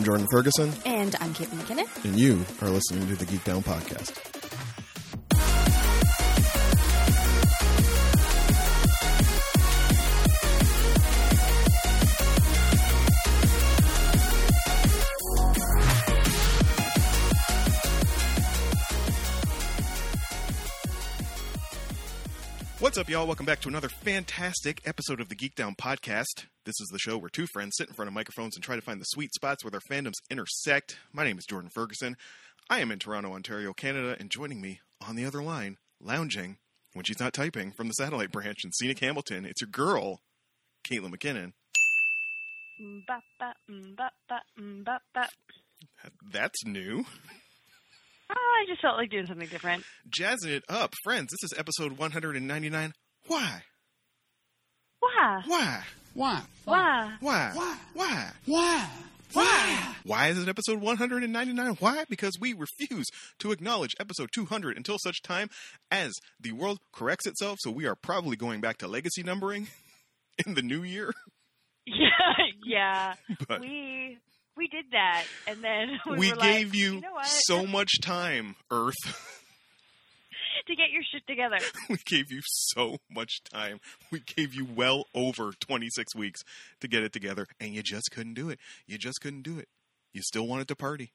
[0.00, 2.04] I'm Jordan Ferguson, And I'm Caitlin McKinnon.
[2.06, 4.29] and you are listening to the Geek Down Podcast.
[23.10, 23.26] Y'all?
[23.26, 26.46] Welcome back to another fantastic episode of the Geek Down Podcast.
[26.64, 28.82] This is the show where two friends sit in front of microphones and try to
[28.82, 30.96] find the sweet spots where their fandoms intersect.
[31.12, 32.16] My name is Jordan Ferguson.
[32.70, 36.58] I am in Toronto, Ontario, Canada, and joining me on the other line, lounging
[36.92, 40.20] when she's not typing from the satellite branch in scenic Hamilton, it's your girl,
[40.84, 41.52] Caitlin McKinnon.
[42.80, 44.40] Mm-ba-ba, mm-ba-ba.
[44.56, 44.86] Mm,
[46.32, 47.04] That's new.
[48.30, 49.84] Oh, I just felt like doing something different.
[50.08, 50.94] Jazzing it up.
[51.02, 52.92] Friends, this is episode 199.
[53.26, 53.62] Why?
[55.00, 55.42] Why?
[55.46, 55.82] Why?
[56.14, 56.42] Why?
[56.64, 57.12] Why?
[57.20, 57.52] Why?
[57.54, 57.76] Why?
[57.94, 58.30] Why?
[58.46, 58.88] Why?
[59.32, 59.94] Why?
[60.04, 61.76] Why is it episode 199?
[61.78, 62.04] Why?
[62.08, 63.06] Because we refuse
[63.38, 65.48] to acknowledge episode 200 until such time
[65.90, 67.58] as the world corrects itself.
[67.60, 69.68] So we are probably going back to legacy numbering
[70.44, 71.12] in the new year.
[71.86, 73.14] Yeah, yeah.
[73.48, 74.18] But We
[74.56, 78.56] we did that, and then we, we gave like, you, you know so much time,
[78.70, 78.94] Earth.
[80.66, 81.58] to get your shit together.
[81.88, 83.80] we gave you so much time.
[84.10, 86.40] We gave you well over 26 weeks
[86.80, 88.58] to get it together, and you just couldn't do it.
[88.86, 89.68] You just couldn't do it.
[90.12, 91.12] You still wanted to party.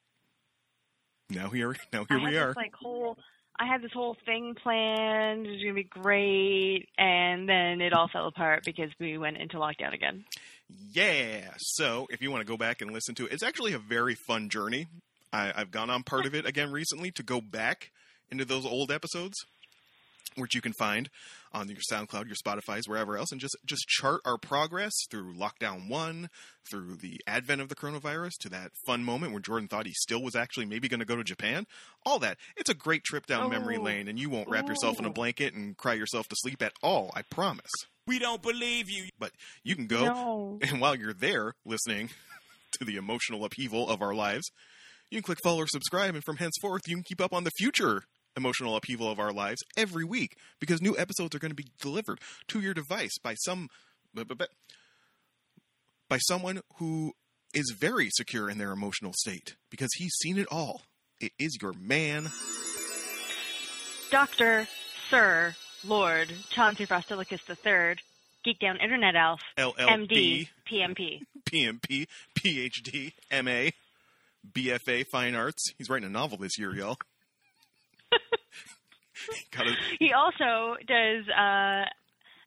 [1.30, 2.48] Now here, now here we are.
[2.50, 3.18] This, like whole,
[3.60, 5.48] I had this whole thing planned.
[5.48, 9.58] It was gonna be great, and then it all fell apart because we went into
[9.58, 10.24] lockdown again.
[10.70, 11.52] Yeah.
[11.58, 14.16] So if you want to go back and listen to it, it's actually a very
[14.16, 14.88] fun journey.
[15.32, 17.92] I, I've gone on part of it again recently to go back
[18.32, 19.36] into those old episodes,
[20.36, 21.10] which you can find
[21.54, 25.88] on your SoundCloud, your Spotify's, wherever else, and just just chart our progress through lockdown
[25.88, 26.30] one,
[26.70, 30.22] through the advent of the coronavirus, to that fun moment where Jordan thought he still
[30.22, 31.66] was actually maybe going to go to Japan.
[32.06, 32.38] All that.
[32.58, 33.84] It's a great trip down memory Oh.
[33.84, 35.14] lane, and you won't wrap yourself in a oh.
[35.14, 37.12] blanket and cry yourself to sleep at all.
[37.14, 37.72] I promise.
[38.08, 39.06] We don't believe you.
[39.20, 39.32] But
[39.64, 40.60] you can go No.
[40.68, 42.10] and while you're there listening
[42.80, 44.50] to the emotional upheaval of our lives,
[45.10, 47.52] you can click follow or subscribe, and from henceforth, you can keep up on the
[47.58, 48.04] future
[48.38, 52.20] emotional upheaval of our lives every week because new episodes are going to be delivered
[52.50, 53.70] to your device by some
[56.10, 57.14] by someone who
[57.54, 60.82] is very secure in their emotional state because he's seen it all.
[61.20, 62.30] It is your man.
[64.12, 64.68] Doctor,
[65.10, 65.56] Sir,
[65.88, 67.98] Lord, Chauncey Frostilicus III,
[68.44, 71.22] Geek Down Internet Elf, LLB, MD, PMP.
[71.46, 72.08] PMP,
[72.40, 73.14] PhD,
[73.44, 73.72] MA,
[74.52, 75.74] BFA, Fine Arts.
[75.78, 76.98] He's writing a novel this year, y'all.
[79.58, 79.64] A,
[80.00, 81.86] He also does uh,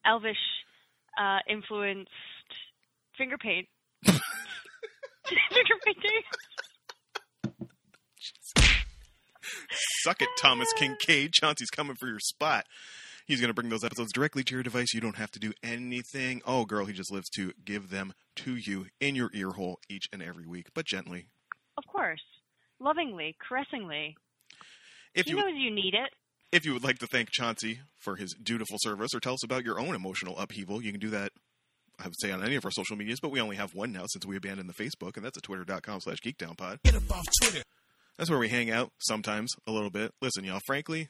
[0.05, 0.37] Elvish
[1.19, 2.11] uh, influenced
[3.17, 3.67] finger paint.
[4.05, 4.21] finger
[5.85, 6.23] painting.
[10.03, 11.33] suck it, Thomas Kinkade.
[11.33, 12.65] Chauncey's coming for your spot.
[13.29, 14.95] He's going to bring those episodes directly to your device.
[14.95, 16.41] You don't have to do anything.
[16.47, 20.07] Oh, girl, he just lives to give them to you in your ear hole each
[20.13, 21.29] and every week, but gently.
[21.77, 22.23] Of course.
[22.81, 24.17] Lovingly, caressingly.
[25.15, 26.11] If he you knows you need it.
[26.53, 29.65] if you would like to thank Chauncey for his dutiful service or tell us about
[29.65, 31.33] your own emotional upheaval, you can do that.
[31.99, 34.05] I would say on any of our social medias, but we only have one now
[34.07, 36.79] since we abandoned the Facebook, and that's at twitter.com slash geekdownpod.
[36.85, 37.63] Get up off Twitter.
[38.17, 40.13] That's where we hang out sometimes a little bit.
[40.23, 41.09] Listen, y'all, frankly,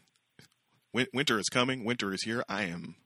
[0.92, 1.84] win- winter is coming.
[1.84, 2.42] Winter is here.
[2.48, 2.96] I am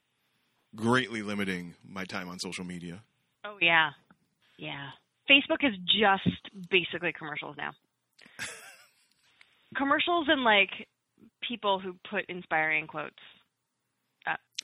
[0.75, 3.03] greatly limiting my time on social media.
[3.45, 3.91] Oh, yeah.
[4.59, 4.91] Yeah.
[5.31, 7.73] Facebook is just basically commercials now.
[9.77, 10.71] commercials and, like,
[11.47, 13.17] people who put inspiring quotes.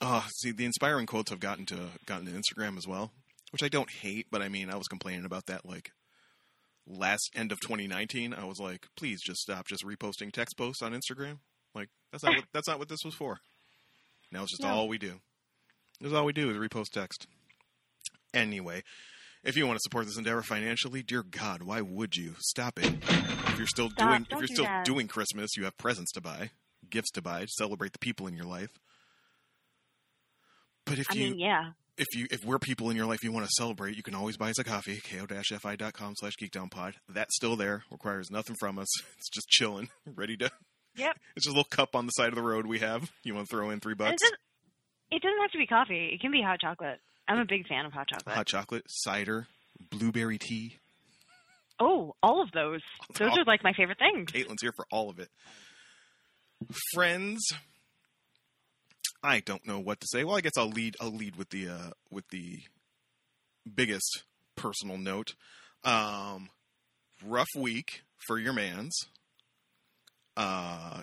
[0.00, 3.10] Oh, see, the inspiring quotes have gotten to gotten to Instagram as well,
[3.50, 5.90] which I don't hate, but I mean, I was complaining about that like
[6.86, 8.32] last end of 2019.
[8.32, 11.38] I was like, please just stop just reposting text posts on Instagram.
[11.74, 13.38] Like that's not what that's not what this was for.
[14.32, 14.68] Now it's just No.
[14.68, 15.20] all we do.
[16.00, 17.26] This is all we do is repost text.
[18.34, 18.82] Anyway,
[19.42, 22.86] if you want to support this endeavor financially, dear God, why would you stop it?
[23.08, 24.84] If you're still Stop, doing if you're do still that.
[24.84, 26.50] doing Christmas, you have presents to buy,
[26.90, 28.70] gifts to buy, to celebrate the people in your life.
[30.84, 31.70] But if I you mean, yeah.
[31.96, 34.36] if you if we're people in your life you want to celebrate, you can always
[34.36, 36.94] buy us a coffee, ko-fi.com slash geekdownpod.
[37.08, 37.84] That's still there.
[37.90, 38.88] Requires nothing from us.
[39.18, 40.50] It's just chilling, ready to
[40.98, 41.16] Yep.
[41.36, 43.10] it's just a little cup on the side of the road we have.
[43.22, 44.12] You want to throw in three bucks?
[44.12, 44.38] it, doesn't,
[45.10, 46.10] it doesn't have to be coffee.
[46.12, 46.98] It can be hot chocolate.
[47.28, 48.34] I'm a big fan of hot chocolate.
[48.34, 49.46] Hot chocolate, cider,
[49.90, 50.76] blueberry tea.
[51.80, 52.80] Oh, all of those.
[53.18, 54.32] Those All- are like my favorite things.
[54.32, 55.28] Caitlin's here for all of it.
[56.92, 57.52] Friends,
[59.22, 60.24] I don't know what to say.
[60.24, 60.96] Well, I guess I'll lead.
[61.00, 62.62] I'll lead with the uh, with the
[63.72, 64.24] biggest
[64.56, 65.34] personal note.
[65.84, 66.48] Um,
[67.24, 68.96] rough week for your man's.
[70.38, 71.02] Uh,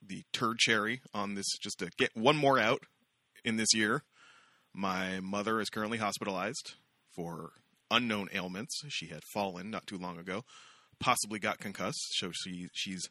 [0.00, 2.82] the turd cherry on this, just to get one more out
[3.44, 4.04] in this year.
[4.72, 6.74] My mother is currently hospitalized
[7.16, 7.50] for
[7.90, 8.80] unknown ailments.
[8.88, 10.44] She had fallen not too long ago,
[11.00, 13.08] possibly got concussed, so she she's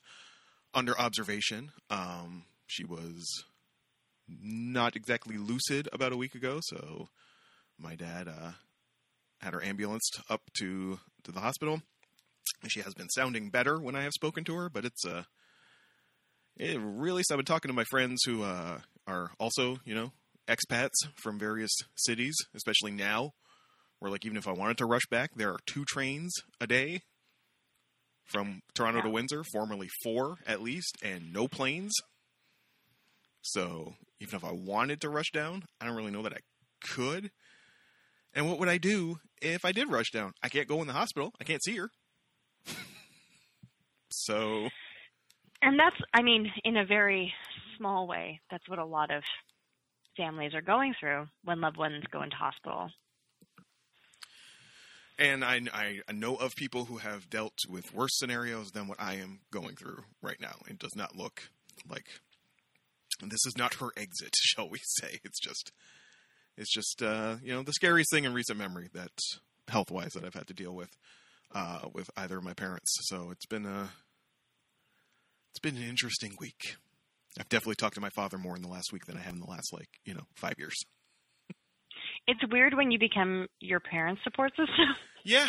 [0.73, 1.71] under observation.
[1.89, 3.43] Um, she was
[4.29, 7.09] not exactly lucid about a week ago, so
[7.77, 8.51] my dad uh,
[9.41, 11.81] had her ambulanced up to to the hospital.
[12.67, 15.23] She has been sounding better when I have spoken to her, but it's uh,
[16.59, 17.23] it really.
[17.23, 20.11] So I've been talking to my friends who uh, are also, you know,
[20.47, 23.31] expats from various cities, especially now,
[23.99, 27.01] where like even if I wanted to rush back, there are two trains a day
[28.25, 31.93] from Toronto to Windsor, formerly four at least, and no planes.
[33.41, 36.39] So even if I wanted to rush down, I don't really know that I
[36.83, 37.31] could.
[38.33, 40.33] And what would I do if I did rush down?
[40.43, 41.31] I can't go in the hospital.
[41.39, 41.89] I can't see her.
[44.11, 44.69] so
[45.61, 47.33] And that's, I mean, in a very
[47.77, 49.23] small way, that's what a lot of
[50.15, 52.89] families are going through when loved ones go into hospital.
[55.19, 59.15] And I, I know of people who have dealt with worse scenarios than what I
[59.15, 60.57] am going through right now.
[60.67, 61.49] It does not look
[61.89, 62.05] like
[63.21, 65.19] this is not her exit, shall we say?
[65.23, 65.71] It's just,
[66.55, 69.11] it's just, uh, you know, the scariest thing in recent memory that
[69.67, 70.91] health wise that I've had to deal with,
[71.53, 72.95] uh, with either of my parents.
[73.01, 73.89] So it's been a,
[75.57, 76.75] it's been an interesting week.
[77.39, 79.39] I've definitely talked to my father more in the last week than I have in
[79.39, 80.75] the last, like, you know, five years.
[82.27, 84.95] It's weird when you become your parents' support system.
[85.23, 85.47] Yeah,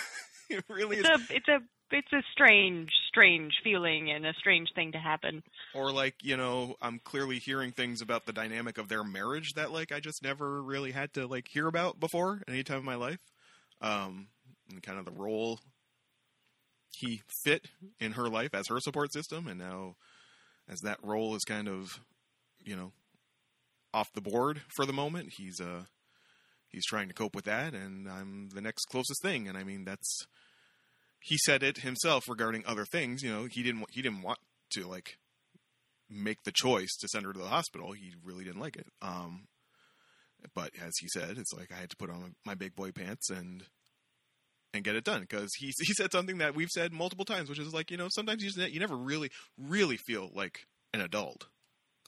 [0.50, 1.04] it really is.
[1.06, 1.58] It's a, it's a,
[1.90, 5.42] it's a strange, strange feeling and a strange thing to happen.
[5.74, 9.72] or like you know i'm clearly hearing things about the dynamic of their marriage that
[9.72, 12.94] like i just never really had to like hear about before any time in my
[12.94, 13.20] life
[13.82, 14.28] um
[14.70, 15.58] and kind of the role
[16.92, 17.66] he fit
[17.98, 19.94] in her life as her support system and now
[20.68, 22.00] as that role is kind of
[22.64, 22.92] you know
[23.92, 25.82] off the board for the moment he's uh
[26.68, 29.84] he's trying to cope with that and i'm the next closest thing and i mean
[29.84, 30.26] that's
[31.20, 34.38] he said it himself regarding other things you know he didn't he didn't want
[34.70, 35.16] to like
[36.10, 37.92] make the choice to send her to the hospital.
[37.92, 38.88] He really didn't like it.
[39.00, 39.46] Um,
[40.54, 43.30] but as he said, it's like I had to put on my big boy pants
[43.30, 43.64] and
[44.72, 47.58] and get it done because he he said something that we've said multiple times, which
[47.58, 51.46] is like you know sometimes you just, you never really really feel like an adult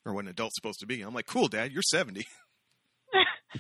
[0.05, 1.01] or what an adult's supposed to be.
[1.03, 2.27] I'm like, cool, Dad, you're 70,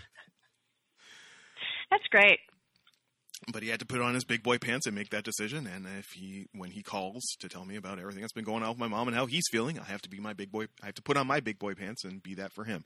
[1.90, 2.38] That's great.
[3.52, 5.66] but he had to put on his big boy pants and make that decision.
[5.66, 8.70] And if he when he calls to tell me about everything that's been going on
[8.70, 10.64] with my mom and how he's feeling, I have to be my big boy.
[10.82, 12.84] I have to put on my big boy pants and be that for him.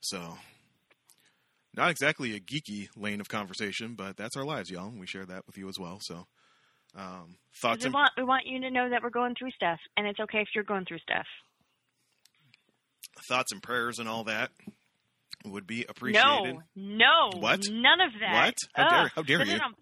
[0.00, 0.36] So,
[1.76, 4.90] not exactly a geeky lane of conversation, but that's our lives, y'all.
[4.96, 5.98] We share that with you as well.
[6.00, 6.26] So,
[6.96, 9.78] um, thoughts We and want, we want you to know that we're going through stuff,
[9.96, 11.26] and it's okay if you're going through stuff.
[13.28, 14.50] thoughts and prayers and all that
[15.44, 16.56] would be appreciated.
[16.74, 17.60] No, no, What?
[17.70, 18.46] None of that.
[18.46, 18.54] What?
[18.74, 19.52] How dare- how dare you.
[19.54, 19.74] On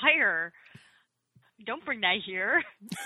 [0.00, 0.52] fire.
[1.66, 2.62] Don't bring that here.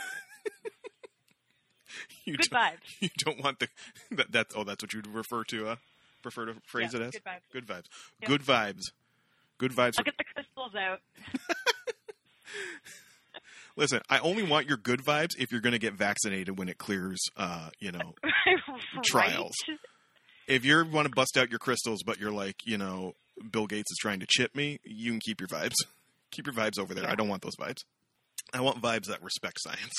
[2.25, 3.00] You Good don't, vibes.
[3.00, 3.69] you don't want the
[4.12, 5.76] that, that's oh that's what you'd refer to uh
[6.25, 7.52] prefer to phrase Yeah, it as good vibes.
[7.52, 7.85] good vibes
[8.23, 8.28] Yep.
[8.28, 8.83] good vibes
[9.59, 10.99] good vibes I'll get the crystals out.
[13.76, 16.78] listen i only want your good vibes if you're going to get vaccinated when it
[16.78, 18.14] clears uh you know
[18.95, 19.04] Right?
[19.04, 19.52] Trials.
[20.49, 23.14] if you want to bust out your crystals but you're like you know
[23.50, 25.75] bill gates is trying to chip me you can keep your vibes
[26.31, 27.12] keep your vibes over there Yeah.
[27.12, 27.83] i don't want those vibes
[28.52, 29.93] i want vibes that respect science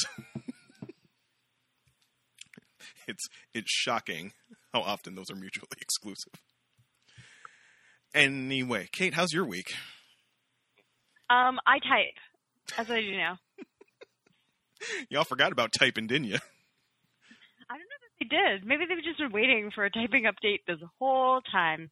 [3.07, 4.31] it's it's shocking
[4.75, 6.33] how often those are mutually exclusive
[8.13, 9.73] anyway kate how's your week
[11.29, 13.39] Um, I type, as I do now.
[15.09, 16.35] y'all forgot about typing didn't you
[17.69, 18.63] I don't know if they did.
[18.67, 21.89] Maybe they've just been waiting for a typing update this whole time.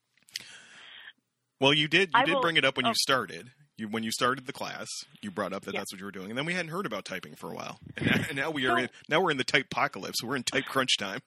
[1.61, 2.89] well you did you I did will- bring it up when oh.
[2.89, 4.87] you started you when you started the class
[5.21, 5.79] you brought up that Yeah.
[5.79, 7.79] that's what you were doing and then we hadn't heard about typing for a while
[7.97, 10.35] and now, and now we are So- in now we're in the type apocalypse we're
[10.35, 11.21] in type crunch time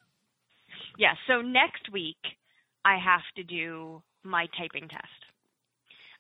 [0.99, 2.17] Yeah, so next week
[2.85, 5.03] I have to do my typing test.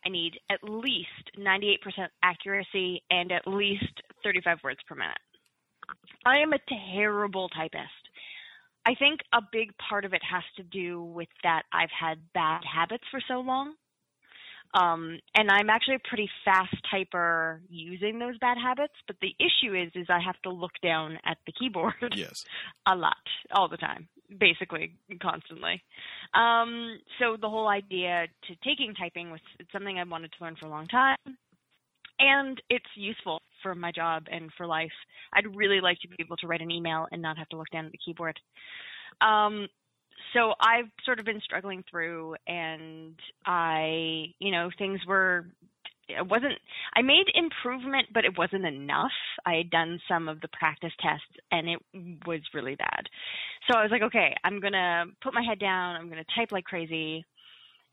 [0.05, 1.79] I need at least 98%
[2.23, 5.19] accuracy and at least 35 words per minute.
[6.25, 6.59] I am a
[6.95, 7.91] terrible typist.
[8.87, 12.63] I think a big part of it has to do with that I've had bad
[12.65, 13.75] habits for so long.
[14.75, 19.75] Um, and I'm actually a pretty fast typer using those bad habits, but the issue
[19.75, 22.45] is is I have to look down at the keyboard yes
[22.87, 23.17] a lot,
[23.53, 25.83] all the time, basically, constantly.
[26.35, 29.41] Um, so the whole idea to taking typing was
[29.73, 31.17] something I wanted to learn for a long time,
[32.19, 34.93] and it's useful for my job and for life.
[35.35, 37.71] I'd really like to be able to write an email and not have to look
[37.73, 38.39] down at the keyboard.
[39.21, 39.69] Um,
[40.33, 43.15] so I've sort of been struggling through, and
[43.45, 45.47] I, you know, things were.
[46.09, 46.55] It wasn't.
[46.95, 49.11] I made improvement, but it wasn't enough.
[49.45, 51.81] I had done some of the practice tests, and it
[52.27, 53.09] was really bad.
[53.69, 55.97] So I was like, okay, I'm gonna put my head down.
[55.97, 57.25] I'm gonna type like crazy,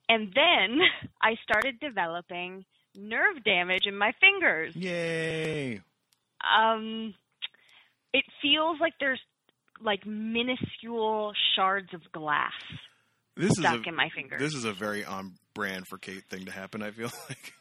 [0.09, 0.79] and then
[1.21, 2.65] I started developing
[2.95, 4.75] nerve damage in my fingers.
[4.75, 5.81] Yay!
[6.57, 7.15] Um,
[8.13, 9.21] it feels like there's
[9.81, 12.51] like minuscule shards of glass
[13.35, 14.39] This is stuck a in my fingers.
[14.39, 16.83] this is a very on brand for Kate thing to happen.
[16.83, 17.53] I feel like.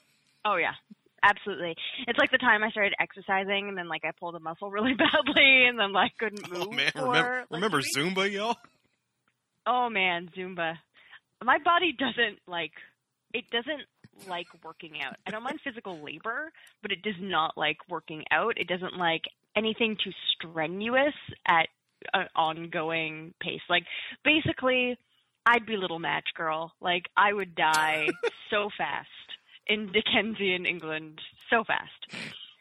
[0.44, 0.74] Oh yeah,
[1.22, 1.76] absolutely.
[2.06, 4.94] It's like the time I started exercising and then like I pulled a muscle really
[4.98, 6.68] badly and then like couldn't oh, move.
[6.68, 7.80] Oh man, for, remember like, remember.
[7.80, 8.56] Zumba, y'all?
[9.66, 10.74] Oh man, Zumba.
[11.44, 12.72] My body doesn't like
[13.32, 13.82] it doesn't
[14.28, 15.16] like working out.
[15.26, 18.58] I don't mind physical labor, but it does not like working out.
[18.58, 19.22] It doesn't like
[19.56, 21.14] anything too strenuous
[21.46, 21.68] at
[22.12, 23.60] an ongoing pace.
[23.68, 23.84] Like
[24.24, 24.98] basically
[25.46, 26.72] I'd be little match girl.
[26.80, 28.08] Like I would die
[28.50, 29.08] so fast
[29.66, 31.90] in Dickensian England so fast.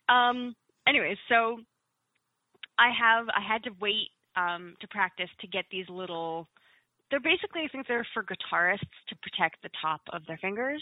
[0.09, 0.55] Um
[0.87, 1.59] anyways, so
[2.77, 6.47] I have I had to wait um to practice to get these little
[7.09, 10.81] they're basically I think they're for guitarists to protect the top of their fingers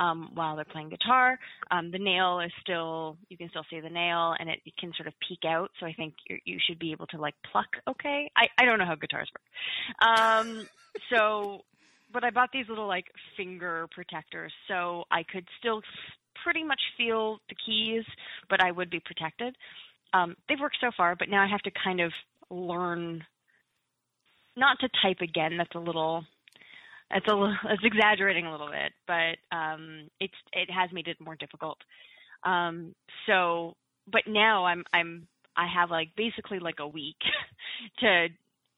[0.00, 1.38] um, while they're playing guitar.
[1.70, 4.92] Um, the nail is still you can still see the nail and it, it can
[4.96, 5.70] sort of peek out.
[5.78, 8.30] So I think you you should be able to like pluck okay.
[8.36, 10.08] I I don't know how guitars work.
[10.08, 10.66] Um,
[11.12, 11.60] so
[12.12, 15.82] but I bought these little like finger protectors so I could still
[16.44, 18.04] pretty much feel the keys,
[18.48, 19.54] but I would be protected.
[20.12, 22.12] Um, they've worked so far, but now I have to kind of
[22.50, 23.22] learn
[24.56, 25.56] not to type again.
[25.56, 26.24] That's a little
[27.10, 31.20] that's a little that's exaggerating a little bit, but um, it's it has made it
[31.20, 31.78] more difficult.
[32.44, 32.94] Um,
[33.26, 33.74] so,
[34.10, 35.26] but now I'm I'm
[35.56, 37.18] I have like basically like a week
[38.00, 38.28] to.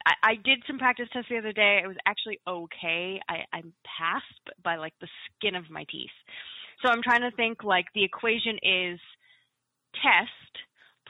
[0.07, 1.81] I, I did some practice tests the other day.
[1.83, 3.21] It was actually okay.
[3.29, 6.11] I, I'm passed by like the skin of my teeth.
[6.83, 9.01] So I'm trying to think like the equation is
[9.95, 10.53] test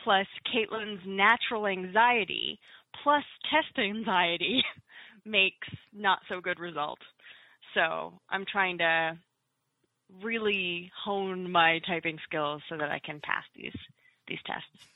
[0.05, 2.59] plus Caitlin's natural anxiety
[3.03, 4.63] plus test anxiety
[5.25, 6.99] makes not so good result.
[7.75, 9.19] So I'm trying to
[10.23, 13.77] really hone my typing skills so that I can pass these
[14.29, 14.87] these tests.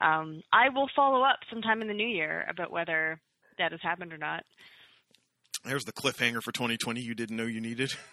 [0.00, 3.20] Um, I will follow up sometime in the new year about whether
[3.58, 4.44] that has happened or not.
[5.64, 7.94] There's the cliffhanger for 2020 you didn't know you needed.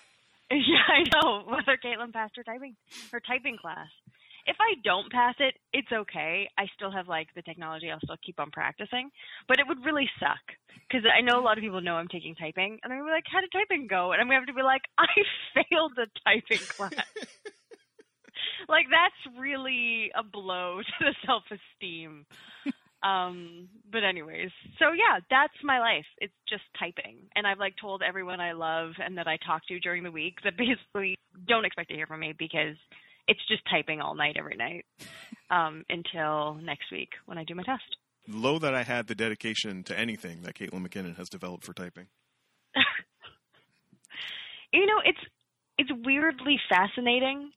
[0.52, 2.76] yeah, I know whether Caitlin passed her typing
[3.12, 3.88] her typing class.
[4.46, 6.50] If I don't pass it, it's okay.
[6.58, 7.90] I still have like the technology.
[7.90, 9.10] I'll still keep on practicing,
[9.48, 10.44] but it would really suck
[10.88, 13.16] because I know a lot of people know I'm taking typing, and they're gonna be
[13.16, 15.08] like, "How did typing go?" And I'm gonna have to be like, "I
[15.56, 16.94] failed the typing class."
[18.68, 22.26] like that's really a blow to the self-esteem.
[23.04, 26.06] Um, but anyways, so yeah, that's my life.
[26.20, 29.80] It's just typing, and I've like told everyone I love and that I talk to
[29.80, 31.16] during the week that basically
[31.48, 32.76] don't expect to hear from me because
[33.28, 34.86] it's just typing all night every night
[35.50, 37.84] um, until next week when I do my test.
[38.28, 42.08] Low that I had the dedication to anything that Caitlin McKinnon has developed for typing.
[44.74, 45.20] You know, it's
[45.78, 47.52] it's weirdly fascinating.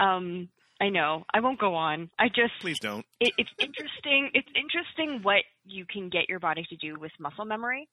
[0.00, 0.48] Um,
[0.80, 1.24] I know.
[1.34, 2.10] I won't go on.
[2.18, 3.04] I just Please don't.
[3.20, 4.30] it, it's interesting.
[4.34, 7.88] It's interesting what you can get your body to do with muscle memory.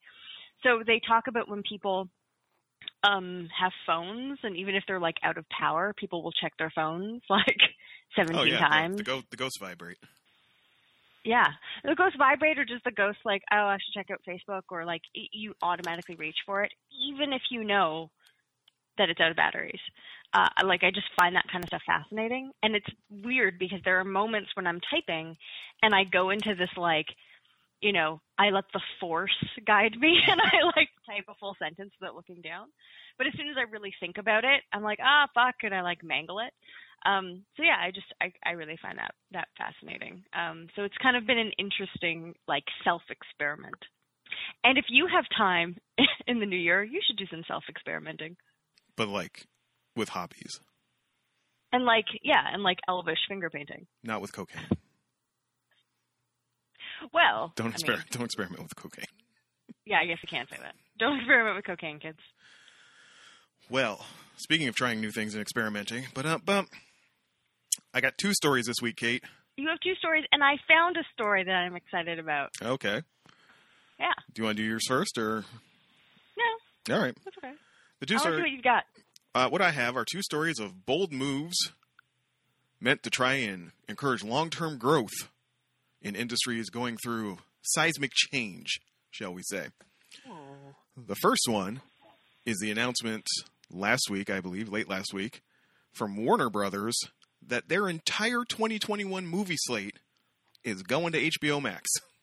[0.63, 2.07] So they talk about when people
[3.03, 6.71] um have phones and even if they're like out of power, people will check their
[6.75, 7.57] phones like
[8.15, 8.97] 17 Oh yeah, times.
[8.97, 9.97] the, the, ghost, the ghost vibrate.
[11.23, 11.47] Yeah,
[11.83, 14.85] the ghost vibrate or just the ghost like, oh, I should check out Facebook or
[14.85, 16.71] like y- you automatically reach for it,
[17.09, 18.11] even if you know
[18.97, 19.79] that it's out of batteries.
[20.33, 23.99] Uh, like I just find that kind of stuff fascinating, and it's weird because there
[23.99, 25.37] are moments when I'm typing,
[25.81, 27.07] and I go into this like,
[27.81, 29.35] you know, I let the force
[29.65, 32.67] guide me, and I like type a full sentence without looking down.
[33.17, 35.81] But as soon as I really think about it, I'm like, ah, fuck, and I
[35.81, 36.51] like mangle it.
[37.05, 40.23] Um, so yeah, I just I, I really find that that fascinating.
[40.33, 43.77] Um, so it's kind of been an interesting like self experiment.
[44.63, 45.77] And if you have time
[46.27, 48.35] in the new year, you should do some self experimenting.
[48.97, 49.45] But like
[49.95, 50.59] with hobbies,
[51.71, 53.87] And like yeah, and like elvish finger painting.
[54.03, 54.63] not with cocaine.
[57.13, 58.09] Well, Don't I mean, experiment.
[58.11, 59.05] Don't experiment with cocaine.
[59.85, 60.73] yeah, I guess I can't say that.
[60.97, 62.19] Don't experiment with cocaine, kids.
[63.69, 64.05] Well,
[64.37, 66.65] speaking of trying new things and experimenting, but uh, but
[67.93, 69.23] I got two stories this week, Kate.
[69.57, 72.49] You have two stories, and I found a story that I'm excited about.
[72.61, 73.01] Okay.
[73.99, 74.11] Yeah.
[74.33, 75.43] Do you want to do yours first, or
[76.87, 77.15] No, all right?
[77.23, 77.53] that's okay.
[78.05, 78.41] The two I want to see stories.
[78.41, 78.83] what you've got.
[79.33, 81.71] Uh, what I have are two stories of bold moves
[82.79, 85.29] meant to try and encourage long-term growth
[86.03, 89.69] in industries going through seismic change, shall we say.
[90.95, 91.81] The first one
[92.45, 93.25] is the announcement
[93.71, 95.41] last week, I believe, late last week,
[95.91, 96.95] from Warner Brothers
[97.47, 99.97] that their entire 2021 movie slate
[100.63, 101.89] is going to HBO Max.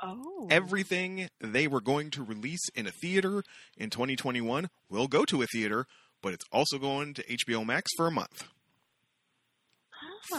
[0.00, 0.46] Oh.
[0.50, 3.42] Everything they were going to release in a theater
[3.76, 5.86] in 2021 will go to a theater,
[6.22, 8.44] but it's also going to HBO Max for a month.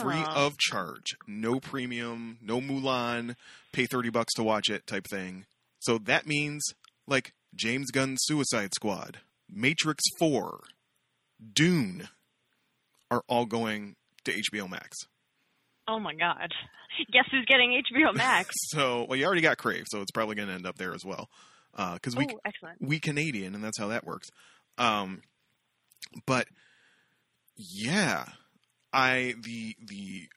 [0.01, 1.15] Free of charge.
[1.27, 3.35] No premium, no Mulan,
[3.71, 5.45] pay 30 bucks to watch it type thing.
[5.79, 6.63] So that means
[7.07, 10.59] like James Gunn's Suicide Squad, Matrix 4,
[11.53, 12.09] Dune
[13.09, 14.97] are all going to HBO Max.
[15.89, 16.53] Oh my god.
[17.11, 18.53] Guess who's getting HBO Max?
[18.69, 21.03] So, well, you already got Crave, so it's probably going to end up there as
[21.03, 21.29] well.
[21.75, 22.77] Because we oh, excellent.
[22.81, 24.27] we Canadian, and that's how that works.
[24.77, 25.21] Um,
[26.27, 26.47] but
[27.55, 28.25] yeah,
[28.93, 30.27] I the the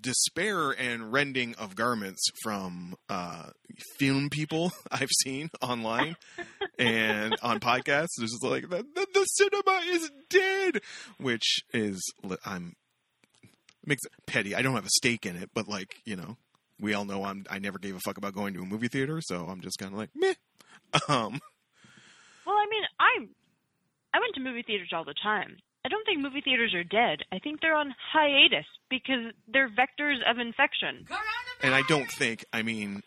[0.00, 3.50] despair and rending of garments from uh,
[3.98, 6.16] film people I've seen online
[6.78, 8.08] and on podcasts.
[8.18, 10.80] There's just like the, the, the cinema is dead,
[11.18, 12.00] which is
[12.44, 12.74] I'm
[13.86, 14.54] makes it petty.
[14.54, 16.36] I don't have a stake in it, but like you know,
[16.80, 19.20] we all know I'm I never gave a fuck about going to a movie theater,
[19.22, 20.34] so I'm just kind of like meh.
[21.08, 21.40] Um,
[22.46, 23.26] Well, I mean, I
[24.14, 25.56] I went to movie theaters all the time.
[25.84, 27.20] I don't think movie theaters are dead.
[27.32, 31.06] I think they're on hiatus because they're vectors of infection.
[31.62, 32.44] and I don't think.
[32.52, 33.02] I mean,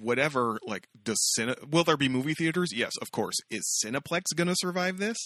[0.00, 0.58] whatever.
[0.66, 1.68] Like, does Cine?
[1.70, 2.70] Will there be movie theaters?
[2.72, 3.36] Yes, of course.
[3.50, 5.16] Is Cineplex going to survive this?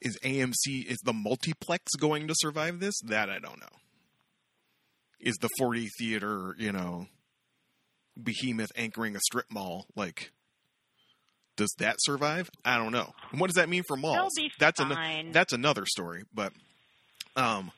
[0.00, 0.86] Is AMC?
[0.86, 2.98] Is the multiplex going to survive this?
[3.00, 3.66] That I don't know.
[5.18, 7.06] Is the 40 theater, you know,
[8.20, 10.32] behemoth anchoring a strip mall like?
[11.56, 12.48] Does that survive?
[12.64, 13.12] I don't know.
[13.30, 14.32] And what does that mean for malls?
[14.58, 15.32] that's fine.
[15.32, 16.22] that's another story.
[16.32, 16.54] But
[17.36, 17.70] um,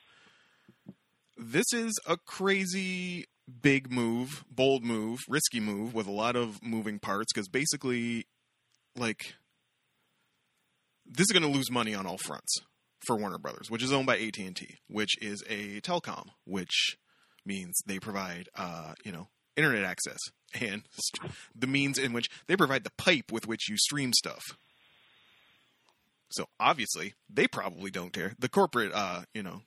[1.36, 3.26] this is a crazy
[3.60, 8.26] big move, bold move, risky move with a lot of moving parts because basically,
[8.96, 9.34] like,
[11.16, 12.60] this is going to lose money on all fronts
[13.06, 16.96] for Warner Brothers, which is owned by AT and T, which is a telecom, which
[17.44, 20.18] means they provide, uh, you know, internet access
[20.60, 24.42] and st- the means in which they provide the pipe with which you stream stuff.
[26.30, 28.34] So obviously, they probably don't care.
[28.38, 29.62] The corporate, uh, you know,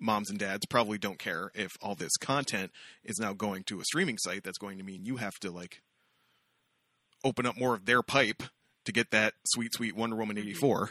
[0.00, 2.72] moms and dads probably don't care if all this content
[3.04, 5.82] is now going to a streaming site that's going to mean you have to like
[7.24, 8.42] open up more of their pipe
[8.86, 10.90] to get that sweet sweet Wonder Woman 84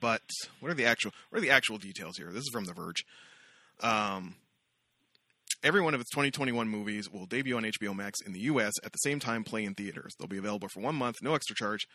[0.00, 0.22] but
[0.60, 3.04] what are the actual what are the actual details here this is from the verge
[3.82, 4.36] um
[5.64, 8.92] Every one of its 2021 movies will debut on HBO Max in the US at
[8.92, 10.12] the same time play in theaters.
[10.18, 11.88] They'll be available for one month, no extra charge,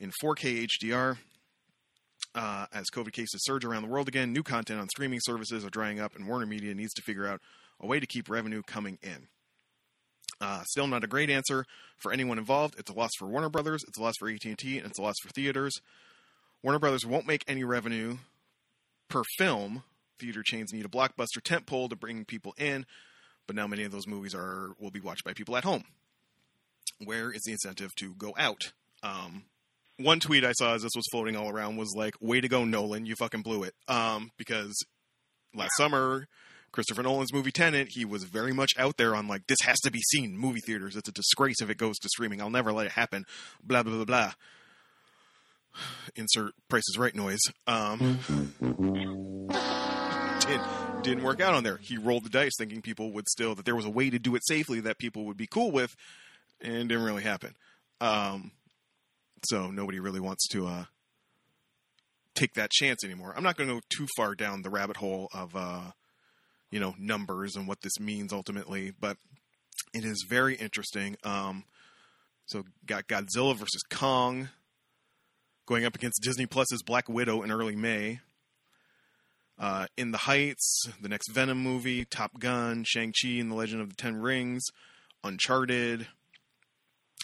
[0.00, 1.18] in 4K HDR.
[2.34, 5.70] Uh, as COVID cases surge around the world again, new content on streaming services are
[5.70, 7.42] drying up, and Warner Media needs to figure out
[7.78, 9.28] a way to keep revenue coming in.
[10.44, 11.64] Uh, still not a great answer
[11.96, 12.74] for anyone involved.
[12.78, 15.14] It's a loss for Warner Brothers, it's a loss for AT&T, and it's a loss
[15.22, 15.80] for theaters.
[16.62, 18.18] Warner Brothers won't make any revenue
[19.08, 19.84] per film.
[20.18, 22.84] Theater chains need a blockbuster tentpole to bring people in,
[23.46, 25.84] but now many of those movies are will be watched by people at home.
[27.02, 28.60] Where is the incentive to go out?
[29.02, 29.44] Um,
[29.98, 32.66] one tweet I saw as this was floating all around was like, "Way to go,
[32.66, 33.06] Nolan!
[33.06, 34.74] You fucking blew it." Um, because
[35.54, 36.28] last summer,
[36.74, 39.92] Christopher Nolan's movie Tenet, he was very much out there on like, "This has to
[39.92, 40.96] be seen movie theaters.
[40.96, 42.42] It's a disgrace if it goes to streaming.
[42.42, 43.26] I'll never let it happen."
[43.62, 44.32] Blah blah blah blah.
[46.16, 47.38] Insert Price is Right noise.
[47.68, 48.18] Um,
[50.40, 50.60] did,
[51.02, 51.76] didn't work out on there.
[51.76, 54.34] He rolled the dice thinking people would still that there was a way to do
[54.34, 55.94] it safely that people would be cool with,
[56.60, 57.54] and didn't really happen.
[58.00, 58.50] Um,
[59.44, 60.84] so nobody really wants to uh,
[62.34, 63.32] take that chance anymore.
[63.36, 65.92] I'm not going to go too far down the rabbit hole of uh,
[66.74, 69.16] you know numbers and what this means ultimately, but
[69.94, 71.16] it is very interesting.
[71.22, 71.62] Um,
[72.46, 74.48] so got Godzilla versus Kong
[75.66, 78.18] going up against Disney Plus's Black Widow in early May.
[79.56, 83.80] Uh, in the Heights, the next Venom movie, Top Gun, Shang Chi and the Legend
[83.80, 84.64] of the Ten Rings,
[85.22, 86.08] Uncharted.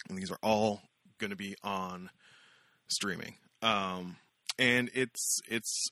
[0.07, 0.79] And these are all
[1.19, 2.09] going to be on
[2.87, 4.15] streaming, um,
[4.57, 5.89] and it's it's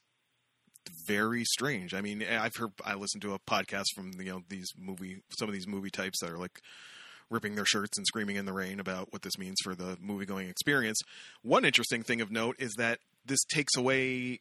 [1.07, 1.93] very strange.
[1.93, 5.47] I mean, I've heard I listened to a podcast from you know these movie some
[5.49, 6.59] of these movie types that are like
[7.29, 10.25] ripping their shirts and screaming in the rain about what this means for the movie
[10.25, 10.99] going experience.
[11.43, 14.39] One interesting thing of note is that this takes away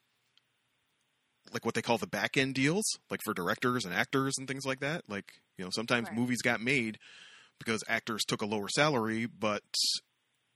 [1.53, 4.67] like what they call the back end deals, like for directors and actors and things
[4.67, 5.03] like that.
[5.09, 6.19] Like, you know, sometimes Right.
[6.19, 6.99] movies got made
[7.59, 9.63] because actors took a lower salary but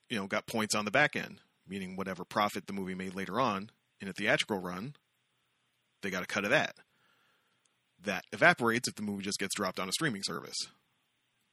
[0.08, 3.40] you know, got points on the back end, meaning whatever profit the movie made later
[3.40, 4.94] on in a theatrical run
[6.02, 6.74] they got a cut of that.
[8.04, 10.56] That evaporates if the movie just gets dropped on a streaming service.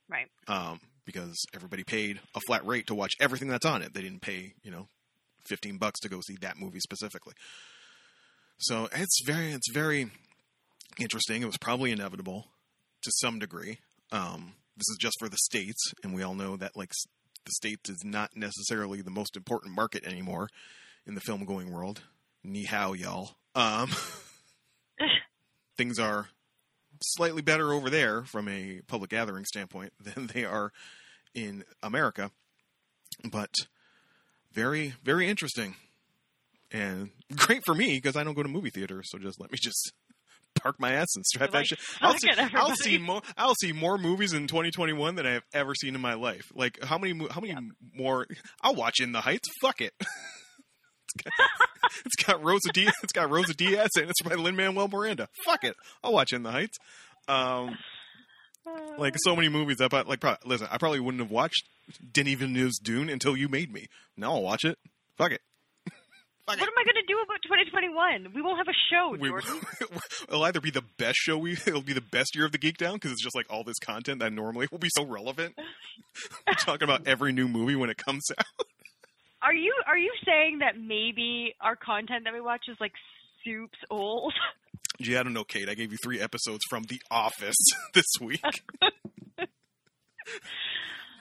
[0.10, 0.28] Right.
[0.48, 3.94] Um, because everybody paid a flat rate to watch everything that's on it.
[3.94, 4.88] They didn't pay, you know,
[5.46, 7.34] 15 bucks to go see that movie specifically.
[8.58, 10.12] So it's very, it's very
[11.00, 11.42] interesting.
[11.42, 12.48] It was probably inevitable
[13.04, 13.80] to some degree.
[14.12, 16.92] Um, this is just for the states, and we all know that like
[17.46, 20.50] the states is not necessarily the most important market anymore
[21.06, 22.02] in the film going world.
[22.44, 23.36] Ni hao, y'all.
[23.56, 23.90] Um,
[25.78, 26.28] things are
[27.02, 30.72] slightly better over there from a public gathering standpoint than they are
[31.34, 32.32] in America,
[33.32, 33.54] but
[34.52, 35.76] very, very interesting
[36.72, 39.10] and great for me because I don't go to movie theaters.
[39.10, 39.94] So just let me just
[40.56, 41.80] park my ass and strap Like, that shit.
[42.02, 43.22] I'll see, I'll see more.
[43.38, 46.52] I'll see more movies in 2021 than I have ever seen in my life.
[46.54, 47.28] Like how many?
[47.32, 47.56] How many
[47.96, 48.28] more?
[48.62, 49.48] I'll watch In the Heights.
[49.62, 49.94] Fuck it.
[51.16, 51.34] It's got,
[52.06, 52.94] it's got Rosa Diaz.
[53.04, 55.28] It's got Rosa Diaz and it's by Lin Manuel Miranda.
[55.46, 55.76] Fuck it.
[56.04, 56.78] I'll watch In the Heights.
[57.28, 57.78] Um,
[58.98, 61.64] like so many movies I- like, probably, listen, I probably wouldn't have watched
[62.14, 63.88] Denis Villeneuve's Dune until you made me.
[64.18, 64.78] Now I'll watch it.
[65.18, 65.42] Fuck it.
[66.46, 68.34] what am I going to do about 2021?
[68.34, 69.62] We won't have a show, We, Jordan.
[70.28, 72.78] it'll either be the best show we, it'll be the best year of the Geek
[72.78, 75.56] Down because it's just like all this content that normally will be so relevant.
[76.48, 78.46] We're talking about every new movie when it comes out.
[79.42, 82.92] Are you are you saying that maybe our content that we watch is like
[83.44, 84.34] soups old?
[85.02, 85.70] Gee, I don't know, Kate.
[85.70, 87.56] I gave you three episodes from The Office
[87.94, 88.42] this week.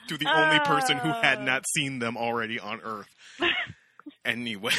[0.07, 1.43] to the only person who had Uh.
[1.43, 3.07] not seen them already on Earth.
[4.25, 4.73] anyway,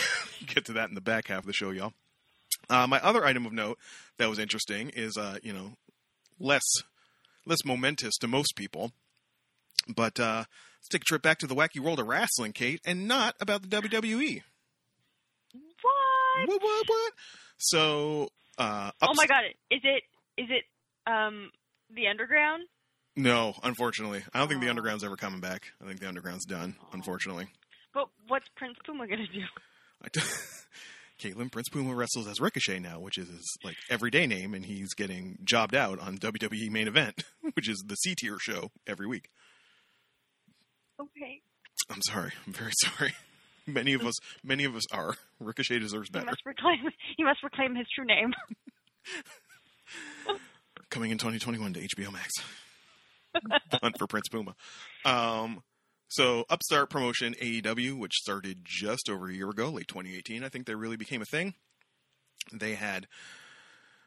[0.46, 1.92] get to that in the back half of the show, y'all.
[2.68, 3.78] Uh, my other item of note
[4.18, 5.72] that was interesting is, uh, you know,
[6.38, 6.62] less
[7.46, 8.92] less momentous to most people,
[9.88, 10.44] but uh,
[10.80, 13.62] let's take a trip back to the wacky world of wrestling, Kate, and not about
[13.62, 14.42] the WWE.
[15.52, 16.48] what?
[16.48, 16.62] What?
[16.62, 16.84] What?
[16.88, 17.12] What?
[17.58, 19.44] So, uh, Oh my god!
[19.70, 20.02] Is it
[20.36, 20.64] is it
[21.10, 21.50] um
[21.94, 22.64] the underground?
[23.16, 25.72] No, unfortunately, I don't think the underground's ever coming back.
[25.82, 26.76] I think the underground's done.
[26.92, 27.48] Unfortunately,
[27.92, 29.42] But what's Prince Puma gonna do?
[30.02, 30.08] I
[31.20, 34.94] Caitlin Prince Puma wrestles as Ricochet now, which is his like everyday name, and he's
[34.94, 37.22] getting jobbed out on WWE Main Event,
[37.54, 39.28] which is the C tier show every week.
[41.00, 41.40] Okay.
[41.90, 43.14] I'm sorry, I'm very sorry.
[43.66, 45.14] Many of us, many of us are.
[45.38, 46.24] Ricochet deserves better.
[46.24, 46.78] He must reclaim.
[47.16, 48.32] He must reclaim his true name.
[50.90, 52.32] Coming in 2021 to HBO Max.
[53.82, 54.56] Hunt for Prince Puma.
[55.04, 55.62] Um,
[56.08, 60.66] so Upstart Promotion AEW, which started just over a year ago, late 2018, I think
[60.66, 61.54] they really became a thing.
[62.52, 63.06] They had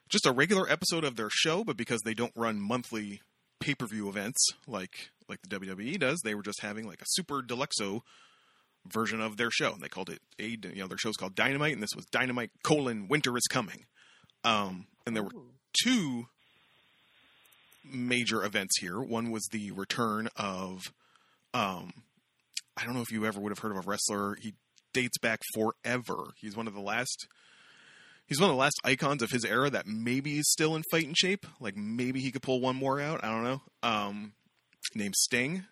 [0.09, 3.21] just a regular episode of their show, but because they don't run monthly
[3.63, 8.01] pay-per-view events like like the WWE does, they were just having like a super deluxo
[8.85, 9.71] version of their show.
[9.71, 12.51] And they called it a you know their show's called Dynamite, and this was Dynamite
[12.63, 13.85] colon Winter is coming.
[14.43, 15.31] Um, and there were
[15.81, 16.25] two
[17.85, 18.99] major events here.
[19.01, 20.91] One was the return of,
[21.53, 21.93] um,
[22.75, 24.35] I don't know if you ever would have heard of a wrestler.
[24.41, 24.55] He
[24.93, 26.33] dates back forever.
[26.37, 27.27] He's one of the last.
[28.27, 31.13] He's one of the last icons of his era that maybe is still in fighting
[31.13, 31.45] shape.
[31.59, 33.23] Like maybe he could pull one more out.
[33.23, 33.61] I don't know.
[33.83, 34.33] Um,
[34.95, 35.65] named Sting.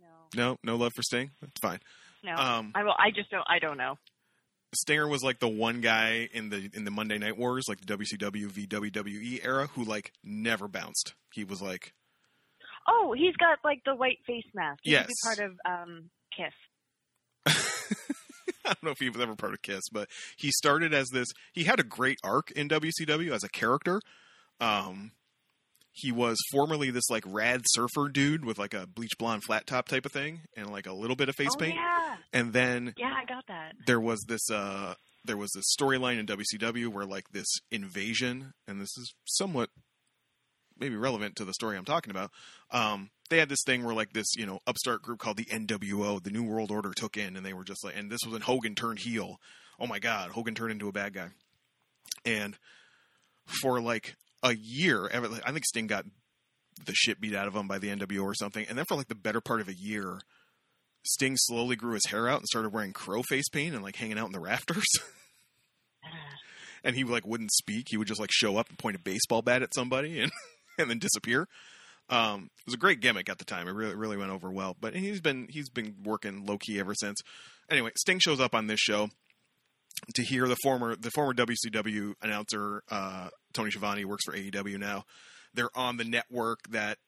[0.00, 0.08] No.
[0.34, 1.30] No, no love for Sting.
[1.40, 1.80] That's fine.
[2.24, 2.34] No.
[2.34, 2.94] Um, I will.
[2.98, 3.44] I just don't.
[3.48, 3.98] I don't know.
[4.74, 7.94] Stinger was like the one guy in the in the Monday Night Wars, like the
[7.96, 11.14] WCW v WWE era, who like never bounced.
[11.34, 11.92] He was like
[12.88, 14.80] Oh, he's got like the white face mask.
[14.82, 15.10] He Yes.
[15.22, 17.54] part of um Kiss.
[18.64, 21.28] I don't know if he was ever part of Kiss, but he started as this.
[21.52, 24.00] He had a great arc in WCW as a character.
[24.60, 25.12] Um,
[25.90, 29.88] he was formerly this like rad surfer dude with like a bleach blonde flat top
[29.88, 31.74] type of thing and like a little bit of face oh paint.
[31.74, 33.74] yeah, And then yeah, I got that.
[33.86, 34.94] there was this uh
[35.24, 39.68] there was this storyline in WCW where like this invasion, and this is somewhat
[40.78, 42.30] maybe relevant to the story I'm talking about.
[42.70, 46.22] Um, they had this thing where like this you know upstart group called the NWO,
[46.22, 48.42] the New World Order, took in, and they were just like, and this was when
[48.42, 49.40] Hogan turned heel.
[49.80, 51.28] Oh my God, Hogan turned into a bad guy,
[52.24, 52.56] and
[53.62, 56.04] for like a year, I think Sting got
[56.84, 59.08] the shit beat out of him by the NWO or something, and then for like
[59.08, 60.20] the better part of a year.
[61.04, 64.20] Sting slowly grew his hair out and started wearing crow face paint and like hanging
[64.20, 64.84] out in the rafters.
[66.84, 67.86] and he like wouldn't speak.
[67.88, 70.30] He would just like show up and point a baseball bat at somebody and
[70.78, 71.48] and then disappear.
[72.08, 73.68] Um, it was a great gimmick at the time.
[73.68, 74.76] It really really went over well.
[74.80, 77.20] But he's been he's been working low key ever since.
[77.70, 79.08] Anyway, Sting shows up on this show
[80.14, 85.04] to hear the former the former WCW announcer uh, Tony Schiavone works for AEW now.
[85.54, 86.98] They're on the network that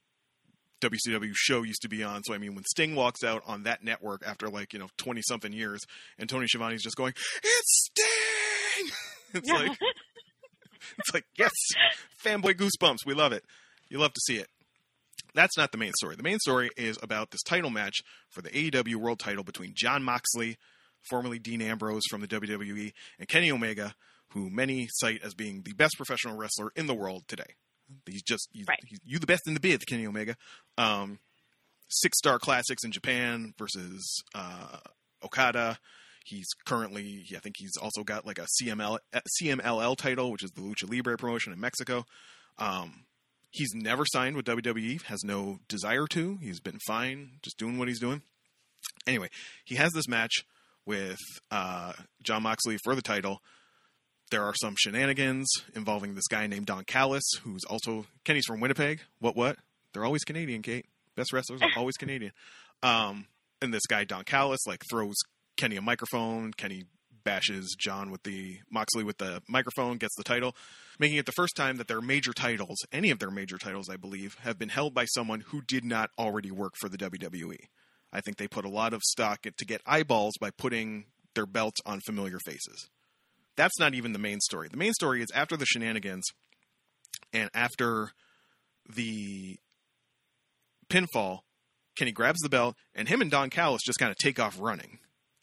[0.80, 2.22] WCW show used to be on.
[2.24, 5.22] So I mean, when Sting walks out on that network after like you know twenty
[5.22, 5.80] something years,
[6.18, 8.90] and Tony Schiavone's just going, "It's Sting!"
[9.35, 9.78] it's like
[10.98, 11.52] it's like, yes,
[12.24, 13.07] fanboy goosebumps.
[13.07, 13.44] We love it.
[13.88, 14.48] You love to see it.
[15.35, 16.16] That's not the main story.
[16.16, 17.97] The main story is about this title match
[18.31, 20.57] for the AEW World title between Jon Moxley,
[21.03, 23.94] formerly Dean Ambrose from the WWE, and Kenny Omega,
[24.31, 27.55] who many cite as being the best professional wrestler in the world today.
[28.07, 28.79] He's just he's, Right.
[28.87, 30.37] he's, you the best in the biz, Kenny Omega.
[30.79, 31.18] Um,
[31.88, 34.79] six star classics in Japan versus uh,
[35.25, 35.79] Okada.
[36.25, 38.99] He's currently, I think he's also got like a CML,
[39.42, 42.07] CMLL title, which is the Lucha Libre promotion in Mexico.
[42.57, 43.04] Um,
[43.55, 46.38] he's never signed with WWE, has no desire to.
[46.43, 48.23] He's been fine, just doing what he's doing.
[49.07, 49.29] Anyway,
[49.64, 50.45] he has this match
[50.85, 53.40] with uh, Jon Moxley for the title.
[54.31, 59.01] There are some shenanigans involving this guy named Don Callis, who's also Kenny's from Winnipeg.
[59.21, 59.37] What?
[59.37, 59.57] What?
[59.93, 60.87] They're always Canadian, Kate.
[61.14, 62.33] Best wrestlers are always Canadian.
[62.83, 63.27] Um,
[63.62, 65.14] and this guy Don Callis like throws
[65.57, 66.53] Kenny a microphone.
[66.53, 66.85] Kenny
[67.25, 70.55] bashes Jon with the Moxley with the microphone, gets the title,
[70.99, 73.97] making it the first time that their major titles, any of their major titles, I
[73.97, 77.59] believe, have been held by someone who did not already work for the WWE.
[78.13, 81.81] I think they put a lot of stock to get eyeballs by putting their belts
[81.85, 82.89] on familiar faces.
[83.57, 84.69] That's not even the main story.
[84.69, 86.25] The main story is after the shenanigans
[87.33, 88.11] and after
[88.89, 89.59] the
[90.89, 91.41] pinfall,
[91.97, 94.99] Kenny grabs the belt and him and Don Callis just kind of take off running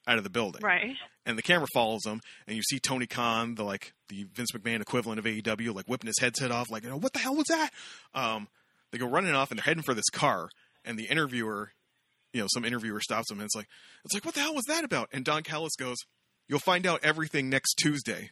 [0.07, 0.95] out of the building Right.
[1.25, 4.81] and the camera follows them, and you see Tony Khan, the like the Vince McMahon
[4.81, 7.47] equivalent of AEW, like whipping his headset off, like you know what the hell was
[7.47, 7.69] that?
[8.13, 8.47] Um,
[8.91, 10.49] they go running off, and they're heading for this car,
[10.83, 11.71] and the interviewer,
[12.33, 13.67] you know, some interviewer stops them, and it's like,
[14.03, 15.09] it's like what the hell was that about?
[15.13, 15.97] And Don Callis goes,
[16.49, 18.31] "You'll find out everything next Tuesday."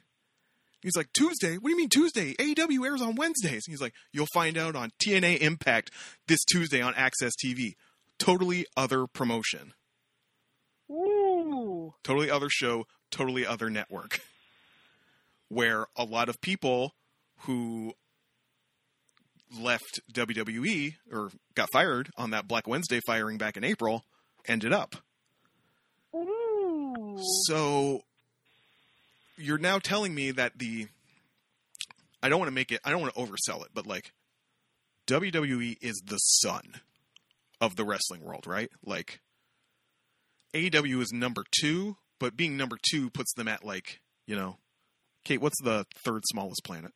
[0.81, 1.55] He's like, Tuesday?
[1.57, 2.35] What do you mean Tuesday?
[2.35, 3.63] AEW airs on Wednesdays.
[3.67, 5.91] He's like, you'll find out on TNA Impact
[6.29, 7.73] this Tuesday on AXS TV.
[8.17, 9.73] Totally other promotion
[12.03, 14.21] Totally other show, totally other network.
[15.49, 16.93] Where a lot of people
[17.41, 17.93] who
[19.57, 24.03] left WWE or got fired on that Black Wednesday firing back in April
[24.47, 24.95] ended up.
[26.15, 27.17] Ooh.
[27.45, 28.01] So
[29.37, 30.87] you're now telling me that the
[32.21, 34.11] I don't want to make it I don't want to oversell it, but like
[35.07, 36.81] WWE is the sun
[37.61, 38.69] of the wrestling world, right?
[38.85, 39.21] Like
[40.53, 44.57] AEW is number 2, but being number 2 puts them at like, you know,
[45.25, 46.91] Kate, what's the third smallest planet?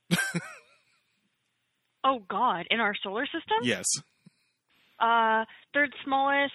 [2.03, 3.57] Oh God, in our solar system?
[3.63, 3.85] yes.
[4.99, 6.53] Uh, third smallest.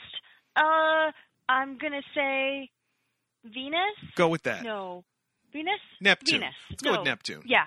[0.57, 1.11] Uh,
[1.49, 2.71] I'm gonna say
[3.45, 3.97] Venus.
[4.15, 4.63] Go with that.
[4.63, 5.05] No,
[5.53, 5.81] Venus.
[6.01, 6.41] Neptune.
[6.41, 6.55] Venus.
[6.71, 6.99] Let's go no.
[6.99, 7.43] with Neptune.
[7.47, 7.67] Yeah.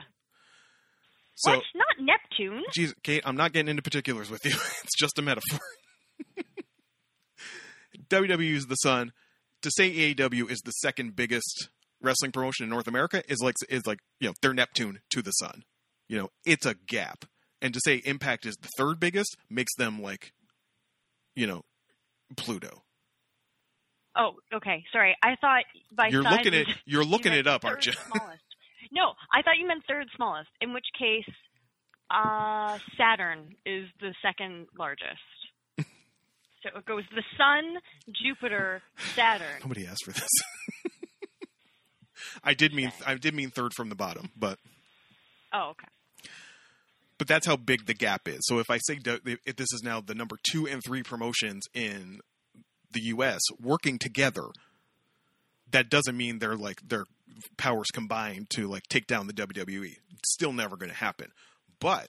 [1.36, 1.64] So what?
[1.74, 2.64] Not Neptune.
[2.74, 4.52] Geez, Kate, I'm not getting into particulars with you.
[4.84, 5.60] it's just a metaphor.
[8.10, 9.12] WWE is the sun.
[9.62, 11.70] To say AEW is the second biggest
[12.02, 15.32] wrestling promotion in North America is like is like you know they're Neptune to the
[15.32, 15.64] sun.
[16.08, 17.26] You know, it's a gap.
[17.62, 20.34] And to say Impact is the third biggest makes them like,
[21.36, 21.62] you know,
[22.36, 22.84] Pluto.
[24.18, 24.84] Oh, okay.
[24.92, 25.16] Sorry.
[25.24, 25.64] I thought
[25.96, 27.94] by You're looking at you you're looking meant it up, aren't you?
[28.12, 28.44] smallest.
[28.92, 30.50] No, I thought you meant third smallest.
[30.60, 31.34] In which case,
[32.10, 35.22] uh, Saturn is the second largest.
[36.64, 37.78] So it goes the Sun,
[38.12, 38.82] Jupiter,
[39.16, 39.60] Saturn.
[39.62, 40.30] Nobody asked for this.
[42.44, 44.60] I did mean I did mean third from the bottom, but
[45.54, 45.88] Oh, okay.
[47.18, 48.40] but that's how big the gap is.
[48.44, 52.20] So if I say if this is now the number two and three promotions in
[52.92, 53.42] the U.S.
[53.62, 54.44] working together,
[55.72, 57.06] that doesn't mean they're like their
[57.58, 59.96] powers combined to like take down the WWE.
[60.12, 61.32] It's still never going to happen.
[61.80, 62.08] But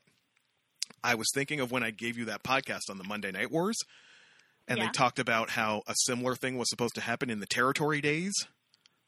[1.02, 3.78] I was thinking of when I gave you that podcast on the Monday Night Wars,
[4.68, 4.86] and Yeah.
[4.86, 8.32] they talked about how a similar thing was supposed to happen in the territory days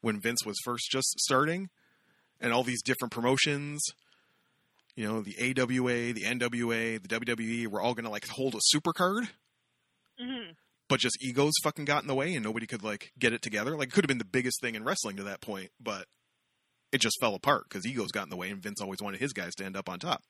[0.01, 1.69] when Vince was first just starting,
[2.39, 3.81] and all these different promotions
[4.95, 8.59] you know, the AWA, the NWA, the WWE were all going to like hold a
[8.61, 9.27] super card,
[10.17, 10.51] hmm
[10.87, 13.75] but just egos fucking got in the way and nobody could like get it together.
[13.75, 16.05] Like it could have been the biggest thing in wrestling to that point, but
[16.91, 19.33] it just fell apart because egos got in the way and Vince always wanted his
[19.33, 20.21] guys to end up on top.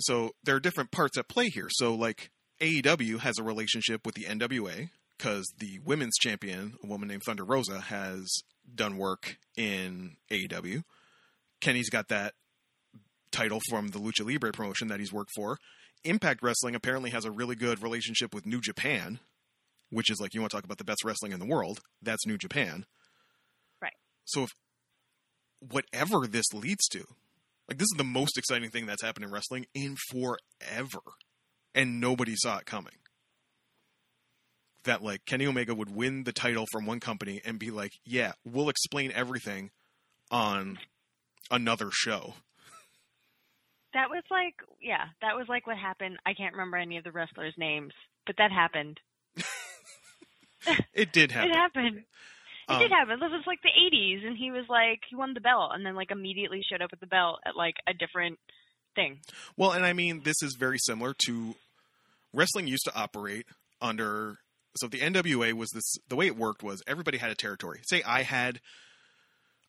[0.00, 1.68] So there are different parts at play here.
[1.70, 2.30] So like
[2.62, 7.44] AEW has a relationship with the NWA because the women's champion, a woman named Thunder
[7.44, 8.28] Rosa, has
[8.72, 10.84] done work in AEW.
[11.60, 12.34] Kenny's got that
[13.32, 15.58] title from the Lucha Libre promotion that he's worked for.
[16.04, 19.18] Impact Wrestling apparently has a really good relationship with New Japan,
[19.90, 21.80] which is like you want to talk about the best wrestling in the world.
[22.00, 22.86] That's New Japan.
[23.80, 23.92] Right.
[24.24, 24.50] So if
[25.60, 27.04] whatever this leads to,
[27.68, 31.00] like this is the most exciting thing that's happened in wrestling in forever,
[31.74, 32.94] and nobody saw it coming.
[34.84, 38.32] That like Kenny Omega would win the title from one company and be like, "Yeah,
[38.44, 39.70] we'll explain everything
[40.30, 40.78] on
[41.50, 42.34] another show."
[43.94, 46.18] That was like, yeah, that was like what happened.
[46.26, 47.92] I can't remember any of the wrestlers' names,
[48.26, 48.98] but that happened.
[50.94, 51.50] It did happen.
[51.50, 51.96] It happened.
[51.98, 52.04] It
[52.72, 53.20] Um, did happen.
[53.20, 55.94] This was like the 80s, and he was like, he won the belt, and then
[55.94, 58.38] like immediately showed up with the belt at like a different
[58.94, 59.20] thing.
[59.56, 61.54] Well, and I mean, this is very similar to
[62.32, 63.46] wrestling used to operate
[63.80, 64.36] under.
[64.76, 65.94] So the NWA was this.
[66.08, 67.80] The way it worked was everybody had a territory.
[67.86, 68.60] Say I had,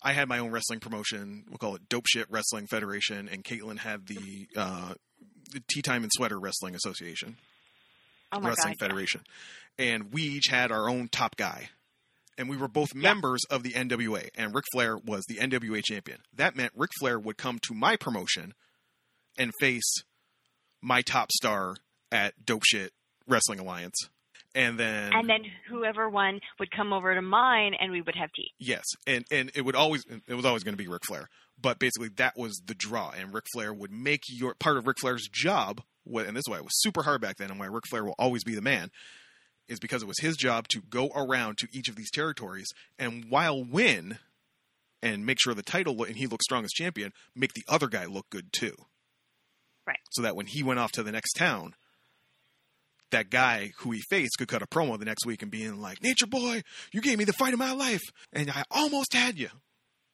[0.01, 1.43] I had my own wrestling promotion.
[1.49, 4.93] We'll call it Dope Shit Wrestling Federation, and Caitlin had the, uh,
[5.51, 7.35] the Tea Time and Sweater Wrestling Association,
[8.31, 8.87] Oh my Wrestling god.
[8.87, 9.21] Federation,
[9.77, 11.69] and we each had our own top guy.
[12.35, 16.17] And we were both members of the NWA, and Ric Flair was the NWA champion.
[16.35, 18.55] That meant Ric Flair would come to my promotion
[19.37, 20.03] and face
[20.81, 21.75] my top star
[22.11, 22.91] at Dope Shit
[23.27, 23.95] Wrestling Alliance.
[24.55, 28.31] And then, And then whoever won would come over to mine, and we would have
[28.33, 28.51] tea.
[28.59, 31.27] yes, and and it would always it was always going to be Ric Flair.
[31.59, 34.97] But basically, that was the draw, and Ric Flair would make your part of Ric
[34.99, 35.81] Flair's job.
[36.05, 38.15] And this is why it was super hard back then, and why Ric Flair will
[38.19, 38.91] always be the man,
[39.67, 42.67] is because it was his job to go around to each of these territories
[42.99, 44.17] and while win
[45.01, 48.05] and make sure the title and he looks strong as champion, make the other guy
[48.05, 48.75] look good too.
[49.87, 49.99] Right.
[50.11, 51.73] So that when he went off to the next town,
[53.11, 56.01] that guy who he faced could cut a promo the next week and being like,
[56.01, 59.49] Nature Boy, you gave me the fight of my life, and I almost had you.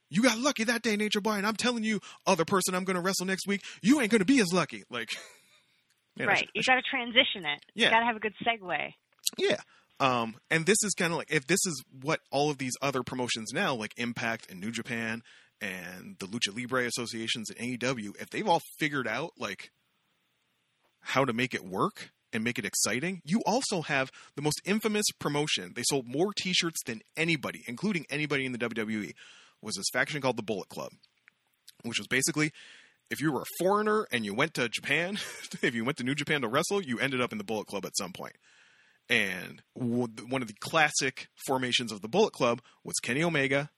[0.09, 2.95] You got lucky that day, Nature Boy, and I'm telling you, other person I'm going
[2.95, 4.83] to wrestle next week, you ain't going to be as lucky.
[4.89, 5.09] Like,
[6.17, 6.37] man, right.
[6.39, 7.59] should- You got to transition it.
[7.75, 7.85] Yeah.
[7.85, 8.93] You got to have a good segue.
[9.37, 9.57] yeah.
[10.01, 13.03] Um, and this is kind of like if this is what all of these other
[13.03, 15.21] promotions now, like Impact and New Japan
[15.61, 19.71] and the Lucha Libre associations and AEW, if they've all figured out like
[21.01, 25.05] how to make it work and make it exciting, you also have the most infamous
[25.19, 25.73] promotion.
[25.75, 29.13] They sold more T-shirts than anybody, including anybody in the WWE.
[29.61, 30.91] Was this faction called the Bullet Club,
[31.83, 32.51] which was basically
[33.09, 35.17] if you were a foreigner and you went to Japan,
[35.61, 37.85] if you went to New Japan to wrestle, you ended up in the Bullet Club
[37.85, 38.35] at some point.
[39.09, 43.71] And one of the classic formations of the Bullet Club was Kenny Omega,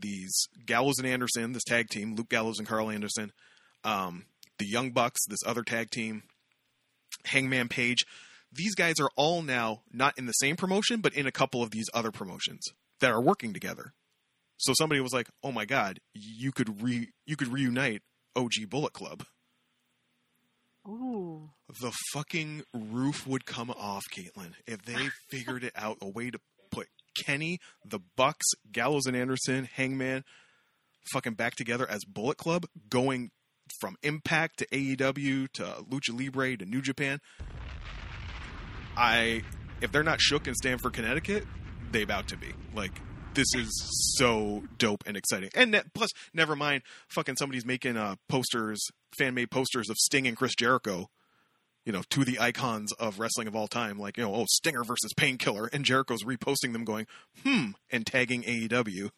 [0.00, 3.32] these Gallows and Anderson, this tag team, Luke Gallows and Karl Anderson,
[3.84, 4.26] um,
[4.58, 6.22] the Young Bucks, this other tag team,
[7.24, 8.04] Hangman Page.
[8.52, 11.70] These guys are all now not in the same promotion, but in a couple of
[11.70, 12.66] these other promotions
[13.00, 13.92] that are working together.
[14.56, 18.02] So somebody was like, "Oh my God, you could re you could reunite
[18.36, 19.24] OG Bullet Club."
[20.88, 21.50] Ooh.
[21.80, 26.40] the fucking roof would come off, Caitlin, if they figured it out a way to
[27.24, 30.24] Kenny, the Bucks, Gallows and Anderson, Hangman,
[31.12, 33.30] fucking back together as Bullet Club, going
[33.80, 37.20] from Impact to AEW to Lucha Libre to New Japan.
[38.96, 39.42] I,
[39.80, 41.44] if they're not shook in Stamford Connecticut,
[41.92, 42.48] they about to be.
[42.74, 43.00] Like,
[43.34, 43.70] this is
[44.18, 45.50] so dope and exciting.
[45.54, 48.84] And ne- plus, never mind, fucking somebody's making uh, posters,
[49.16, 51.08] fan made posters of Sting and Chris Jericho
[51.90, 54.84] you know, to the icons of wrestling of all time, like, you know, oh, Stinger
[54.84, 57.08] versus Painkiller, and Jericho's reposting them going,
[57.42, 59.10] hmm, and tagging AEW.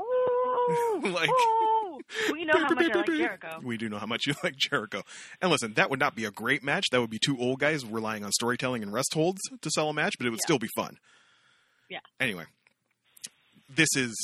[0.00, 1.00] Ooh.
[1.02, 1.98] Like- Ooh.
[2.32, 3.60] We know how much I like Jericho.
[3.64, 5.02] We do know how much you like Jericho.
[5.42, 6.84] And listen, that would not be a great match.
[6.92, 9.92] That would be two old guys relying on storytelling and rest holds to sell a
[9.94, 10.46] match, but it would Yeah.
[10.46, 10.98] still be fun.
[11.90, 11.98] Yeah.
[12.20, 12.44] Anyway,
[13.74, 14.14] this is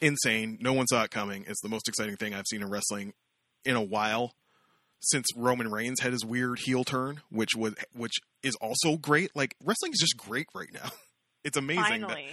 [0.00, 0.58] insane.
[0.60, 1.44] No one saw it coming.
[1.48, 3.14] It's the most exciting thing I've seen in wrestling
[3.64, 4.32] in a while
[5.06, 8.12] since Roman Reigns had his weird heel turn, which was which
[8.42, 9.30] is also great.
[9.34, 10.90] Like wrestling is just great right now.
[11.44, 12.00] It's amazing.
[12.00, 12.28] that- Finally.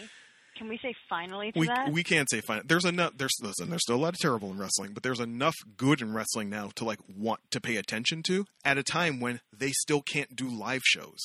[0.58, 1.92] Can we say finally to we that?
[1.92, 2.62] we can't say fine.
[2.66, 3.18] There's enough.
[3.18, 3.70] There's listen.
[3.70, 6.70] There's still a lot of terrible in wrestling, but there's enough good in wrestling now
[6.76, 10.48] to like want to pay attention to at a time when they still can't do
[10.48, 11.18] live shows.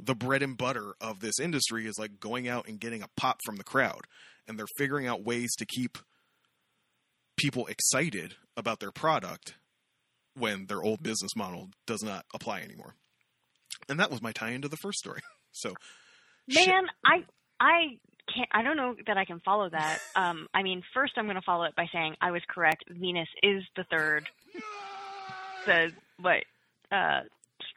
[0.00, 3.38] The bread and butter of this industry is like going out and getting a pop
[3.44, 4.02] from the crowd,
[4.48, 5.98] and they're figuring out ways to keep
[7.36, 9.54] people excited about their product
[10.36, 12.94] when their old business model does not apply anymore.
[13.88, 15.20] And that was my tie into the first story.
[15.52, 15.72] So,
[16.50, 16.68] shit.
[16.68, 17.24] Man, I
[17.58, 17.96] I
[18.34, 18.48] can't.
[18.52, 20.00] I don't know that I can follow that.
[20.14, 22.84] Um, I mean, first I'm going to follow it by saying I was correct.
[22.90, 24.28] Venus is the third,
[25.64, 26.44] the what,
[26.92, 27.20] uh,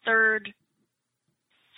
[0.05, 0.53] third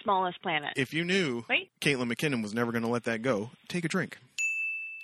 [0.01, 0.73] smallest planet.
[0.75, 3.87] if you knew Wait, Caitlin McKinnon was never going to let that go, take a
[3.87, 4.17] drink.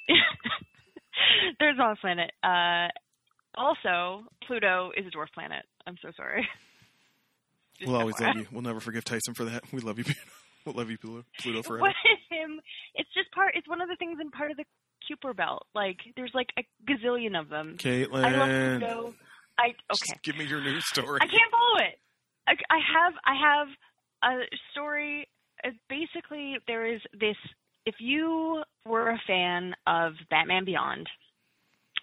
[1.60, 2.32] third smallest planet.
[2.44, 2.88] Uh,
[3.58, 5.66] also, Pluto is a dwarf planet.
[5.86, 6.48] I'm so sorry.
[7.80, 8.48] Just We'll always love you.
[8.52, 9.64] We'll never forgive Tyson for that.
[9.72, 10.06] We love you.
[10.66, 11.84] We'll love you, Pluto, Pluto forever.
[11.84, 11.96] What
[12.30, 12.60] him?
[12.94, 13.54] It's just part.
[13.56, 14.66] It's one of the things in part of the
[15.08, 15.66] Kuiper belt.
[15.74, 17.78] Like there's like a gazillion of them.
[17.78, 19.14] Caitlin, I love Pluto.
[19.58, 20.20] I just okay.
[20.24, 21.20] give me your news story.
[21.22, 22.00] I can't follow it.
[22.48, 23.68] I, I have I have
[24.24, 25.30] a story.
[25.90, 27.38] Basically, there is this.
[27.86, 31.08] If you were a fan of Batman Beyond,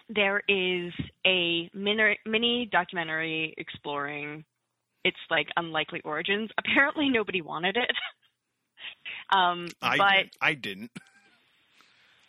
[0.09, 0.93] there is
[1.25, 4.45] a mini, mini documentary exploring
[5.03, 6.49] its like unlikely origins.
[6.57, 7.91] Apparently, nobody wanted it.
[9.35, 10.29] um, I but did.
[10.41, 10.91] I didn't.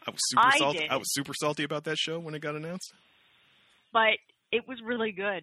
[0.07, 0.79] I was super I salty.
[0.79, 0.91] did.
[0.91, 2.93] I was super salty about that show when it got announced.
[3.93, 4.19] but
[4.53, 5.43] it was really good.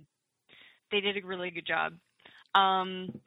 [0.91, 1.93] They did a really good job.
[2.55, 3.19] Um,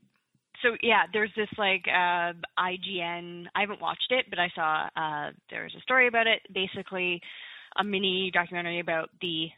[0.62, 3.46] so yeah, there's this like uh, IGN.
[3.54, 6.40] I haven't watched it, but I saw uh, there's a story about it.
[6.52, 7.20] Basically,
[7.79, 9.49] a mini documentary about the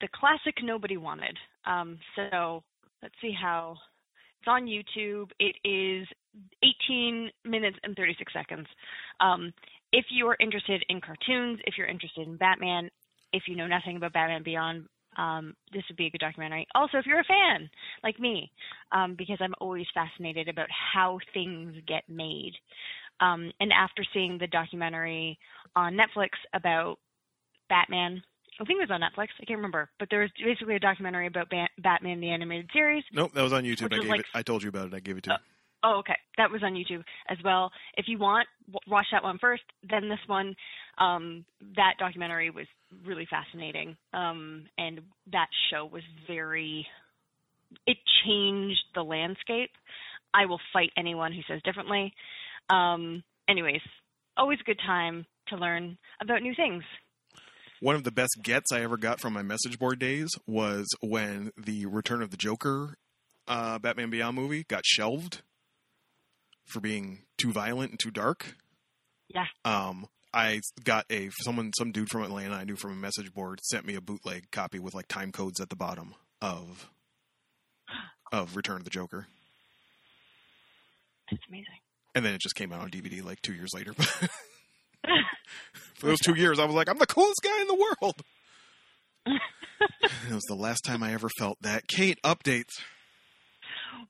[0.00, 1.36] the classic nobody wanted.
[1.66, 2.62] Um, so
[3.02, 3.76] let's see how
[4.40, 5.30] it's on YouTube.
[5.38, 6.08] It is
[6.88, 8.66] 18 minutes and 36 seconds.
[9.20, 9.52] Um,
[9.92, 12.88] if you are interested in cartoons, if you're interested in Batman,
[13.32, 14.86] if you know nothing about Batman Beyond,
[15.18, 16.66] um, this would be a good documentary.
[16.74, 17.68] Also, if you're a fan
[18.02, 18.50] like me,
[18.92, 22.52] um, because I'm always fascinated about how things get made.
[23.20, 25.38] Um, and after seeing the documentary
[25.76, 26.98] on Netflix about
[27.70, 28.22] Batman,
[28.60, 29.28] I think it was on Netflix.
[29.40, 33.04] I can't remember, but there was basically a documentary about ba- Batman the animated series.
[33.10, 33.94] Nope, that was on YouTube.
[33.94, 34.26] I gave like- it.
[34.34, 34.94] I told you about it.
[34.94, 35.36] I gave it to you.
[35.82, 36.16] Oh, okay.
[36.36, 37.72] That was on YouTube as well.
[37.96, 38.46] If you want,
[38.86, 40.54] watch that one first, then this one.
[40.98, 41.46] Um,
[41.76, 42.66] that documentary was
[43.06, 45.00] really fascinating, um, and
[45.32, 46.86] that show was very.
[47.86, 47.96] It
[48.26, 49.70] changed the landscape.
[50.34, 52.12] I will fight anyone who says differently.
[52.68, 53.80] Um, anyways,
[54.36, 56.84] always a good time to learn about new things.
[57.80, 61.50] One of the best gets I ever got from my message board days was when
[61.56, 62.96] the Return of the Joker
[63.48, 65.40] uh, Batman Beyond movie got shelved
[66.66, 68.54] for being too violent and too dark.
[69.28, 69.46] Yeah.
[69.64, 73.60] Um, I got a someone, some dude from Atlanta I knew from a message board
[73.64, 76.88] sent me a bootleg copy with like time codes at the bottom of
[78.30, 79.26] of Return of the Joker,
[81.32, 81.66] It's amazing.
[82.14, 83.92] and then it just came out on DVD like two years later.
[85.94, 88.22] For those two years, I was like, I'm the coolest guy in the world.
[89.26, 91.86] it was the last time I ever felt that.
[91.88, 92.80] Kate, updates.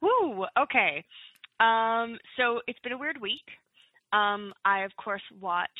[0.01, 0.45] Woo.
[0.59, 1.05] Okay.
[1.59, 3.45] Um, so it's been a weird week.
[4.13, 5.71] Um, I of course watched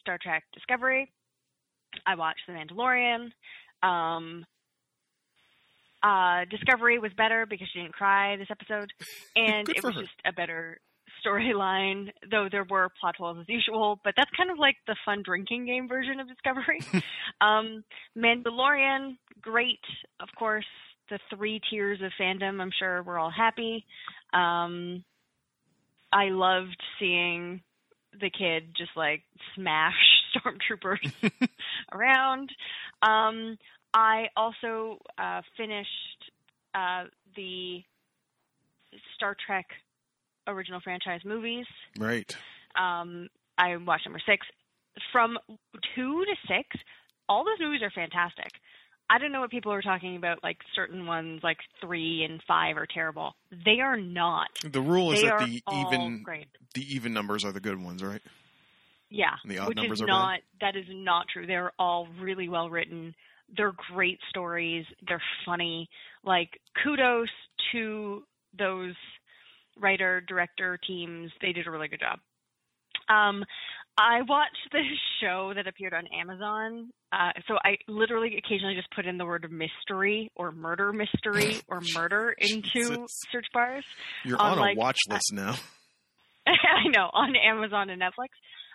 [0.00, 1.10] Star Trek Discovery.
[2.06, 3.30] I watched The Mandalorian.
[3.82, 4.44] Um,
[6.02, 8.90] uh, Discovery was better because she didn't cry this episode,
[9.36, 10.02] and it was her.
[10.02, 10.78] just a better
[11.24, 12.10] storyline.
[12.30, 15.66] Though there were plot holes as usual, but that's kind of like the fun drinking
[15.66, 16.80] game version of Discovery.
[17.40, 17.84] um,
[18.16, 19.80] Mandalorian, great,
[20.20, 20.66] of course.
[21.08, 22.60] The three tiers of fandom.
[22.60, 23.84] I'm sure we're all happy.
[24.32, 25.04] Um,
[26.12, 27.62] I loved seeing
[28.12, 29.22] the kid just like
[29.54, 29.94] smash
[30.36, 31.12] stormtroopers
[31.92, 32.50] around.
[33.02, 33.58] Um,
[33.92, 36.30] I also uh, finished
[36.74, 37.04] uh,
[37.36, 37.82] the
[39.14, 39.66] Star Trek
[40.50, 41.66] original franchise movies.
[41.98, 42.34] Right.
[42.80, 43.28] Um,
[43.58, 44.46] I watched number six.
[45.12, 45.38] From
[45.94, 46.68] two to six,
[47.28, 48.50] all those movies are fantastic.
[49.08, 52.76] I don't know what people are talking about, like certain ones, like three and five
[52.76, 53.32] are terrible.
[53.64, 54.48] They are not.
[54.64, 56.46] The rule is they that the even great.
[56.74, 58.22] the even numbers are the good ones, right?
[59.12, 60.12] Yeah, And the odd which numbers is are bad?
[60.12, 60.40] not.
[60.60, 61.44] That is not true.
[61.46, 63.14] They're all really well written.
[63.56, 64.86] They're great stories.
[65.08, 65.88] They're funny.
[66.22, 66.50] Like
[66.84, 67.28] kudos
[67.72, 68.22] to
[68.56, 68.94] those
[69.80, 71.30] writer director teams.
[71.40, 72.18] They did a really good job.
[73.08, 73.44] Um,
[73.98, 74.82] I watched this
[75.20, 76.90] show that appeared on Amazon.
[77.12, 81.80] Uh, so I literally occasionally just put in the word mystery or murder mystery or
[81.94, 83.84] murder into search bars.
[84.24, 85.56] You're On, on a like, watch list now.
[86.46, 88.28] I know on Amazon and Netflix.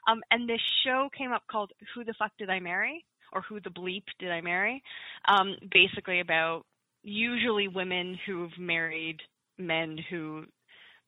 [0.08, 3.04] Um, and this show came up called "Who the Fuck Did I Marry?"
[3.34, 4.84] or "Who the Bleep Did I Marry?"
[5.28, 6.64] Um, basically about
[7.02, 9.18] usually women who've married
[9.58, 10.46] men who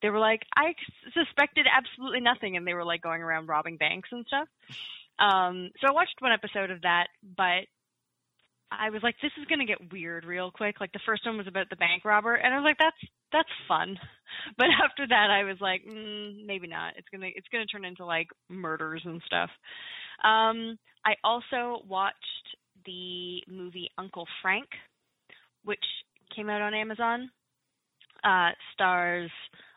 [0.02, 0.74] they were like, I
[1.14, 4.48] suspected absolutely nothing, and they were like going around robbing banks and stuff.
[5.18, 7.66] Um, so I watched one episode of that, but
[8.70, 10.80] I was like, this is gonna get weird real quick.
[10.80, 13.48] Like the first one was about the bank robber, and I was like, that's that's
[13.66, 13.98] fun.
[14.56, 16.94] But after that, I was like, mm, maybe not.
[16.96, 19.48] It's gonna it's gonna turn into like murders and stuff.
[20.22, 22.16] Um, I also watched
[22.84, 24.68] the movie Uncle Frank,
[25.64, 25.82] which
[26.36, 27.30] came out on Amazon.
[28.22, 29.30] Uh, stars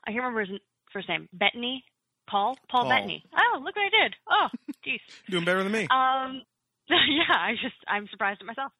[0.05, 0.59] I can't remember his
[0.91, 1.29] first name.
[1.33, 1.83] Bettany,
[2.29, 2.89] Paul, Paul, Paul.
[2.89, 3.23] Bettany.
[3.35, 4.15] Oh, look what I did.
[4.29, 4.47] Oh,
[4.85, 4.99] jeez.
[5.29, 5.87] Doing better than me.
[5.89, 6.41] Um,
[6.89, 8.71] yeah, I just I'm surprised at myself.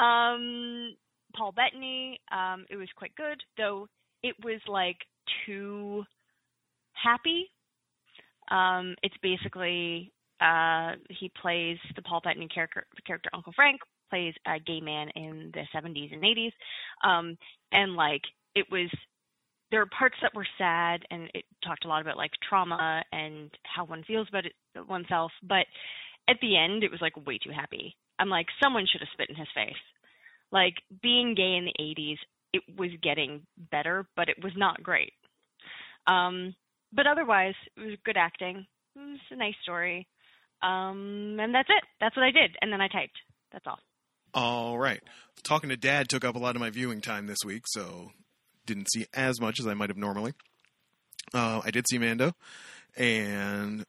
[0.00, 0.94] Um,
[1.36, 2.20] Paul Bettany.
[2.32, 3.88] Um, it was quite good, though
[4.22, 4.98] it was like
[5.46, 6.04] too
[6.92, 7.50] happy.
[8.50, 14.58] Um, it's basically uh, he plays the Paul Bettany character, character Uncle Frank plays a
[14.58, 16.52] gay man in the 70s and 80s,
[17.08, 17.38] um,
[17.72, 18.22] and like
[18.54, 18.90] it was.
[19.70, 23.50] There were parts that were sad, and it talked a lot about like trauma and
[23.62, 24.54] how one feels about it
[24.88, 25.32] oneself.
[25.42, 25.66] But
[26.28, 27.96] at the end, it was like way too happy.
[28.18, 29.80] I'm like, someone should have spit in his face.
[30.52, 32.18] Like being gay in the 80s,
[32.52, 35.12] it was getting better, but it was not great.
[36.06, 36.54] Um,
[36.92, 38.66] but otherwise, it was good acting.
[38.96, 40.06] It was a nice story.
[40.62, 41.84] Um, and that's it.
[42.00, 42.56] That's what I did.
[42.60, 43.16] And then I typed.
[43.52, 43.78] That's all.
[44.34, 45.00] All right.
[45.42, 48.10] Talking to Dad took up a lot of my viewing time this week, so
[48.74, 50.32] didn't see as much as I might have normally.
[51.34, 52.32] Uh, I did see Mando,
[52.96, 53.84] and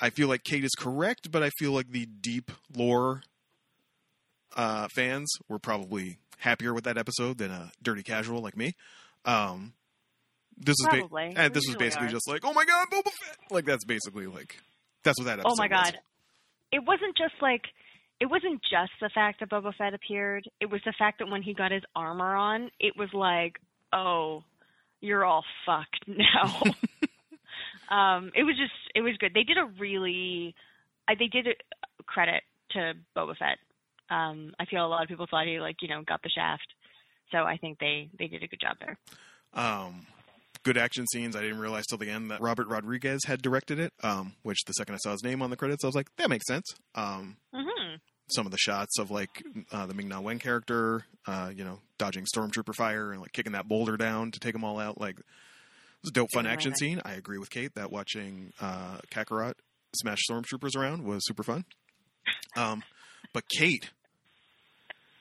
[0.00, 3.22] I feel like Kate is correct, but I feel like the deep lore
[4.56, 8.74] uh, fans were probably happier with that episode than a dirty casual like me.
[9.24, 9.74] Um,
[10.56, 12.10] this is ba- and this was basically are.
[12.10, 13.38] just like, oh my god, Boba Fett!
[13.50, 14.58] Like that's basically like
[15.02, 15.52] that's what that episode.
[15.52, 15.90] Oh my was.
[15.90, 15.98] god.
[16.72, 17.62] It wasn't just like
[18.20, 20.48] it wasn't just the fact that Boba Fett appeared.
[20.60, 23.58] It was the fact that when he got his armor on, it was like,
[23.92, 24.44] "Oh,
[25.00, 26.62] you're all fucked now."
[27.90, 29.32] um it was just it was good.
[29.34, 30.54] They did a really
[31.08, 33.58] I they did a credit to Boba Fett.
[34.10, 36.66] Um I feel a lot of people thought he like, you know, got the shaft.
[37.32, 38.98] So I think they they did a good job there.
[39.52, 40.06] Um,
[40.62, 41.34] good action scenes.
[41.34, 43.92] I didn't realize till the end that Robert Rodriguez had directed it.
[44.02, 46.28] Um, which the second I saw his name on the credits, I was like, that
[46.30, 46.64] makes sense.
[46.94, 47.98] Um, Mhm.
[48.32, 51.78] Some of the shots of like uh, the Ming Na Wen character, uh, you know,
[51.98, 55.00] dodging stormtrooper fire and like kicking that boulder down to take them all out.
[55.00, 55.24] Like, it
[56.04, 57.00] was a dope, fun action scene.
[57.04, 59.54] I agree with Kate that watching uh, Kakarot
[59.94, 61.64] smash stormtroopers around was super fun.
[62.56, 62.82] Um,
[63.34, 63.90] but Kate.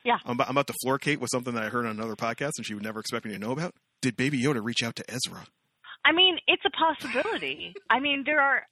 [0.05, 0.17] Yeah.
[0.25, 2.51] I'm, about- I'm about to floor Kate with something that I heard on another podcast
[2.57, 3.75] and she would never expect me to know about.
[4.01, 5.45] Did Baby Yoda reach out to Ezra?
[6.05, 7.73] I mean, it's a possibility.
[7.89, 8.63] I mean, there are.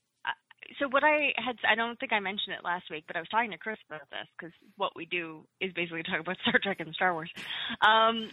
[0.80, 3.30] So what I had, I don't think I mentioned it last week, but I was
[3.30, 6.80] talking to Chris about this because what we do is basically talk about Star Trek
[6.80, 7.32] and Star Wars.
[7.82, 8.30] Um,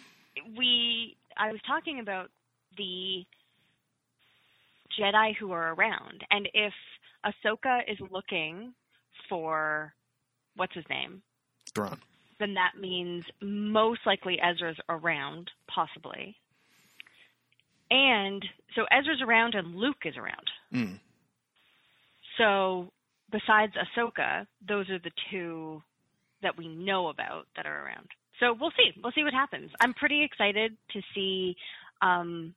[0.57, 2.30] we, I was talking about
[2.76, 3.24] the
[4.99, 6.72] Jedi who are around, and if
[7.24, 8.74] Ahsoka is looking
[9.28, 9.95] for
[10.57, 11.22] what's his name,
[11.74, 11.99] Thrawn.
[12.39, 16.37] then that means most likely Ezra's around, possibly.
[17.91, 20.51] And so Ezra's around and Luke is around.
[20.72, 20.99] Mm.
[22.39, 22.91] So
[23.30, 25.82] besides Ahsoka, those are the two
[26.43, 28.09] that we know about that are around.
[28.41, 28.91] So we'll see.
[29.03, 29.70] We'll see what happens.
[29.80, 31.57] I'm pretty excited to see
[32.03, 32.55] um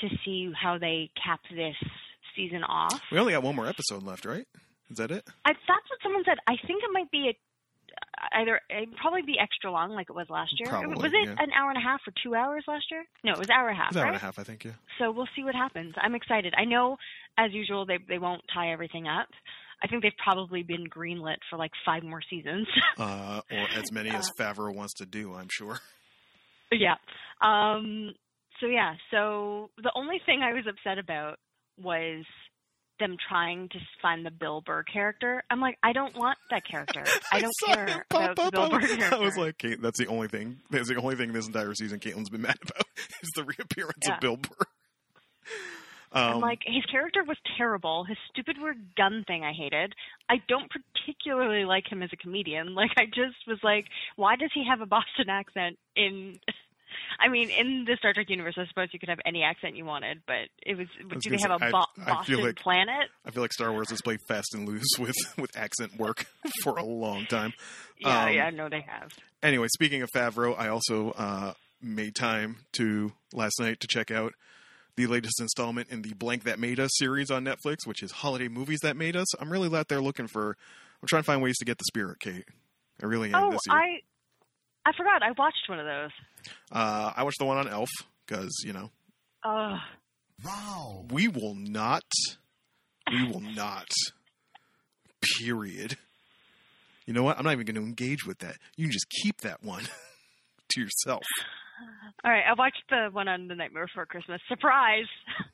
[0.00, 1.76] to see how they cap this
[2.34, 3.00] season off.
[3.10, 4.46] We only got one more episode left, right?
[4.90, 5.24] Is that it?
[5.44, 6.38] I, that's what someone said.
[6.46, 7.36] I think it might be a
[8.32, 10.70] either it'd probably be extra long like it was last year.
[10.70, 11.42] Probably, was it yeah.
[11.42, 13.04] an hour and a half or two hours last year?
[13.24, 13.92] No, it was an hour and a half.
[13.92, 14.08] An hour right?
[14.08, 14.72] and a half, I think, yeah.
[14.98, 15.94] So we'll see what happens.
[16.00, 16.54] I'm excited.
[16.56, 16.96] I know,
[17.38, 19.28] as usual, they they won't tie everything up.
[19.82, 22.66] I think they've probably been greenlit for like five more seasons.
[22.98, 25.80] Uh, or as many as Favreau wants to do, I'm sure.
[26.72, 26.94] yeah.
[27.42, 28.14] Um.
[28.60, 28.94] So yeah.
[29.10, 31.36] So the only thing I was upset about
[31.78, 32.24] was
[32.98, 35.42] them trying to find the Bill Burr character.
[35.50, 37.04] I'm like, I don't want that character.
[37.32, 38.52] I don't saw care about up.
[38.52, 39.16] Bill I Burr was, character.
[39.16, 40.58] I was like, Kate, that's the only thing.
[40.70, 42.82] That's the only thing this entire season Caitlin's been mad about
[43.22, 44.14] is the reappearance Yeah.
[44.14, 44.66] of Bill Burr.
[46.12, 48.04] Um, I'm like, his character was terrible.
[48.04, 49.92] His stupid weird gun thing I hated.
[50.30, 52.74] I don't particularly like him as a comedian.
[52.74, 53.84] Like, I just was like,
[54.14, 56.38] why does he have a Boston accent in.
[57.20, 59.84] I mean, in the Star Trek universe, I suppose you could have any accent you
[59.84, 60.86] wanted, but it was.
[61.10, 63.08] was Do they have a say, I- Bo- I feel Boston like- planet?
[63.24, 66.26] I feel like Star Wars has played fast and loose with with accent work
[66.62, 67.52] for a long time.
[67.98, 69.10] Yeah, um, yeah, no, they have.
[69.42, 74.32] Anyway, speaking of Favreau, I also uh, made time to last night to check out
[74.96, 78.48] the latest installment in the Blank That Made Us series on Netflix, which is Holiday
[78.48, 79.26] Movies That Made Us.
[79.40, 80.56] I'm really out there looking for.
[81.02, 82.46] I'm trying to find ways to get the spirit, Kate.
[83.02, 83.58] I really am Oh.
[83.68, 84.00] I,
[84.86, 85.22] I forgot.
[85.22, 86.10] I watched one of those.
[86.72, 87.90] Uh, I watched the one on Elf
[88.26, 88.90] because you know
[89.44, 89.78] Oh,
[90.44, 91.04] Wow.
[91.10, 92.04] we will not,
[93.10, 93.88] we will not.
[95.38, 95.96] Period.
[97.06, 97.38] You know what?
[97.38, 98.56] I'm not even going to engage with that.
[98.76, 99.84] You can just keep that one
[100.70, 101.22] to yourself.
[102.24, 102.42] all right.
[102.48, 104.40] I watched the one on the Nightmare Before Christmas.
[104.48, 105.06] Surprise!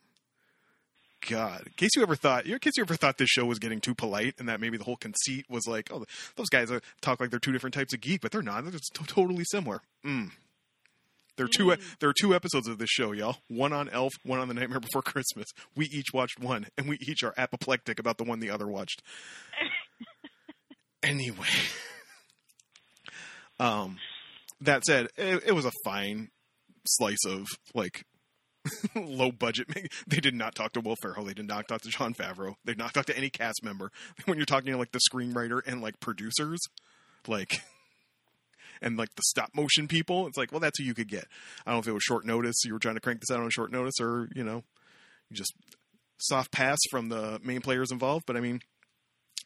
[1.29, 3.81] God, in case you ever thought, in case you ever thought this show was getting
[3.81, 7.21] too polite, and that maybe the whole conceit was like, oh, those guys uh, talk
[7.21, 8.63] like they're two different types of geek, but they're not.
[8.65, 9.83] They're just totally similar.
[10.05, 10.31] Mm.
[11.37, 11.67] There are two.
[11.67, 11.81] Mm.
[12.01, 13.39] There are two episodes of this show, y'all.
[13.49, 15.47] One on Elf, one on The Nightmare Before Christmas.
[15.75, 19.03] We each watched one, and we each are apoplectic about the one the other watched.
[21.03, 21.47] anyway,
[23.61, 23.99] um,
[24.61, 26.29] that said, it, it was a fine
[26.87, 28.05] slice of like
[28.95, 29.69] low budget.
[30.07, 31.25] They did not talk to Will Ferrell.
[31.25, 32.55] They did not talk to Jon Favreau.
[32.65, 33.91] They did not talk to any cast member.
[34.27, 36.61] When you're talking to like the screenwriter and like producers,
[37.27, 37.63] like
[38.83, 41.25] and like the stop motion people, it's like, well, that's who you could get.
[41.65, 42.57] I don't know if it was short notice.
[42.65, 44.65] You were trying to crank this out on short notice, or you know,
[45.33, 45.55] just
[46.19, 48.27] soft pass from the main players involved.
[48.27, 48.61] But I mean,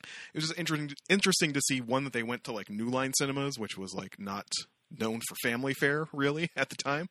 [0.02, 3.12] it was just interesting interesting to see one that they went to like New Line
[3.16, 4.46] Cinemas, which was like not
[4.90, 7.08] known for family fare really at the time.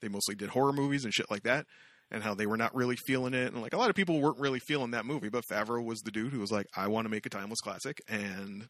[0.00, 1.66] They mostly did horror movies and shit like that,
[2.10, 4.40] and how they were not really feeling it, and like a lot of people weren't
[4.40, 5.28] really feeling that movie.
[5.28, 8.02] But Favreau was the dude who was like, "I want to make a timeless classic,"
[8.08, 8.68] and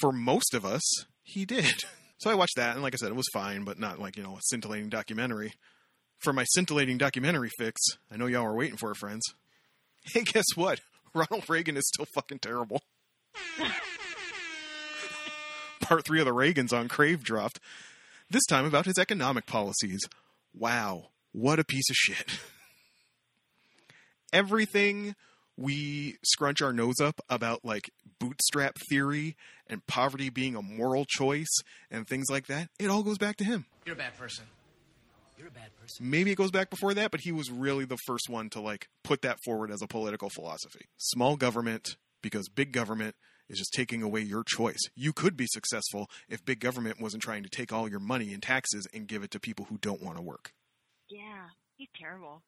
[0.00, 0.82] for most of us,
[1.28, 1.64] he did.
[2.20, 4.24] So I watched that, and like I said, it was fine, but not like you
[4.24, 5.52] know a scintillating documentary.
[6.18, 9.22] For my scintillating documentary fix, I know y'all were waiting for it, friends.
[10.02, 10.80] Hey, guess what?
[11.14, 12.82] Ronald Reagan is still fucking terrible.
[15.80, 17.60] Part three of the Reagans on Crave dropped.
[18.28, 20.00] This time about his economic policies.
[20.52, 22.40] Wow, what a piece of shit.
[24.32, 25.14] Everything
[25.58, 27.90] we scrunch our nose up about, like
[28.20, 29.36] bootstrap theory
[29.66, 31.54] and poverty being a moral choice
[31.90, 33.66] and things like that, it all goes back to him.
[33.84, 34.44] You're a bad person.
[35.36, 36.08] You're a bad person.
[36.08, 38.88] Maybe it goes back before that, but he was really the first one to like
[39.02, 40.86] put that forward as a political philosophy.
[40.96, 43.16] Small government because big government
[43.48, 44.80] is just taking away your choice.
[44.94, 48.40] You could be successful if big government wasn't trying to take all your money in
[48.40, 50.52] taxes and give it to people who don't want to work.
[51.08, 51.46] Yeah,
[51.76, 52.42] he's terrible.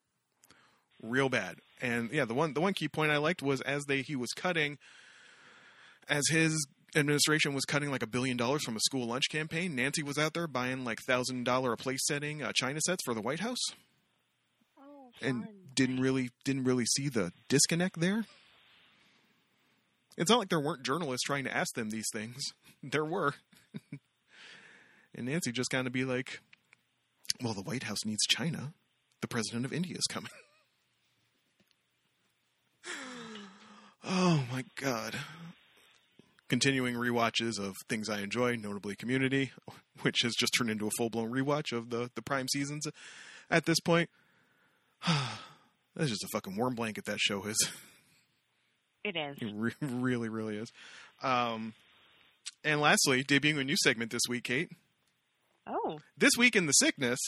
[1.01, 1.57] Real bad.
[1.81, 4.31] And yeah, the one the one key point I liked was as they he was
[4.35, 4.77] cutting
[6.07, 10.03] as his administration was cutting like a billion dollars from a school lunch campaign, Nancy
[10.03, 13.21] was out there buying like thousand dollar a place setting uh, China sets for the
[13.21, 13.61] White House.
[14.79, 18.25] Oh, and didn't really didn't really see the disconnect there.
[20.17, 22.41] It's not like there weren't journalists trying to ask them these things.
[22.83, 23.35] There were.
[25.15, 26.39] and Nancy just kind of be like,
[27.43, 28.73] "Well, the White House needs China.
[29.21, 30.31] The president of India is coming."
[34.03, 35.15] oh my god.
[36.49, 39.51] Continuing rewatches of things I enjoy, notably Community,
[40.01, 42.85] which has just turned into a full-blown rewatch of the the prime seasons
[43.49, 44.09] at this point.
[45.07, 47.69] That's just a fucking warm blanket that show is.
[49.03, 49.37] It is.
[49.41, 50.71] It re- really, really is.
[51.23, 51.73] Um,
[52.63, 54.69] and lastly, debuting a new segment this week, Kate.
[55.67, 57.19] Oh, This week in the sickness.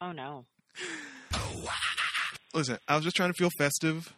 [0.00, 0.44] oh no.
[2.54, 4.12] Listen, I was just trying to feel festive.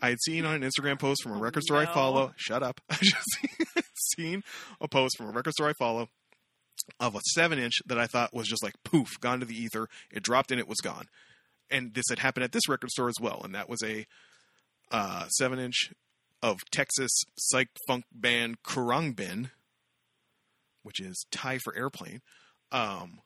[0.00, 2.32] I had seen on an Instagram post from a record store I follow.
[2.36, 2.80] Shut up.
[2.90, 4.42] I just seen
[4.80, 6.08] a post from a record store I follow
[7.00, 9.88] of a seven inch that I thought was just like poof, gone to the ether.
[10.10, 11.06] It dropped and it was gone.
[11.70, 13.42] And this had happened at this record store as well.
[13.44, 14.06] And that was a
[14.90, 15.92] uh, seven inch
[16.42, 19.50] of Texas psych funk band Khruangbin,
[20.82, 22.20] which is Thai for airplane,
[22.72, 23.20] um,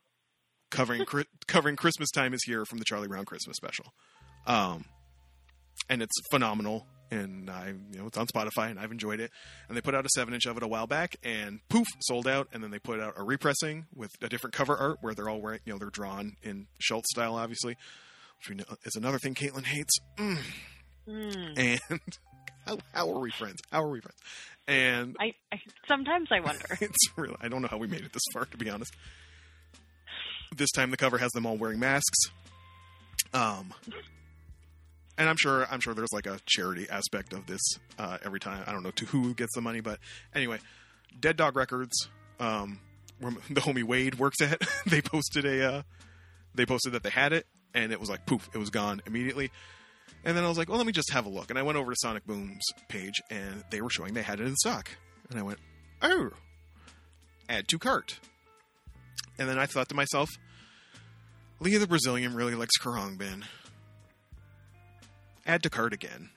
[0.70, 1.05] covering
[1.47, 3.93] covering Christmas time is here from the Charlie Brown Christmas special,
[4.47, 4.87] um,
[5.89, 6.87] and it's phenomenal.
[7.11, 9.30] And I, you know, it's on Spotify, and I've enjoyed it.
[9.68, 12.26] And they put out a seven inch of it a while back, and poof, sold
[12.26, 12.49] out.
[12.53, 15.41] And then they put out a repressing with a different cover art where they're all
[15.41, 17.76] wearing, you know, they're drawn in Schulz style, obviously,
[18.39, 19.93] which we know is another thing Caitlin hates.
[20.16, 20.39] Mm.
[21.07, 21.53] Hmm.
[21.57, 21.80] And
[22.66, 23.61] how, how are we friends?
[23.70, 24.18] How are we friends?
[24.68, 26.64] And I, I sometimes I wonder.
[26.80, 28.95] it's really I don't know how we made it this far to be honest.
[30.57, 32.30] This time the cover has them all wearing masks.
[33.35, 33.74] Um
[35.23, 37.61] and I'm sure I'm sure there's like a charity aspect of this
[37.97, 38.64] uh, every time.
[38.66, 40.01] I don't know to who gets the money, but
[40.35, 40.59] anyway,
[41.18, 42.09] Dead Dog Records,
[42.41, 42.81] um,
[43.20, 45.83] where the homie Wade works at, they posted a uh,
[46.57, 49.53] they posted that they had it, and it was like poof, it was gone immediately.
[50.25, 51.51] And then I was like, well, let me just have a look.
[51.51, 54.47] And I went over to Sonic Boom's page, and they were showing they had it
[54.47, 54.91] in stock.
[55.31, 55.59] And I went,
[56.01, 56.31] oh,
[57.49, 58.18] add to cart.
[59.39, 60.29] And then I thought to myself,
[61.59, 63.45] Leah the Brazilian really likes Khruangbin.
[65.47, 66.30] Add to cart again.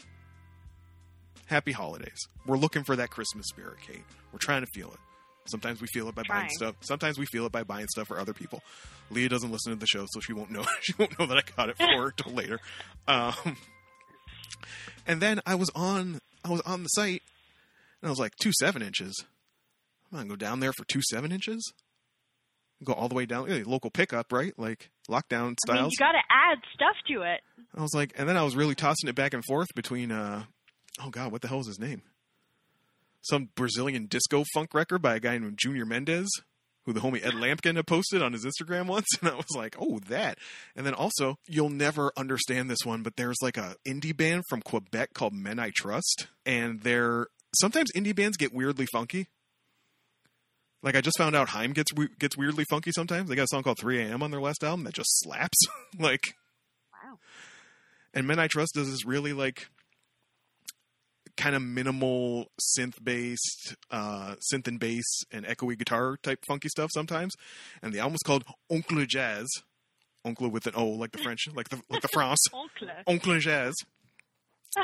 [1.46, 2.18] Happy holidays.
[2.48, 4.04] We're looking for that Christmas spirit, Kate.
[4.32, 5.00] We're trying to feel it.
[5.48, 6.76] Sometimes we feel it by buying stuff.
[6.82, 8.64] Sometimes we feel it by buying stuff for other people.
[9.12, 10.66] Leah doesn't listen to the show, so she won't know.
[10.82, 12.60] She won't know that I got it for her till later.
[13.08, 13.58] Um,
[15.06, 16.20] and then I was on.
[16.44, 17.22] I was on the site,
[18.02, 19.24] and I was like, two seven inches.
[20.12, 21.74] I'm gonna go down there for two seven inches.
[22.84, 23.48] Go all the way down.
[23.66, 24.58] Local pickup, right?
[24.58, 25.80] Like lockdown styles.
[25.80, 27.42] I mean, you got to add stuff to it.
[27.76, 30.44] I was like, and then I was really tossing it back and forth between, uh,
[31.04, 32.02] oh god, what the hell is his name?
[33.22, 36.30] Some Brazilian disco funk record by a guy named Junior Mendes,
[36.86, 39.76] who the homie Ed Lampkin had posted on his Instagram once, and I was like,
[39.80, 40.38] oh, that.
[40.76, 44.62] And then also, you'll never understand this one, but there's like a indie band from
[44.62, 47.28] Quebec called Men I Trust, and they're
[47.60, 49.28] sometimes indie bands get weirdly funky.
[50.86, 53.28] Like I just found out Haim gets gets weirdly funky sometimes.
[53.28, 54.24] They got a song called 3 a.m.
[54.24, 55.58] on their last album that just slaps.
[56.00, 56.36] like
[56.94, 57.18] Wow.
[58.14, 59.68] and Men I Trust does this really like
[61.38, 62.46] kind of minimal
[62.78, 67.34] synth based, uh, synth and bass and echoey guitar type funky stuff sometimes.
[67.82, 69.48] And the album was called Oncle Jazz.
[70.24, 72.40] Oncle with an O, like the French, like the like the France.
[72.54, 72.88] Oncle.
[73.08, 73.74] Oncle Jazz.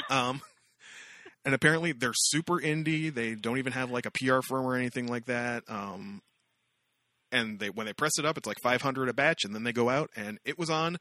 [0.10, 0.41] Um,
[1.46, 3.14] and apparently they're super indie.
[3.14, 5.64] They don't even have like a PR firm or anything like that.
[5.68, 6.22] Um,
[7.32, 9.72] and they when they press it up, it's like 500 a batch, and then they
[9.74, 10.98] go out, and it was on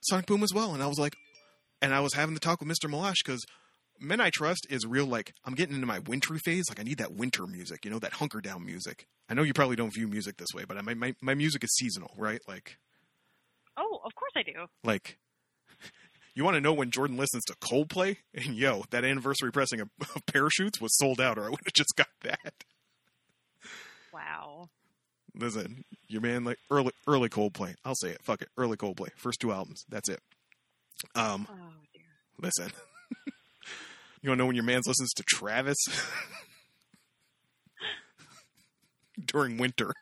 [0.00, 0.72] Sonic Boom as well.
[0.74, 1.14] And I was like,
[1.82, 2.90] and I was having the talk with Mr.
[2.90, 3.44] Malash because
[4.00, 5.06] Men I Trust is real.
[5.06, 6.64] Like I'm getting into my wintry phase.
[6.68, 9.06] Like I need that winter music, you know, that hunker down music.
[9.28, 11.74] I know you probably don't view music this way, but my my, my music is
[11.74, 12.40] seasonal, right?
[12.48, 12.78] Like
[13.76, 14.66] Oh, of course I do.
[14.82, 15.18] like.
[16.36, 18.18] You want to know when Jordan listens to Coldplay?
[18.34, 21.72] And yo, that anniversary pressing of, of Parachutes was sold out, or I would have
[21.72, 22.52] just got that.
[24.12, 24.68] Wow.
[25.34, 27.74] Listen, your man like early early Coldplay.
[27.84, 28.22] I'll say it.
[28.22, 28.48] Fuck it.
[28.56, 29.08] Early Coldplay.
[29.16, 29.84] First two albums.
[29.88, 30.20] That's it.
[31.14, 31.54] Um, Oh
[31.94, 32.02] dear.
[32.38, 32.70] listen.
[34.22, 35.76] you wanna know when your man listens to Travis
[39.26, 39.92] during winter.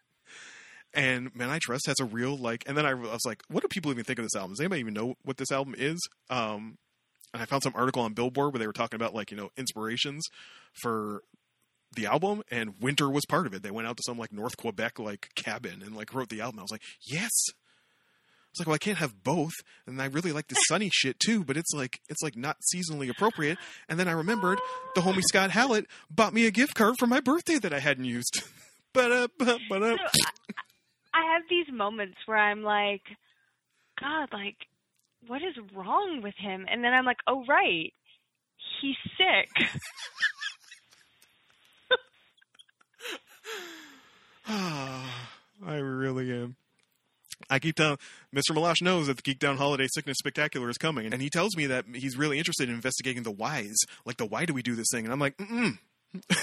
[0.94, 3.62] And Man I Trust has a real like and then I, I was like, what
[3.62, 4.52] do people even think of this album?
[4.52, 6.00] Does anybody even know what this album is?
[6.30, 6.78] Um
[7.32, 9.50] and I found some article on Billboard where they were talking about like, you know,
[9.56, 10.24] inspirations
[10.72, 11.22] for
[11.94, 13.62] the album and winter was part of it.
[13.62, 16.60] They went out to some like North Quebec like cabin and like wrote the album.
[16.60, 17.30] I was like, yes.
[17.48, 19.52] I was like, well, I can't have both,
[19.84, 23.10] and I really like the sunny shit too, but it's like it's like not seasonally
[23.10, 23.58] appropriate.
[23.88, 24.60] And then I remembered
[24.94, 28.04] the homie Scott Hallett bought me a gift card for my birthday that I hadn't
[28.04, 28.42] used.
[28.92, 29.28] but uh,
[29.68, 29.96] but uh,
[31.14, 33.02] I, I have these moments where I'm like,
[34.00, 34.56] God, like,
[35.26, 36.66] what is wrong with him?
[36.70, 37.92] And then I'm like, oh right,
[38.80, 39.48] he's sick.
[45.66, 46.56] I really am.
[47.50, 47.98] I keep telling
[48.34, 48.50] Mr.
[48.50, 51.66] Malash knows that the Geek Down Holiday Sickness Spectacular is coming, and he tells me
[51.66, 53.74] that he's really interested in investigating the whys.
[54.04, 55.04] Like the why do we do this thing?
[55.04, 55.78] And I'm like, mm.
[56.30, 56.36] I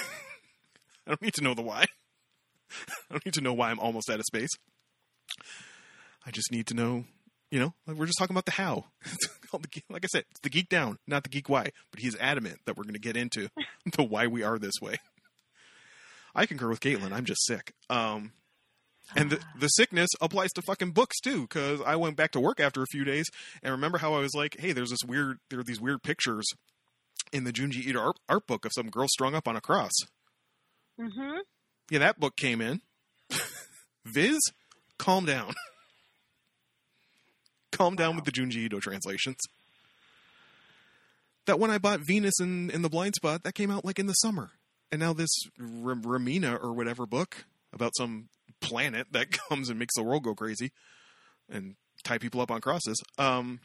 [1.08, 1.86] don't need to know the why.
[3.10, 4.50] I don't need to know why I'm almost out of space.
[6.26, 7.06] I just need to know,
[7.50, 8.86] you know, like we're just talking about the how.
[9.12, 11.72] It's called the geek- like I said, it's the geek down, not the geek why.
[11.92, 13.50] But he's adamant that we're going to get into
[13.98, 14.96] the why we are this way.
[16.34, 17.12] I concur with Caitlin.
[17.12, 17.74] I'm just sick.
[17.90, 18.32] Um,
[19.14, 22.62] and the, the sickness applies to fucking books too, because I went back to work
[22.62, 23.26] after a few days
[23.62, 26.46] and remember how I was like, hey, there's this weird, there are these weird pictures
[27.34, 29.92] in the Junji Ito art, art book of some girl strung up on a cross.
[30.98, 31.40] hmm
[31.92, 32.80] Yeah, that book came in.
[34.06, 34.40] Viz,
[34.98, 35.54] calm down.
[37.74, 39.36] calm down with the Junji Ito translations.
[41.48, 44.08] That when I bought Venus in, in the Blind Spot, that came out like in
[44.08, 44.52] the summer.
[44.90, 45.30] And now this
[45.60, 48.30] R- Remina or whatever book about some
[48.62, 50.72] planet that comes and makes the world go crazy
[51.50, 51.76] and
[52.06, 53.02] tie people up on crosses.
[53.18, 53.60] Um,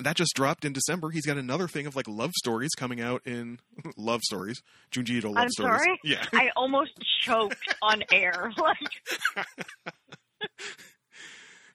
[0.00, 1.10] that just dropped in December.
[1.10, 3.58] He's got another thing of like love stories coming out in
[3.96, 4.60] love stories.
[4.92, 5.80] Junji Ito love I'm stories.
[5.82, 6.00] sorry?
[6.04, 6.24] Yeah.
[6.32, 8.52] I almost choked on air.
[8.58, 9.46] Like,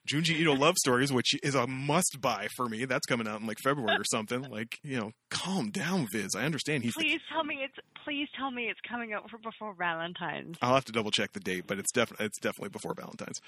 [0.08, 2.84] Junji Ito love stories, which is a must buy for me.
[2.86, 4.42] That's coming out in like February or something.
[4.42, 6.34] Like, you know, calm down, Viz.
[6.36, 6.94] I understand he's.
[6.94, 10.56] please tell me it's please tell me it's coming out for before Valentine's.
[10.60, 13.38] I'll have to double check the date, but it's definitely it's definitely before Valentine's.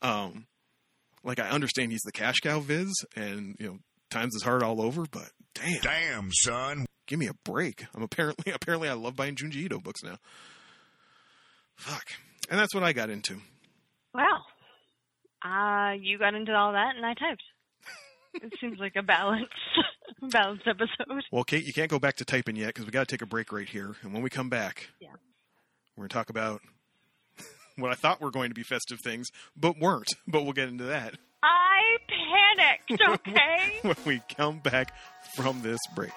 [0.00, 0.46] Um,
[1.24, 3.78] like I understand he's the cash cow, Viz, and you know
[4.10, 5.04] times is hard all over.
[5.10, 6.86] But damn, Damn, son.
[7.06, 7.84] give me a break.
[7.94, 10.18] I'm apparently apparently I love buying Junji Ito books now.
[11.76, 12.06] Fuck,
[12.50, 13.36] and that's what I got into.
[14.14, 14.38] Wow.
[15.44, 17.42] Uh, you got into all that and I typed.
[18.42, 19.52] It seems like a balanced,
[20.30, 21.22] balanced episode.
[21.32, 23.26] Well, Kate, you can't go back to typing yet because we got to take a
[23.26, 23.94] break right here.
[24.02, 25.08] And when we come back, Yeah.
[25.96, 26.60] we're going to talk about
[27.76, 30.08] what I thought were going to be festive things, but weren't.
[30.26, 33.78] But we'll get into that I panicked, okay?
[33.82, 34.92] when we come back
[35.34, 36.12] from this break.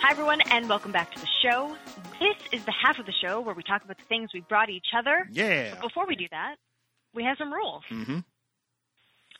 [0.00, 1.76] Hi, everyone, and welcome back to the show.
[2.20, 4.68] This is the half of the show where we talk about the things we brought
[4.68, 5.26] each other.
[5.32, 5.70] Yeah.
[5.74, 6.56] But before we do that,
[7.14, 7.82] we have some rules.
[7.90, 8.18] Mm-hmm.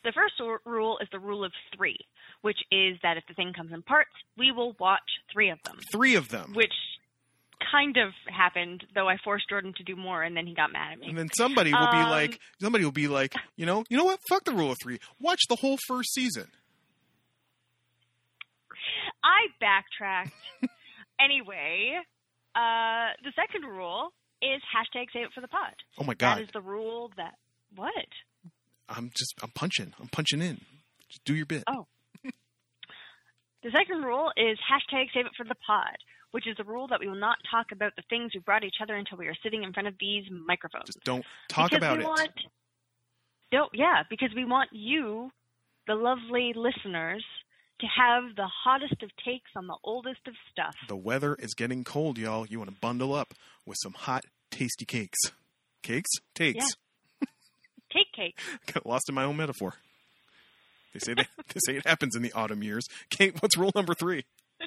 [0.05, 0.35] The first
[0.67, 1.97] rule is the rule of three,
[2.43, 5.01] which is that if the thing comes in parts, we will watch
[5.33, 6.53] three of them, Three of them.
[6.55, 6.73] which
[7.71, 10.95] kind of happened, though I forced Jordan to do more, and then he got mad
[10.95, 11.07] at me.
[11.11, 14.05] And then somebody will be Um, like, somebody will be like, you know, you know
[14.05, 14.19] what?
[14.29, 14.99] Fuck the rule of three.
[15.21, 16.49] Watch the whole first season.
[19.23, 20.33] I backtracked.
[21.21, 21.99] anyway,
[22.57, 24.09] uh, the second rule
[24.43, 25.75] is hashtag save it for the pod.
[25.99, 26.41] Oh my god.
[26.41, 27.35] is the rule that
[27.75, 27.93] what?
[28.89, 29.95] I'm just, I'm punching.
[30.01, 30.61] I'm punching in.
[31.09, 31.65] Just do your bit.
[31.67, 31.87] Oh.
[32.23, 35.97] The second rule is hashtag save it for the pod,
[36.33, 38.83] which is the rule that we will not talk about the things we brought each
[38.83, 40.87] other until we are sitting in front of these microphones.
[40.87, 42.09] Just don't talk because about we it.
[42.09, 42.31] Want,
[43.53, 45.31] no, yeah, because we want you,
[45.87, 47.25] the lovely listeners,
[47.81, 50.75] to have the hottest of takes on the oldest of stuff.
[50.89, 52.47] The weather is getting cold, y'all.
[52.47, 53.33] You want to bundle up
[53.65, 55.21] with some hot, tasty cakes.
[55.83, 56.11] Cakes?
[56.35, 56.65] Takes.
[56.65, 56.75] Take
[58.13, 58.39] cake.
[58.73, 59.75] Got lost in my own metaphor.
[60.93, 62.87] They say that, they say it happens in the autumn years.
[63.11, 64.25] Kate, what's rule number three?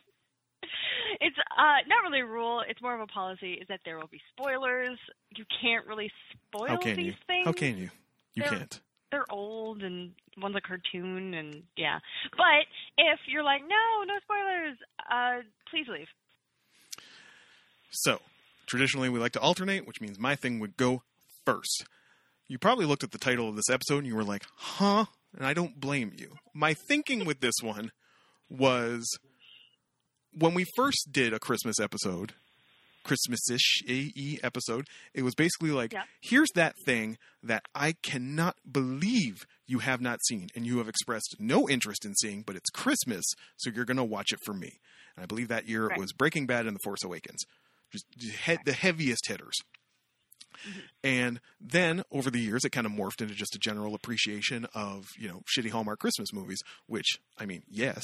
[1.21, 2.61] It's uh, not really a rule.
[2.67, 3.53] It's more of a policy.
[3.53, 4.97] Is that there will be spoilers.
[5.37, 6.11] You can't really
[6.51, 7.13] spoil How can these you?
[7.25, 7.45] things.
[7.45, 7.89] How can you?
[8.33, 8.81] You They're- can't.
[9.11, 11.99] They're old and one's a cartoon and yeah.
[12.35, 12.65] But
[12.97, 14.77] if you're like, no, no spoilers,
[15.09, 16.07] uh, please leave.
[17.91, 18.19] So,
[18.65, 21.03] traditionally, we like to alternate, which means my thing would go
[21.45, 21.85] first.
[22.47, 25.05] You probably looked at the title of this episode and you were like, huh?
[25.35, 26.35] And I don't blame you.
[26.53, 27.91] My thinking with this one
[28.49, 29.05] was
[30.37, 32.33] when we first did a Christmas episode,
[33.03, 36.03] Christmas-ish AE episode, it was basically like, Yeah.
[36.21, 41.35] here's that thing that I cannot believe you have not seen and you have expressed
[41.39, 43.23] no interest in seeing, but it's Christmas,
[43.57, 44.79] so you're going to watch it for me.
[45.15, 47.43] And I believe that year it was Breaking Bad and The Force Awakens.
[47.91, 49.55] Just he- the heaviest hitters.
[51.03, 55.05] And then over the years, it kind of morphed into just a general appreciation of,
[55.17, 58.03] you know, shitty Hallmark Christmas movies, which, I mean, yes,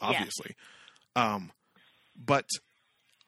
[0.00, 0.56] obviously.
[1.16, 1.52] Um,
[2.16, 2.46] but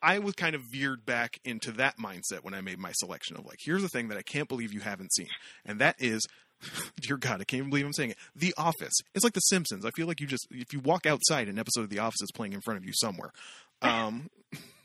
[0.02, 3.44] I was kind of veered back into that mindset when I made my selection of
[3.44, 5.28] like, here's the thing that I can't believe you haven't seen.
[5.64, 6.22] And that is,
[7.00, 8.18] dear God, I can't even believe I'm saying it.
[8.34, 8.94] The Office.
[9.14, 9.84] It's like The Simpsons.
[9.84, 12.30] I feel like you just, if you walk outside, an episode of The Office is
[12.34, 13.32] playing in front of you somewhere.
[13.82, 14.30] Um,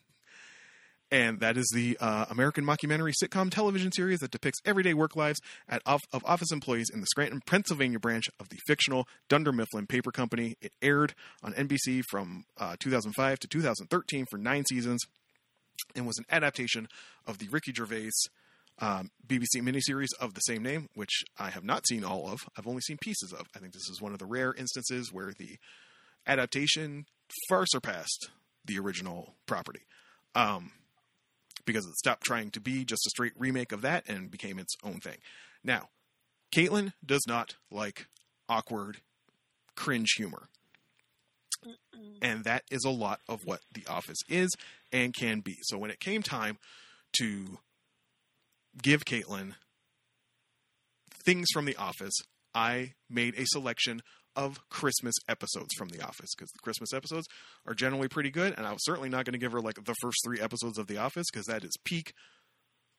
[1.12, 5.42] and that is the uh, American mockumentary sitcom television series that depicts everyday work lives
[5.68, 10.12] at of office employees in the Scranton, Pennsylvania branch of the fictional Dunder Mifflin Paper
[10.12, 10.56] Company.
[10.62, 15.02] It aired on NBC from uh, 2005 to 2013 for nine seasons,
[15.96, 16.88] and was an adaptation
[17.28, 18.10] of the Ricky Gervais
[18.80, 22.40] um, BBC miniseries of the same name, which I have not seen all of.
[22.58, 23.46] I've only seen pieces of.
[23.56, 25.58] I think this is one of the rare instances where the
[26.26, 27.06] adaptation
[27.50, 28.30] far surpassed
[28.66, 29.82] the original property.
[30.36, 30.72] Um,
[31.66, 34.76] because it stopped trying to be just a straight remake of that and became its
[34.84, 35.18] own thing.
[35.64, 35.90] Now,
[36.54, 38.08] Caitlin does not like
[38.50, 38.98] awkward,
[39.76, 40.48] cringe humor.
[42.22, 44.50] And that is a lot of what The Office is
[44.92, 45.58] and can be.
[45.64, 46.58] So when it came time
[47.20, 47.60] to
[48.82, 49.54] give Caitlin
[51.12, 52.16] things from The Office,
[52.56, 54.02] I made a selection
[54.36, 57.28] of Christmas episodes from The Office because the Christmas episodes
[57.66, 58.54] are generally pretty good.
[58.58, 60.88] And I was certainly not going to give her like the first three episodes of
[60.88, 62.14] The Office because that is peak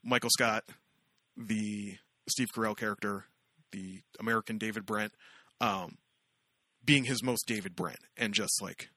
[0.05, 0.65] Michael Scott,
[1.37, 1.97] the
[2.29, 3.27] Steve Carell character,
[3.71, 5.13] the American David Brent,
[5.61, 5.97] um,
[6.85, 8.89] being his most David Brent and just like,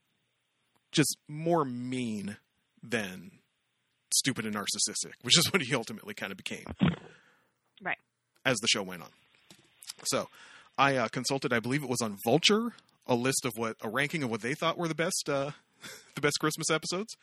[0.91, 2.37] just more mean
[2.81, 3.31] than
[4.13, 6.65] stupid and narcissistic, which is what he ultimately kind of became.
[7.81, 7.97] Right.
[8.45, 9.09] As the show went on.
[10.05, 10.27] So
[10.77, 12.73] I uh, consulted, I believe it was on Vulture,
[13.07, 15.51] a list of what a ranking of what they thought were the best, uh,
[16.15, 17.15] the best Christmas episodes.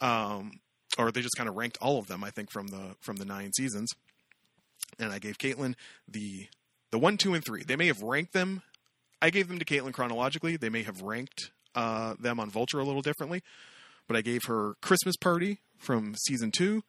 [0.00, 0.52] Um,
[0.98, 3.24] or they just kind of ranked all of them, I think, from the from the
[3.24, 3.88] nine seasons.
[4.98, 5.74] And I gave Caitlin
[6.08, 6.48] the
[6.90, 7.62] the one, two, and three.
[7.64, 8.62] They may have ranked them.
[9.20, 10.56] I gave them to Caitlin chronologically.
[10.56, 13.42] They may have ranked uh, them on Vulture a little differently.
[14.06, 16.82] But I gave her Christmas Party from season two,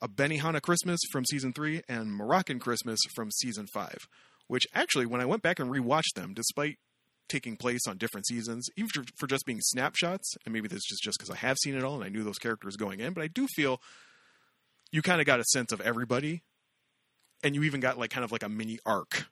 [0.00, 3.98] a Benihana Christmas from season three, and Moroccan Christmas from season five.
[4.46, 6.76] Which actually, when I went back and rewatched them, despite
[7.28, 11.18] taking place on different seasons, even for, just being snapshots, and maybe this is just
[11.18, 13.28] because I have seen it all and I knew those characters going in, but I
[13.28, 13.80] do feel
[14.92, 16.42] you kind of got a sense of everybody,
[17.42, 19.26] and you even got like kind of like a mini arc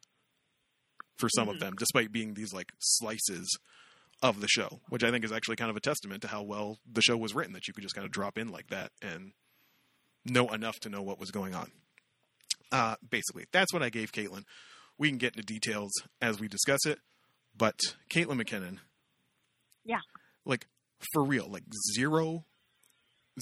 [1.19, 1.61] for some of Mhm.
[1.61, 3.59] them, despite being these like slices
[4.23, 6.79] of the show, which I think is actually kind of a testament to how well
[6.91, 9.33] the show was written that you could just kind of drop in like that and
[10.25, 11.73] know enough to know what was going on.
[12.71, 14.45] Uh, basically, that's what I gave Caitlin.
[15.03, 15.91] We can get into details
[16.21, 17.01] as we discuss it,
[17.59, 17.75] but
[18.09, 18.79] Caitlin McKinnon,
[19.85, 19.99] Yeah.
[20.45, 20.69] like
[21.13, 22.45] for real, like zero,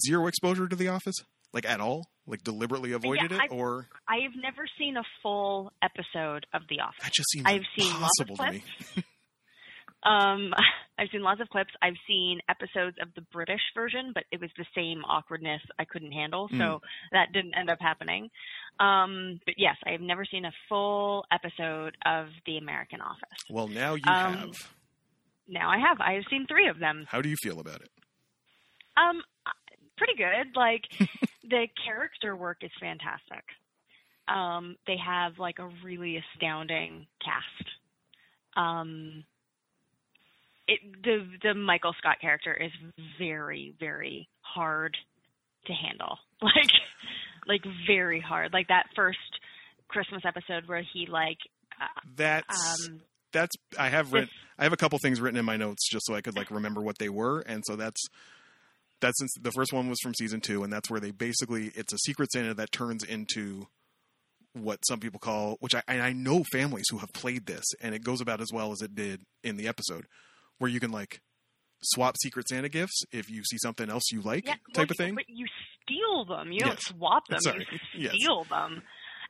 [0.07, 1.17] zero exposure to The Office,
[1.53, 6.47] like at all, like deliberately avoided it, I- or I've never seen a full episode
[6.55, 7.03] of The Office.
[7.03, 8.65] that just seems I've seen impossible to me.
[10.03, 10.55] Um,
[11.01, 11.73] I've seen lots of clips.
[11.83, 16.13] I've seen episodes of the British version, but it was the same awkwardness I couldn't
[16.13, 16.81] handle, so Mm.
[17.13, 18.31] that didn't end up happening.
[18.79, 23.39] Um, but yes, I have never seen a full episode of The American Office.
[23.49, 24.73] Well, now you Um, have.
[25.49, 26.01] Now I have.
[26.01, 27.07] I have seen three of them.
[27.09, 27.91] How do you feel about it?
[28.97, 29.23] Um,
[29.97, 30.55] pretty good.
[30.55, 30.83] Like
[31.43, 33.45] the character work is fantastic.
[34.29, 37.69] Um, they have like a really astounding cast.
[38.57, 39.25] Um,
[40.71, 42.71] it the the Michael Scott character is
[43.19, 44.97] very very hard
[45.67, 46.19] to handle.
[46.43, 46.71] Like
[47.47, 48.55] like very hard.
[48.55, 49.19] Like that first
[49.89, 51.37] Christmas episode where he like
[51.79, 53.01] uh, That's um
[53.31, 56.15] that's I have written I have a couple things written in my notes just so
[56.15, 58.01] I could like remember what they were, and so that's
[59.01, 61.93] that's since the first one was from season two, and that's where they basically it's
[61.93, 63.67] a secret Santa that turns into
[64.55, 67.95] what some people call, which I and I know families who have played this, and
[67.95, 70.07] it goes about as well as it did in the episode,
[70.61, 71.21] where you can like
[71.83, 74.97] swap secret Santa gifts if you see something else you like, Yeah, type well, of
[74.97, 75.15] thing.
[75.17, 75.47] But you
[75.83, 76.53] steal them.
[76.53, 77.41] You don't swap them.
[77.41, 77.67] Sorry.
[77.73, 78.13] You Yes.
[78.15, 78.83] steal them.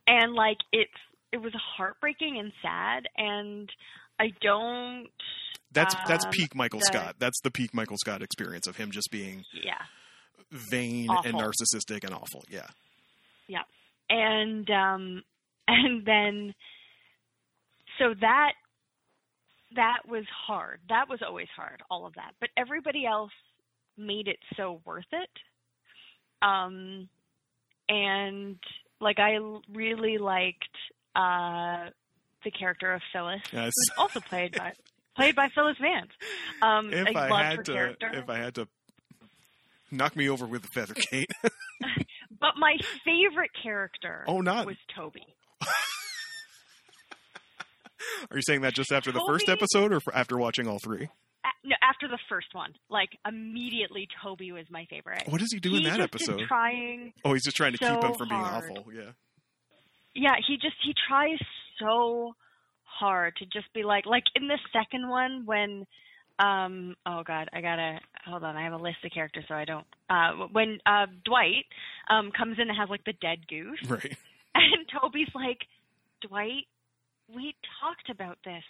[0.07, 0.91] And like it's
[1.33, 3.70] it was heartbreaking and sad and
[4.18, 5.07] I don't
[5.72, 7.16] That's that's um, peak Michael the- Scott.
[7.18, 9.83] That's the peak Michael Scott experience of him just being yeah.
[10.51, 12.45] vain and narcissistic and awful.
[12.51, 12.66] Yeah.
[13.47, 13.62] Yeah.
[14.09, 15.22] and um
[15.68, 16.55] and then
[17.99, 18.53] so that
[19.77, 23.33] that was hard that was always hard all of that but everybody else
[23.97, 25.31] made it so worth it
[26.47, 27.09] um
[27.89, 28.57] and
[29.01, 29.39] like I
[29.73, 30.64] really liked
[31.14, 31.91] uh
[32.45, 33.73] the character of phyllis Yes.
[33.77, 34.73] who's also played by
[35.16, 36.11] played by phyllis vance
[36.62, 38.68] um If i, I, had to, character if I had to
[39.91, 41.31] knock me over with a feather, Kate.
[42.41, 44.66] but my favorite character oh, not.
[44.66, 45.25] was toby
[48.30, 51.09] Are you saying that just after the first episode or after watching all three?
[51.64, 55.22] No, after the first one, like immediately, Toby was my favorite.
[55.26, 56.40] What does he do in that episode?
[56.48, 58.64] trying, oh, he's just trying to keep him so from being hard.
[58.70, 58.92] awful.
[58.92, 59.11] Yeah.
[60.14, 61.38] yeah, he just he tries
[61.78, 62.34] so
[62.84, 65.86] hard to just be like, like in the second one when,
[66.38, 69.64] um, oh god, I gotta hold on, I have a list of characters so I
[69.64, 69.86] don't.
[70.09, 71.64] Uh, when uh Dwight
[72.09, 74.16] um comes in and has like the dead goose, Right.
[74.55, 75.59] and Toby's like,
[76.26, 76.64] Dwight,
[77.35, 78.64] we talked about this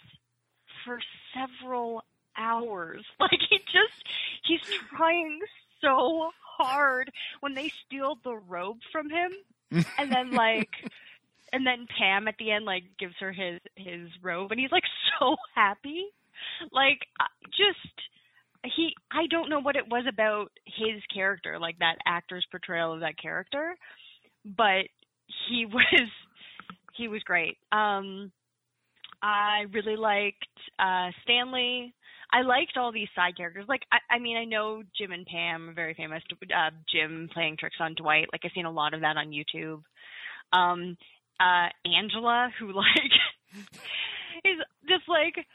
[0.85, 0.99] for
[1.33, 2.03] several
[2.37, 3.05] hours.
[3.19, 4.03] Like he just
[4.43, 4.61] he's
[4.95, 5.39] trying
[5.81, 9.31] so hard when they steal the robe from him
[9.97, 10.69] and then like
[11.53, 14.83] and then Pam at the end like gives her his his robe and he's like
[15.19, 16.05] so happy.
[16.71, 16.99] Like
[17.45, 17.93] just
[18.63, 23.01] he I don't know what it was about his character, like that actor's portrayal of
[23.01, 23.75] that character,
[24.45, 24.87] but
[25.49, 26.09] he was
[26.93, 27.57] he was great.
[27.71, 28.31] Um
[29.21, 30.45] I really liked
[30.79, 31.93] uh Stanley.
[32.33, 33.65] I liked all these side characters.
[33.67, 36.23] Like I, I mean, I know Jim and Pam are very famous.
[36.31, 38.27] Uh, Jim playing tricks on Dwight.
[38.31, 39.83] Like I've seen a lot of that on YouTube.
[40.53, 40.97] Um,
[41.39, 43.11] uh, Angela, who like
[44.45, 45.45] is just like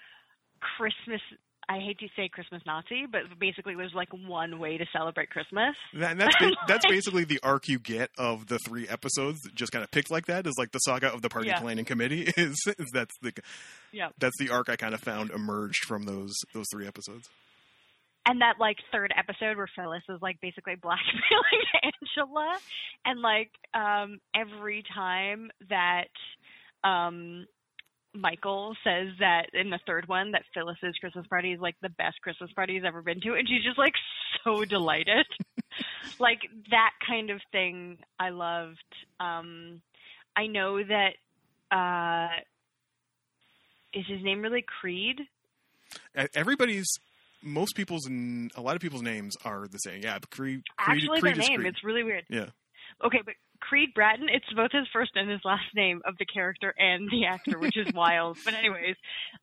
[0.76, 1.20] Christmas.
[1.68, 5.74] I hate to say Christmas Nazi, but basically there's like one way to celebrate Christmas.
[5.92, 9.82] And that's ba- that's basically the arc you get of the three episodes, just kind
[9.82, 10.46] of picked like that.
[10.46, 11.58] Is like the saga of the party Yeah.
[11.60, 12.22] planning committee.
[12.36, 13.32] Is, is that's the
[13.92, 14.10] Yeah.
[14.18, 17.28] that's the arc I kind of found emerged from those those three episodes.
[18.26, 22.56] and that like third episode where Phyllis is like basically blackmailing Angela,
[23.04, 26.08] and like um every time that
[26.84, 27.46] um
[28.18, 32.20] Michael says that in the third one that Phyllis's Christmas party is like the best
[32.22, 33.94] Christmas party he's ever been to, and she's just like
[34.44, 35.26] so delighted.
[36.18, 36.40] like
[36.70, 38.78] that kind of thing I loved.
[39.20, 39.82] Um
[40.36, 41.14] I know that
[41.70, 42.40] uh
[43.92, 45.20] is his name really Creed?
[46.34, 46.88] Everybody's
[47.42, 50.02] most people's a lot of people's names are the same.
[50.02, 50.30] Yeah, Creed.
[50.30, 51.60] Creed Actually, Creed their name.
[51.60, 51.68] Creed.
[51.68, 52.24] It's really weird.
[52.28, 52.46] Yeah.
[53.04, 53.34] Okay, but
[53.68, 57.26] Creed Bratton, it's both his first and his last name of the character and the
[57.26, 58.38] actor, which is wild.
[58.44, 58.94] But anyways,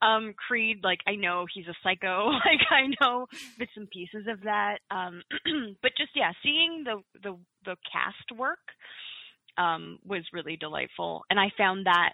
[0.02, 2.32] um, Creed, like I know he's a psycho.
[2.44, 4.80] Like I know bits and pieces of that.
[4.92, 5.24] Um,
[5.82, 8.60] but just yeah, seeing the the the cast work
[9.58, 12.14] um, was really delightful, and I found that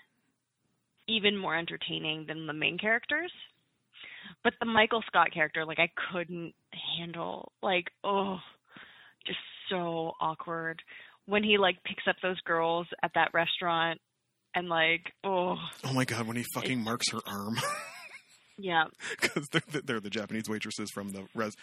[1.07, 3.31] even more entertaining than the main characters.
[4.43, 6.53] But the Michael Scott character, like I couldn't
[6.97, 7.51] handle.
[7.63, 8.37] Like oh,
[9.25, 9.39] just
[9.69, 10.81] so awkward
[11.29, 13.99] when he like picks up those girls at that restaurant
[14.55, 17.57] and like oh Oh my god, when he fucking marks her arm
[18.57, 18.85] yeah
[19.21, 21.53] because they're, they're the Japanese waitresses from the res.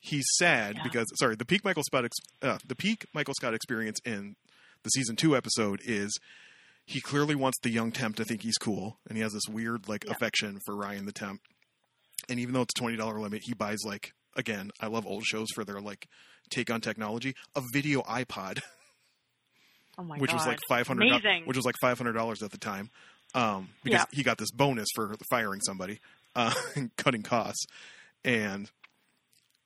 [0.00, 0.82] He's sad Yeah.
[0.84, 4.34] because sorry, the peak Michael Scott ex- uh, the peak Michael Scott experience in
[4.82, 6.16] the season two episode is
[6.86, 9.88] he clearly wants the young temp to think he's cool, and he has this weird
[9.88, 10.12] like Yeah.
[10.12, 11.40] affection for Ryan the temp.
[12.28, 15.24] And even though it's a twenty dollar limit, he buys like again, I love old
[15.24, 16.06] shows for their like
[16.50, 18.60] take on technology, a video iPod.
[19.98, 21.10] oh my which god was like five hundred,
[21.44, 22.90] which was like five hundred dollars at the time,
[23.34, 24.16] um, because Yeah.
[24.16, 26.00] he got this bonus for firing somebody,
[26.36, 27.66] uh, and cutting costs,
[28.24, 28.70] and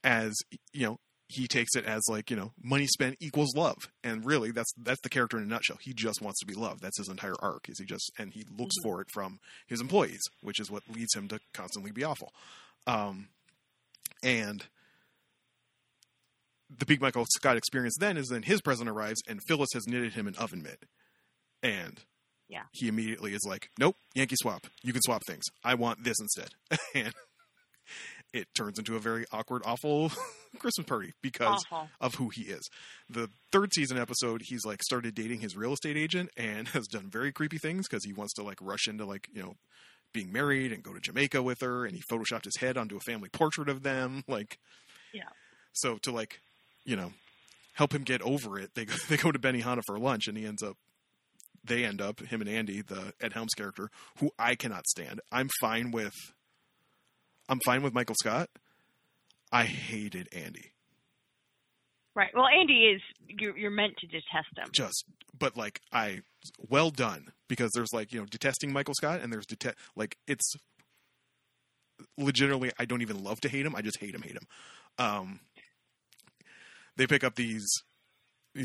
[0.04, 0.34] as
[0.72, 4.50] you know, he takes it as like you know, money spent equals love, and really
[4.50, 5.78] that's that's the character in a nutshell.
[5.80, 6.82] He just wants to be loved.
[6.82, 7.68] That's his entire arc.
[7.68, 8.82] Is he just and he looks Mhm.
[8.82, 12.32] for it from his employees, which is what leads him to constantly be awful.
[12.86, 13.28] Um,
[14.22, 14.66] and
[16.78, 20.14] the peak Michael Scott experience then is then his present arrives and Phyllis has knitted
[20.14, 20.84] him an oven mitt.
[21.62, 22.00] And
[22.48, 22.64] Yeah.
[22.72, 24.66] he immediately is like, "Nope, Yankee swap.
[24.82, 25.44] You can swap things.
[25.64, 26.50] I want this instead."
[26.94, 27.12] and
[28.32, 30.10] it turns into a very awkward, awful
[30.58, 31.88] Christmas party because Awful.
[32.00, 32.66] of who he is.
[33.08, 37.10] The third season episode, he's like started dating his real estate agent and has done
[37.10, 39.54] very creepy things because he wants to like rush into like you know
[40.14, 43.00] being married and go to Jamaica with her, and he photoshopped his head onto a
[43.00, 44.24] family portrait of them.
[44.28, 44.58] Like,
[45.12, 45.28] Yeah.
[45.72, 46.40] So to like,
[46.84, 47.12] you know,
[47.74, 50.44] help him get over it, they go, they go to Benihana for lunch, and he
[50.46, 50.76] ends up.
[51.64, 55.20] They end up him and Andy, the Ed Helms character, who I cannot stand.
[55.30, 56.14] I'm fine with.
[57.48, 58.50] I'm fine with Michael Scott.
[59.52, 60.72] I hated Andy.
[62.16, 62.30] Right.
[62.34, 63.00] Well, Andy is
[63.38, 64.68] you're, you're meant to detest him.
[64.72, 65.04] just
[65.38, 66.20] but like i
[66.68, 70.54] well done because there's like you know detesting michael scott and there's detest like it's
[72.18, 74.46] legitimately i don't even love to hate him i just hate him hate him
[74.98, 75.40] um
[76.96, 77.66] they pick up these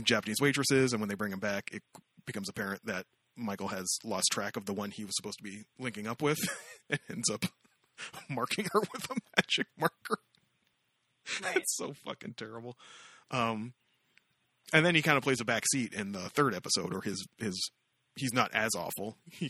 [0.03, 1.81] japanese waitresses and when they bring them back it
[2.25, 3.05] becomes apparent that
[3.35, 6.39] michael has lost track of the one he was supposed to be linking up with
[6.89, 7.45] and ends up
[8.29, 10.19] marking her with a magic marker
[11.43, 11.57] Right.
[11.57, 12.77] it's so fucking terrible.
[13.31, 13.73] Um,
[14.71, 17.27] and then he kind of plays a back seat in the third episode, or his
[17.37, 17.69] his
[18.15, 19.17] he's not as awful.
[19.29, 19.49] He,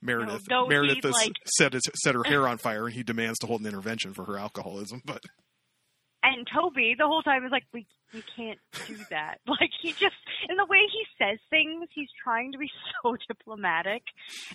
[0.00, 3.02] Meredith No, no, Meredith has like- set his, set her hair on fire, and he
[3.02, 5.02] demands to hold an intervention for her alcoholism.
[5.04, 5.20] But
[6.26, 9.38] And Toby the whole time is like, we we can't do that.
[9.46, 10.16] Like he just
[10.48, 12.68] in the way he says things, he's trying to be
[13.02, 14.02] so diplomatic,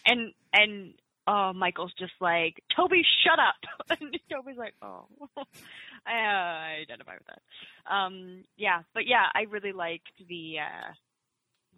[0.06, 0.94] and and
[1.28, 3.56] uh Michael's just like, Toby, shut up.
[4.02, 5.06] and Toby's like, oh,
[5.38, 7.42] I, uh, I identify with that.
[7.92, 10.92] Um, yeah, but yeah, I really liked the uh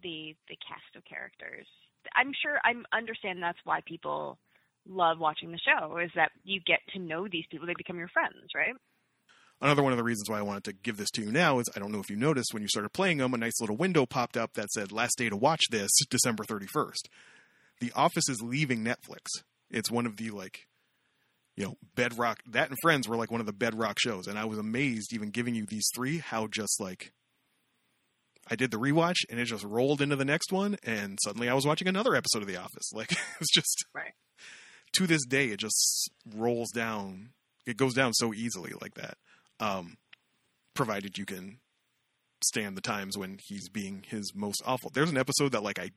[0.02, 1.66] the the cast of characters.
[2.16, 4.38] I'm sure I'm understand that's why people
[4.88, 8.08] love watching the show is that you get to know these people, they become your
[8.08, 8.74] friends, right?
[9.60, 11.68] Another one of the reasons why I wanted to give this to you now is
[11.74, 14.06] I don't know if you noticed when you started playing them, a nice little window
[14.06, 17.08] popped up that said "Last day to watch this, December 31st."
[17.80, 19.26] The Office is leaving Netflix.
[19.70, 20.66] It's one of the like,
[21.56, 22.38] you know, bedrock.
[22.46, 25.30] That and Friends were like one of the bedrock shows, and I was amazed even
[25.30, 27.12] giving you these three how just like.
[28.50, 31.54] I did the rewatch and it just rolled into the next one, and suddenly I
[31.54, 32.90] was watching another episode of The Office.
[32.94, 34.12] Like it's just Right.
[34.96, 37.30] to this day, it just rolls down.
[37.66, 39.16] It goes down so easily like that.
[39.60, 39.96] Um,
[40.74, 41.58] provided you can
[42.42, 44.90] stand the times when he's being his most awful.
[44.92, 45.90] There's an episode that like I,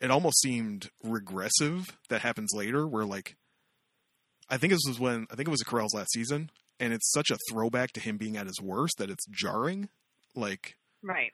[0.00, 3.36] it almost seemed regressive that happens later, where like,
[4.48, 7.30] I think this was when I think it was Carell's last season, and it's such
[7.30, 9.88] a throwback to him being at his worst that it's jarring.
[10.34, 11.32] Like Right.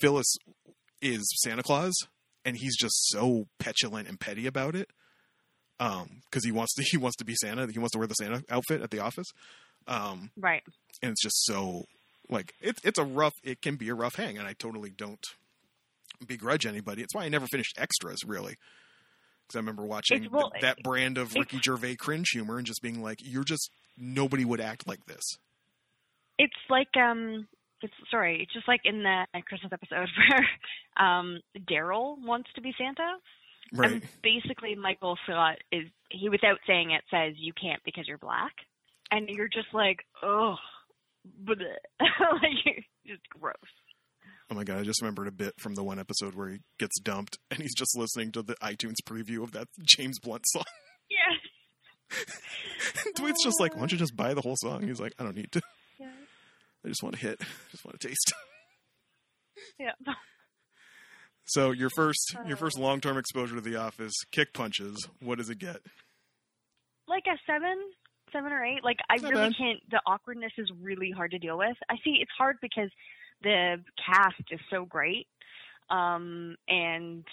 [0.00, 0.36] Phyllis
[1.00, 1.94] is Santa Claus,
[2.44, 4.90] and he's just so petulant and petty about it.
[5.80, 7.68] Um, because he wants to he wants to be Santa.
[7.70, 9.28] He wants to wear the Santa outfit at the office.
[9.88, 10.62] Um, Right.
[11.02, 11.84] and it's just so
[12.28, 13.34] like it's it's a rough.
[13.42, 15.24] It can be a rough hang, and I totally don't
[16.26, 17.02] begrudge anybody.
[17.02, 18.56] It's why I never finished extras really.
[19.46, 22.82] Because I remember watching well, th- that brand of Ricky Gervais cringe humor and just
[22.82, 25.24] being like, "You're just nobody would act like this."
[26.38, 27.48] It's like um
[27.80, 30.46] it's sorry, it's just like in the Christmas episode where
[31.06, 33.16] um Darryl wants to be Santa.
[33.72, 33.92] Right?
[33.92, 38.52] And basically Michael Scott is he without saying it says you can't because you're black.
[39.10, 40.56] And you're just like, oh
[41.46, 43.54] like just gross.
[44.50, 46.98] Oh my god, I just remembered a bit from the one episode where he gets
[47.00, 50.64] dumped and he's just listening to the iTunes preview of that James Blunt song.
[51.10, 52.16] Yeah.
[53.04, 54.82] And Dwayne's just like, why don't you just buy the whole song?
[54.82, 55.60] He's like, I don't need to.
[56.00, 56.06] Yeah.
[56.84, 57.38] I just want to hit.
[57.40, 58.32] I just want to taste.
[59.78, 59.92] Yeah.
[61.44, 62.60] So your first your uh.
[62.60, 65.08] first long term exposure to The Office, kick punches.
[65.20, 65.80] What does it get?
[67.06, 67.78] Like a seven,
[68.32, 68.84] seven or eight.
[68.84, 69.56] Like I Not really bad.
[69.56, 71.76] can't the awkwardness is really hard to deal with.
[71.90, 72.90] I see it's hard because
[73.42, 75.26] the cast is so great.
[75.90, 77.24] Um and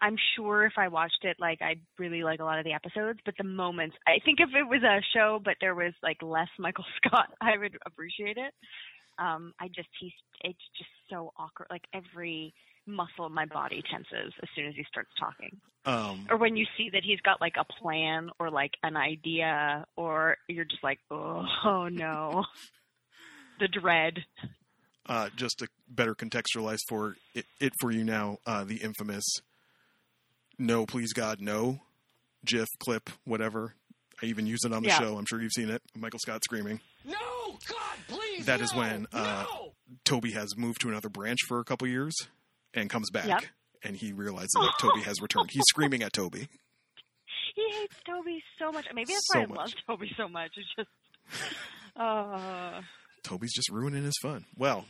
[0.00, 3.18] I'm sure if I watched it like I'd really like a lot of the episodes,
[3.24, 6.48] but the moments I think if it was a show but there was like less
[6.58, 8.52] Michael Scott, I would appreciate it.
[9.18, 10.12] Um I just he's
[10.42, 11.68] it's just so awkward.
[11.70, 12.52] Like every
[12.86, 16.64] muscle in my body tenses as soon as he starts talking Um, or when you
[16.76, 20.98] see that he's got like a plan or like an idea or you're just like
[21.10, 22.44] oh, oh no
[23.60, 24.18] the dread
[25.08, 29.24] uh, just to better contextualize for it, it for you now, uh, the infamous
[30.58, 31.78] "No, please God, no"
[32.44, 33.74] GIF clip, whatever.
[34.20, 34.98] I even use it on the Yeah.
[34.98, 35.16] show.
[35.16, 35.80] I'm sure you've seen it.
[35.94, 36.80] Michael Scott screaming.
[37.04, 37.16] No,
[37.68, 38.46] God, please.
[38.46, 39.74] That is no, when, uh, no.
[40.04, 42.14] Toby has moved to another branch for a couple years
[42.76, 43.42] and comes back, Yep.
[43.82, 45.50] and he realizes that Toby has returned.
[45.50, 46.48] He's screaming at Toby.
[47.56, 49.56] he hates toby so much maybe that's So why i much.
[49.56, 50.88] love toby so much it's just
[51.96, 52.80] uh
[53.24, 54.44] Toby's just ruining his fun.
[54.56, 54.84] Well,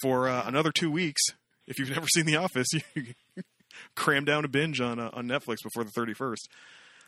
[0.00, 1.20] for uh, another two weeks,
[1.66, 3.12] if you've never seen The Office, you
[3.96, 6.38] cram down a binge on uh, on Netflix before the 31st.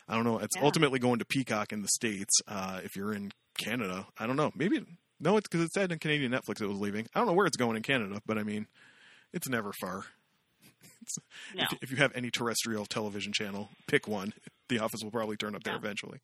[0.07, 0.37] I don't know.
[0.37, 0.63] It's Yeah.
[0.63, 2.35] ultimately going to Peacock in the states.
[2.47, 4.51] Uh, if you're in Canada, I don't know.
[4.55, 4.85] Maybe
[5.19, 7.07] no, it's because it said in Canadian Netflix it was leaving.
[7.15, 8.67] I don't know where it's going in Canada, but I mean,
[9.33, 10.03] it's never far.
[11.55, 11.63] No.
[11.63, 14.33] if, if you have any terrestrial television channel, pick one.
[14.67, 15.79] The Office will probably turn up there Yeah.
[15.79, 16.17] eventually.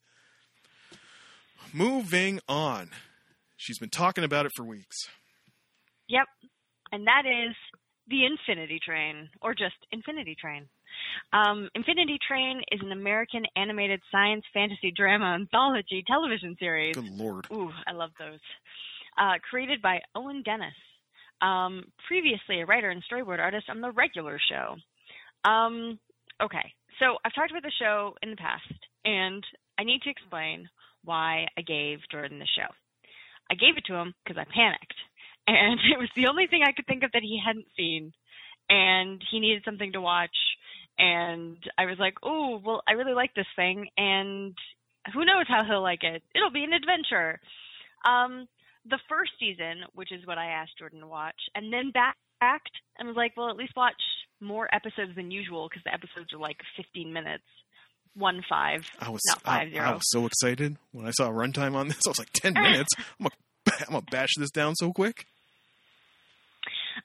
[1.72, 2.90] Moving on.
[3.56, 4.96] She's been talking about it for weeks.
[6.08, 6.26] Yep.
[6.90, 7.54] And that is
[8.08, 10.66] The Infinity Train, or just Infinity Train.
[11.32, 16.96] Um, Infinity Train is an American animated science fantasy drama anthology television series.
[16.96, 17.46] Good lord.
[17.52, 18.40] Ooh, I love those.
[19.16, 20.74] Uh, created by Owen Dennis,
[21.42, 24.76] um, previously a writer and storyboard artist on the regular show.
[25.48, 25.98] Um,
[26.42, 28.72] okay, so I've talked about the show in the past,
[29.04, 29.44] and
[29.78, 30.68] I need to explain
[31.04, 32.70] why I gave Jordan the show.
[33.50, 34.94] I gave it to him because I panicked,
[35.46, 38.12] and it was the only thing I could think of that he hadn't seen,
[38.70, 40.36] and he needed something to watch.
[40.98, 44.54] And I was like, "Oh, well, I really like this thing, and
[45.12, 46.22] who knows how he'll like it?
[46.34, 47.40] It'll be an adventure."
[48.04, 48.46] Um,
[48.88, 53.08] the first season, which is what I asked Jordan to watch, and then backed and
[53.08, 53.94] was like, "Well, at least watch
[54.40, 57.44] more episodes than usual because the episodes are like 15 minutes,
[58.14, 61.30] one five, I was not I, five zero." I was so excited when I saw
[61.30, 62.00] runtime on this.
[62.06, 62.90] I was like, ten minutes.
[63.20, 65.26] I'm gonna, I'm gonna bash this down so quick.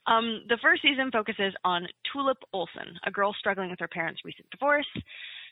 [0.05, 4.49] Um, the first season focuses on Tulip Olson, a girl struggling with her parents' recent
[4.51, 4.87] divorce.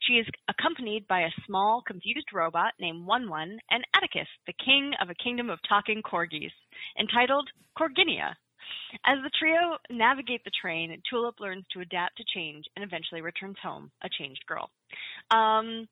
[0.07, 4.93] She is accompanied by a small, confused robot named One One and Atticus, the king
[5.01, 6.51] of a kingdom of talking corgis,
[6.99, 8.35] entitled Corginia.
[9.05, 13.57] As the trio navigate the train, Tulip learns to adapt to change and eventually returns
[13.61, 14.69] home, a changed girl.
[15.31, 15.87] Um,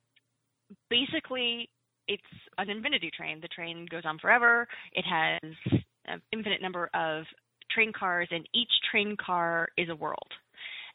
[0.89, 1.69] basically,
[2.07, 2.23] it's
[2.57, 3.39] an infinity train.
[3.41, 4.67] The train goes on forever.
[4.93, 7.23] It has an infinite number of
[7.71, 10.27] train cars, and each train car is a world.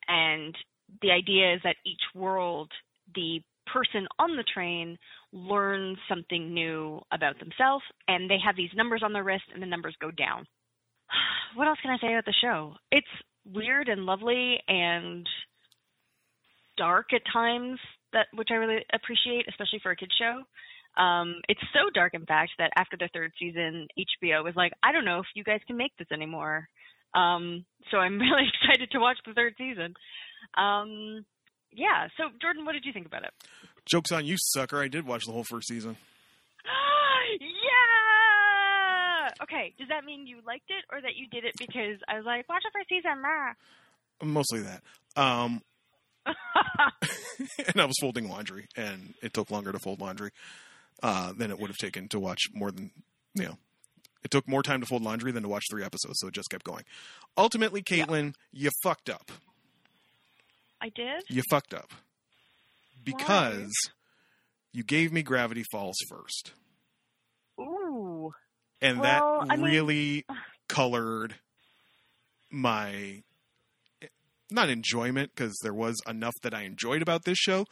[0.06, 0.54] And
[1.02, 2.70] the idea is that each world,
[3.14, 3.40] the
[3.72, 4.98] person on the train
[5.32, 9.66] learns something new about themselves, and they have these numbers on their wrist, and the
[9.66, 10.44] numbers go down.
[11.54, 12.74] What else can I say about the show?
[12.92, 13.06] It's
[13.50, 15.26] weird and lovely and
[16.76, 17.78] dark at times,
[18.12, 20.42] that which I really appreciate, especially for a kids show.
[21.02, 24.92] Um, it's so dark, in fact, that after the third season, HBO was like, I
[24.92, 26.68] don't know if you guys can make this anymore.
[27.14, 29.94] Um, so I'm really excited to watch the third season.
[30.56, 31.24] Um,
[31.72, 32.08] yeah.
[32.16, 33.30] So Jordan, what did you think about it?
[33.84, 34.82] Jokes on you, sucker.
[34.82, 35.96] I did watch the whole first season.
[37.40, 37.48] yeah.
[39.42, 39.74] Okay.
[39.78, 42.48] Does that mean you liked it, or that you did it because I was like,
[42.48, 43.22] watch the first season?
[43.22, 43.54] rah."
[44.22, 44.82] Mostly that.
[45.16, 45.62] Um,
[46.26, 50.30] and I was folding laundry, and it took longer to fold laundry
[51.02, 52.90] uh, than it would have taken to watch more than
[53.34, 53.58] you know.
[54.24, 56.50] It took more time to fold laundry than to watch three episodes, so it just
[56.50, 56.84] kept going.
[57.36, 59.30] Ultimately, Caitlin, you fucked up.
[60.80, 61.24] I did.
[61.28, 61.90] You fucked up
[63.04, 63.72] because
[64.72, 66.52] you gave me Gravity Falls first,
[67.60, 68.32] Ooh.
[68.80, 70.24] and Well, that I mean- really
[70.68, 71.34] colored
[72.50, 73.22] my
[74.50, 77.66] not enjoyment because there was enough that I enjoyed about this show,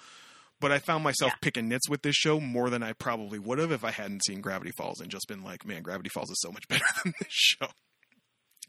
[0.61, 1.39] but I found myself Yeah.
[1.41, 4.41] picking nits with this show more than I probably would have if I hadn't seen
[4.43, 7.28] Gravity Falls and just been like, man, Gravity Falls is so much better than this
[7.31, 7.69] show.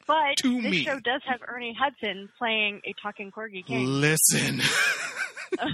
[0.06, 0.84] But To this me.
[0.84, 3.86] show does have Ernie Hudson playing a talking corgi king.
[3.86, 4.61] Listen.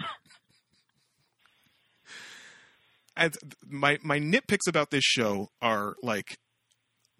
[3.16, 3.38] As,
[3.68, 6.38] my my nitpicks about this show are like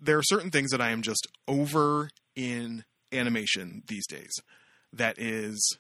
[0.02, 4.32] there are certain things that I am just over in animation these days.
[4.92, 5.78] That is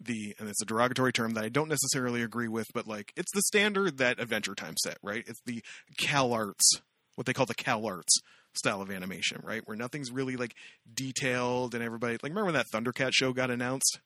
[0.00, 3.32] the and it's a derogatory term that I don't necessarily agree with, but like it's
[3.32, 5.24] the standard that Adventure Time set, right?
[5.26, 5.62] It's the
[5.98, 6.80] Cal Arts,
[7.16, 8.18] what they call the Cal Arts
[8.58, 9.62] style of animation, right?
[9.66, 10.54] Where nothing's really like
[10.92, 14.00] detailed and everybody like remember when that Thundercat show got announced?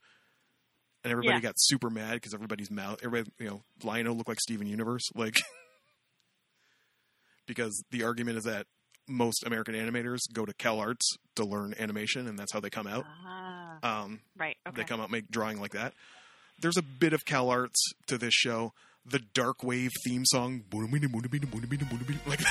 [1.03, 1.41] And everybody Yeah.
[1.41, 5.41] got super mad because everybody's mouth everybody you know, Lion-O looked like Steven Universe, like
[7.47, 8.67] because the argument is that
[9.09, 12.87] most American animators go to Cal Arts to learn animation and that's how they come
[12.87, 13.05] out.
[13.27, 14.57] Ah, Um right.
[14.69, 14.83] Okay.
[14.83, 15.95] they come out make drawing like that.
[16.61, 18.73] There's a bit of Cal Arts to this show.
[19.07, 20.63] The Dark Wave theme song,
[22.27, 22.51] like I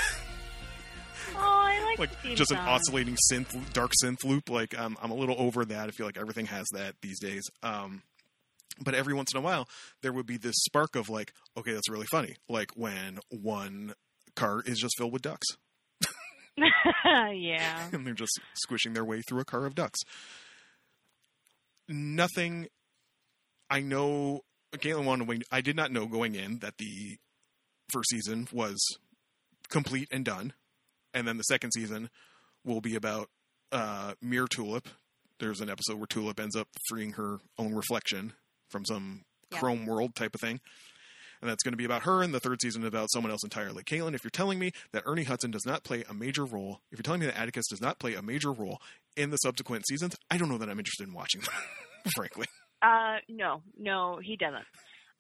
[1.99, 4.49] like, just an oscillating synth, dark synth loop.
[4.49, 5.87] Like um, I'm a little over that.
[5.87, 7.43] I feel like everything has that these days.
[7.63, 8.03] Um,
[8.81, 9.67] but every once in a while,
[10.01, 12.35] there would be this spark of like, okay, that's really funny.
[12.47, 13.93] Like when one
[14.35, 15.47] car is just filled with ducks,
[17.33, 17.89] yeah.
[17.91, 19.99] and they're just squishing their way through a car of ducks.
[21.87, 22.67] Nothing.
[23.69, 24.41] I know.
[24.75, 25.43] Caitlin wanted wing.
[25.51, 27.17] I did not know going in that the
[27.91, 28.77] first season was
[29.69, 30.53] complete and done,
[31.13, 32.09] and then the second season
[32.65, 33.29] will be about
[33.71, 34.87] uh, Mirror Tulip
[35.39, 38.33] there's an episode where Tulip ends up freeing her own reflection
[38.69, 39.21] from some
[39.53, 39.59] Yeah.
[39.59, 40.59] chrome world type of thing.
[41.41, 43.81] And that's going to be about her, and the third season about someone else entirely.
[43.83, 46.97] Caitlin, if you're telling me that Ernie Hudson does not play a major role, if
[46.99, 48.81] you're telling me that Atticus does not play a major role
[49.15, 51.53] in the subsequent seasons, I don't know that I'm interested in watching them,
[52.17, 52.47] frankly.
[52.81, 54.65] Uh, no, no, he doesn't.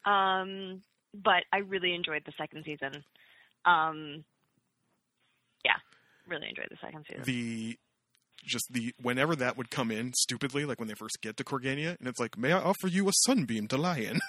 [0.05, 0.81] Um,
[1.13, 3.05] but I really enjoyed the second season.
[3.63, 4.25] Um,
[6.29, 7.23] really enjoyed the second season.
[7.25, 7.77] The
[8.45, 11.97] just the whenever that would come in stupidly, like when they first get to Corginia,
[11.99, 14.19] and it's like, "May I offer you a sunbeam to lie in?"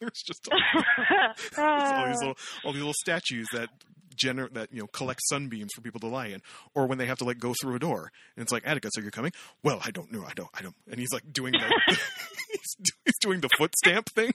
[0.00, 0.58] There's just all,
[1.64, 3.68] all these little all these little statues that
[4.16, 6.40] gener- that you know collect sunbeams for people to lie in,
[6.74, 9.02] or when they have to like go through a door, and it's like Atticus, are
[9.02, 9.32] you coming?
[9.62, 12.92] Well, I don't know, I don't, I don't, and he's like doing the he's, do-
[13.04, 14.32] he's doing the foot stamp thing.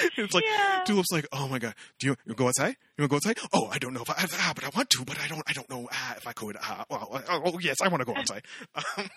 [0.16, 0.82] it's like Yeah.
[0.86, 2.76] Tulip's like, oh my god, do you, you go outside?
[2.96, 3.38] You want to go outside?
[3.52, 5.52] Oh, I don't know if I ah, but I want to, but I don't, I
[5.52, 6.56] don't know ah, if I could.
[6.60, 8.44] Ah, well, oh, oh yes, I want to go outside.
[8.98, 9.08] Um,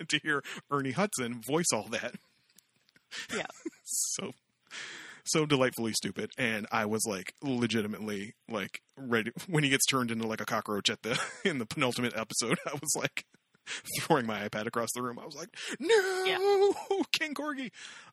[0.08, 2.14] to hear Ernie Hudson voice all that,
[3.34, 3.46] Yeah.
[3.84, 4.32] so
[5.24, 10.26] so delightfully stupid and i was like legitimately like ready when he gets turned into
[10.26, 13.24] like a cockroach at the in the penultimate episode i was like
[14.00, 16.74] throwing my ipad across the room i was like no
[17.12, 17.70] king corgi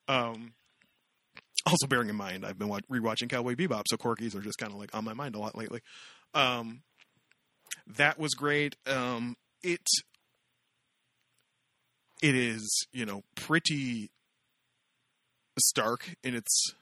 [0.09, 0.51] um
[1.65, 4.71] also bearing in mind i've been wa- rewatching cowboy bebop so corgis are just kind
[4.71, 5.81] of like on my mind a lot lately
[6.33, 6.81] um
[7.85, 9.85] that was great um it
[12.21, 14.09] it is you know pretty
[15.59, 16.73] stark in its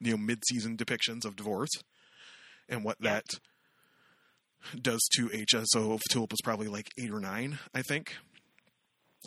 [0.00, 1.70] you know mid-season depictions of divorce
[2.68, 3.24] and what that
[4.80, 5.98] does to HSO.
[6.10, 8.16] Tulip was probably like eight or nine, I think,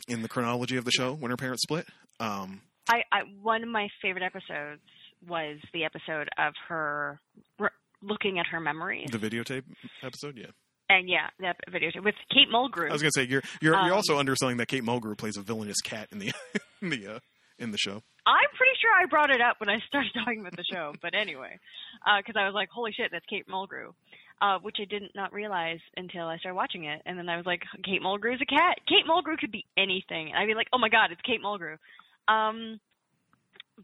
[0.07, 1.87] in the chronology of the show when her parents split.
[2.19, 4.81] Um, I, I one of my favorite episodes
[5.27, 7.19] was the episode of her
[7.59, 7.69] re-
[8.01, 9.09] looking at her memories.
[9.11, 9.63] the videotape
[10.03, 10.47] episode, yeah.
[10.89, 12.89] and yeah, that videotape with Kate Mulgrew.
[12.89, 15.41] I was gonna say you're you're, you're Um, also underselling that Kate Mulgrew plays a
[15.41, 16.31] villainous cat in the
[16.81, 17.19] in the uh,
[17.59, 18.01] in the show.
[18.25, 21.13] I'm pretty sure I brought it up when I started talking about the show, but
[21.15, 21.57] anyway,
[22.17, 23.93] because I was like, "Holy shit, that's Kate Mulgrew,"
[24.41, 27.45] uh, which I did not realize until I started watching it, and then I was
[27.45, 28.77] like, "Kate Mulgrew's a cat.
[28.87, 31.77] Kate Mulgrew could be anything," and I'd be like, "Oh my god, it's Kate Mulgrew."
[32.31, 32.79] Um,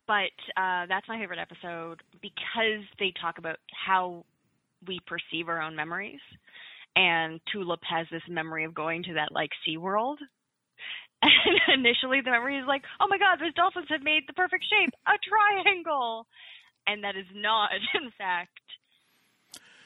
[0.06, 4.26] but uh, that's my favorite episode because they talk about how
[4.88, 6.20] we perceive our own memories,
[6.96, 10.20] and Tulip has this memory of going to that like Sea World.
[11.20, 14.64] And initially, the memory is like, "Oh my God, those dolphins have made the perfect
[14.70, 16.28] shape, a triangle,"
[16.86, 18.52] and that is not, in fact,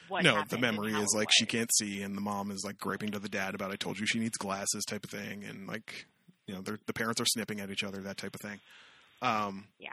[0.08, 0.24] what.
[0.24, 3.18] no, the memory is like she can't see, and the mom is like griping to
[3.18, 6.06] the dad about "I told you she needs glasses" type of thing, and like
[6.52, 8.60] you know the parents are snipping at each other, that type of thing.
[9.22, 9.92] Um, Yeah.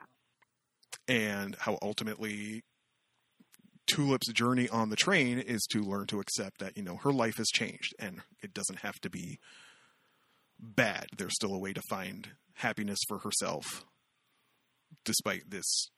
[1.07, 2.63] and how ultimately
[3.87, 7.37] Tulip's journey on the train is to learn to accept that you know her life
[7.37, 9.39] has changed, and it doesn't have to be
[10.59, 11.07] bad.
[11.17, 13.85] There's still a way to find happiness for herself,
[15.05, 15.89] despite this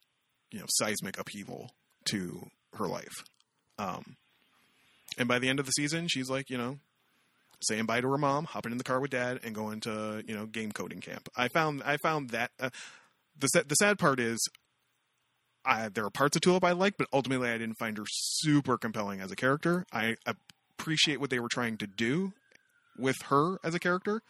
[0.51, 1.71] you know seismic upheaval
[2.05, 3.23] to her life.
[3.77, 4.15] Um,
[5.17, 6.77] and by the end of the season, she's like, you know,
[7.63, 10.35] saying bye to her mom, hopping in the car with dad, and going to you
[10.35, 11.29] know game coding camp.
[11.35, 12.69] I found I found that uh,
[13.37, 14.39] the sa- the sad part is.
[15.63, 18.79] I, there are parts of Tulip I like, but ultimately I didn't find her super
[18.79, 19.85] compelling as a character.
[19.93, 22.33] I appreciate what they were trying to do
[22.97, 24.23] with her as a character.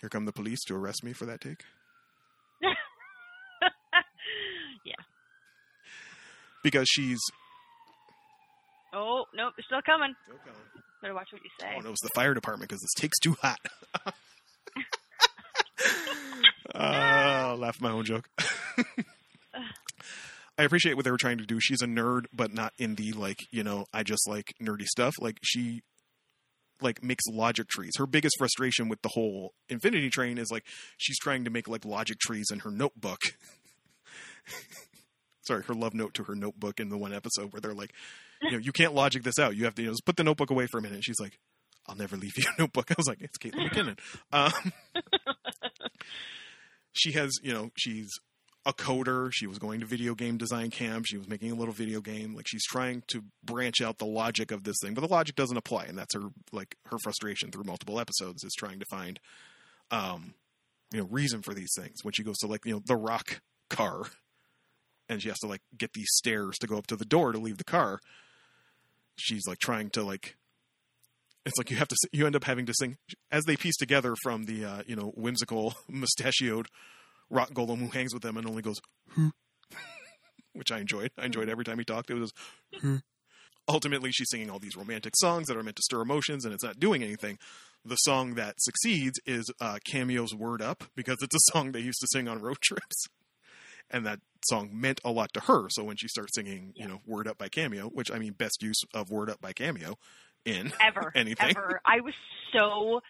[0.00, 1.64] Here come the police to arrest me for that take.
[4.84, 4.94] yeah.
[6.62, 7.20] Because she's
[8.92, 10.14] Oh nope, they're still coming.
[11.00, 11.74] Better watch what you say.
[11.76, 13.58] Oh no, it's the fire department because this take's too hot.
[16.74, 18.28] uh, I'll laugh my own joke.
[20.58, 21.58] I appreciate what they were trying to do.
[21.60, 25.14] She's a nerd, but not in the like, you know, I just like nerdy stuff.
[25.18, 25.82] Like she
[26.80, 27.92] like makes logic trees.
[27.96, 30.64] Her biggest frustration with the whole Infinity Train is like
[30.98, 33.20] she's trying to make like logic trees in her notebook.
[35.42, 37.92] Sorry, her love note to her notebook in the one episode where they're like,
[38.50, 39.56] you know, you can't logic this out.
[39.56, 41.04] You have to you know, just put the notebook away for a minute.
[41.04, 41.38] She's like,
[41.86, 42.90] I'll never leave your notebook.
[42.90, 43.98] I was like, it's Caitlin McKinnon.
[44.32, 44.72] Um,
[46.92, 48.10] she has, you know, she's
[48.64, 49.30] a coder.
[49.32, 51.06] She was going to video game design camp.
[51.06, 52.34] She was making a little video game.
[52.34, 55.56] Like she's trying to branch out the logic of this thing, but the logic doesn't
[55.56, 59.18] apply, and that's her like her frustration through multiple episodes is trying to find,
[59.90, 60.34] um,
[60.92, 62.04] you know, reason for these things.
[62.04, 64.04] When she goes to like you know the rock car,
[65.08, 67.38] and she has to like get these stairs to go up to the door to
[67.38, 67.98] leave the car.
[69.16, 70.36] She's like trying to like
[71.44, 72.96] it's like you have to you end up having to sing
[73.30, 76.66] as they piece together from the uh, you know whimsical mustachioed
[77.30, 78.80] rock golem who hangs with them and only goes
[80.54, 81.10] which I enjoyed.
[81.18, 82.10] I enjoyed every time he talked.
[82.10, 82.32] It was
[83.68, 86.64] ultimately she's singing all these romantic songs that are meant to stir emotions and it's
[86.64, 87.38] not doing anything.
[87.84, 92.00] the song that succeeds is uh, Cameo's "Word Up" because it's a song they used
[92.00, 93.06] to sing on road trips,
[93.92, 95.68] and that song meant a lot to her.
[95.70, 98.62] So when she starts singing, you know, "Word Up" by Cameo, which I mean, best
[98.62, 99.96] use of "Word Up" by Cameo
[100.44, 101.50] in ever anything.
[101.56, 101.80] ever.
[101.84, 102.14] I was
[102.52, 103.00] so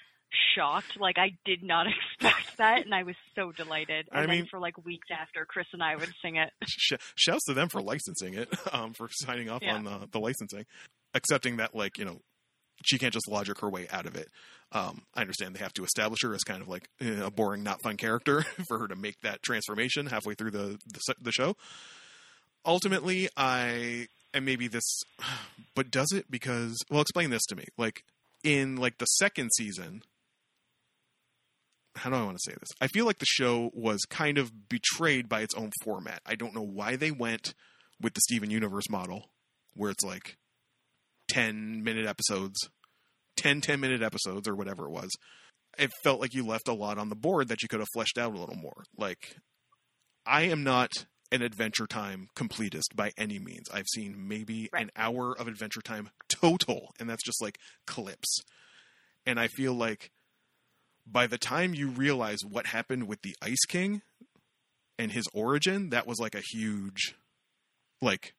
[0.55, 0.99] shocked.
[0.99, 1.87] Like I did not
[2.21, 4.09] expect that, and I was so delighted.
[4.11, 6.51] And I then mean- for like weeks after, Chris and I would sing it.
[6.67, 9.75] Sh- shouts to them for licensing it, um, for signing off Yeah.
[9.75, 10.65] on the, the licensing,
[11.15, 12.21] accepting that like you know
[12.85, 14.29] she can't just logic her way out of it.
[14.73, 17.63] Um, I understand they have to establish her as kind of like eh, a boring,
[17.63, 21.57] not fun character for her to make that transformation halfway through the the, the show.
[22.65, 25.03] Ultimately, I and maybe this,
[25.75, 27.65] but does it because well, explain this to me.
[27.77, 28.03] Like
[28.43, 30.03] in like the second season,
[31.97, 32.71] how do I want to say this?
[32.81, 36.21] I feel like the show was kind of betrayed by its own format.
[36.25, 37.55] I don't know why they went
[38.01, 39.27] with the Steven Universe model,
[39.75, 40.37] where it's like
[41.33, 42.69] 10 minute episodes,
[43.37, 45.11] 10 10 minute episodes, or whatever it was.
[45.79, 48.19] It felt like you left a lot on the board that you could have fleshed
[48.19, 48.85] out a little more.
[48.99, 49.37] Like,
[50.27, 50.91] I am not
[51.31, 53.71] an Adventure Time completist by any means.
[53.73, 54.83] I've seen maybe Right.
[54.83, 58.41] an hour of Adventure Time total, and that's just like clips.
[59.25, 60.11] And I feel like
[61.07, 64.03] by the time you realize what happened with the Ice King
[64.99, 67.15] and his origin, that was like a huge,
[68.03, 68.35] like,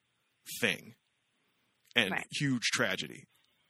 [0.62, 0.94] thing
[1.96, 2.26] and Right.
[2.32, 3.26] huge tragedy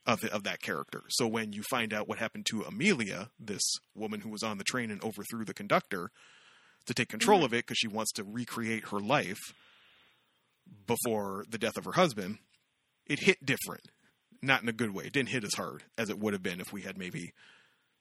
[0.05, 1.03] of the, of that character.
[1.09, 3.61] So when you find out what happened to Amelia, this
[3.95, 6.09] woman who was on the train and overthrew the conductor,
[6.85, 7.45] to take control Mhm.
[7.45, 9.39] of it because she wants to recreate her life
[10.85, 12.39] before the death of her husband,
[13.05, 13.87] it hit different.
[14.41, 15.05] Not in a good way.
[15.05, 17.31] It didn't hit as hard as it would have been if we had maybe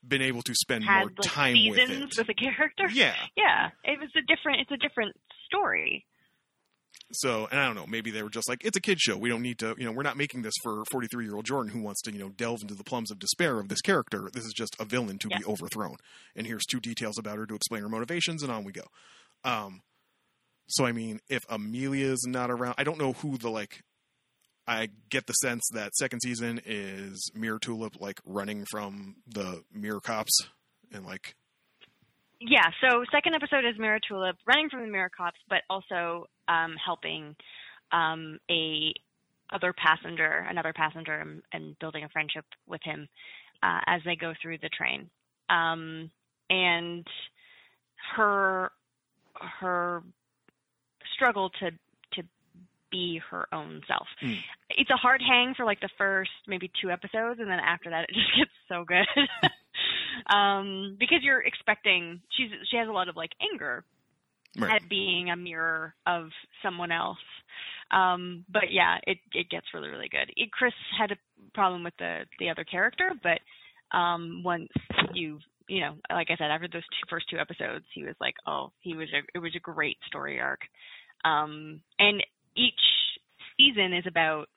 [0.06, 2.14] been able to spend Had more like time with it.
[2.18, 2.88] with a character.
[2.90, 3.14] Yeah.
[3.36, 4.60] Yeah, it was a different.
[4.62, 5.14] It's a different
[5.46, 6.04] story.
[7.14, 9.18] So, and I don't know, maybe they were just like, it's a kid show.
[9.18, 11.70] We don't need to, you know, we're not making this for 43 year old Jordan
[11.72, 14.30] who wants to, you know, delve into the plums of despair of this character.
[14.32, 15.96] This is just a villain to be overthrown.
[16.34, 18.84] And here's two details about her to explain her motivations, and on we go.
[19.44, 19.82] Um,
[20.68, 23.82] so, I mean, if Amelia's not around, I don't know who the, like,
[24.66, 30.00] I get the sense that second season is Mirror Tulip, like, running from the Mirror
[30.00, 30.46] Cops
[30.92, 31.34] and, like,
[32.40, 32.70] Yeah.
[32.80, 37.34] So second episode is Mirror Tulip running from the Mirror Cops, but also um, helping
[37.92, 38.92] um, a
[39.52, 43.08] other passenger, another passenger, and, and building a friendship with him
[43.62, 45.10] uh, as they go through the train.
[45.50, 46.10] Um,
[46.48, 47.06] and
[48.16, 48.70] her
[49.60, 50.02] her
[51.14, 52.22] struggle to to
[52.90, 54.06] be her own self.
[54.22, 54.38] Mm.
[54.70, 58.04] It's a hard hang for like the first maybe two episodes, and then after that,
[58.08, 59.06] it just gets so good.
[60.34, 63.84] um, because you're expecting she's she has a lot of like anger
[64.58, 64.82] Right.
[64.82, 66.28] at being a mirror of
[66.62, 67.16] someone else.
[67.90, 70.32] Um, but yeah, it it gets really really good.
[70.36, 71.16] It, Chris had a
[71.54, 73.40] problem with the the other character, but
[73.96, 74.68] um, once
[75.14, 75.38] you
[75.68, 78.72] you know, like I said, after those two, first two episodes, he was like, oh,
[78.80, 80.60] he was a it was a great story arc.
[81.24, 82.22] Um, and
[82.56, 82.74] each
[83.56, 84.48] season is about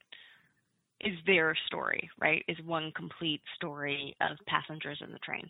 [1.02, 2.44] is their story, right?
[2.48, 5.50] Is one complete story of passengers in the train,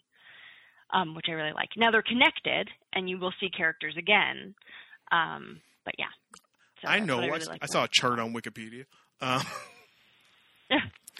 [0.91, 1.69] um, which I really like.
[1.77, 4.55] Now they're connected, and you will see characters again.
[5.11, 6.05] Um, but yeah,
[6.81, 7.19] So I know.
[7.19, 8.85] I, really like I saw a chart on Wikipedia.
[9.21, 9.43] Um,
[10.69, 10.77] Yeah.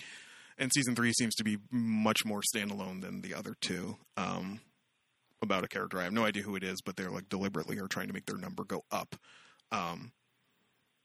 [0.58, 3.98] and season three seems to be much more standalone than the other two.
[4.18, 4.60] Um,
[5.42, 7.88] about a character, I have no idea who it is, but they're like deliberately are
[7.88, 9.16] trying to make their number go up.
[9.72, 10.12] Um,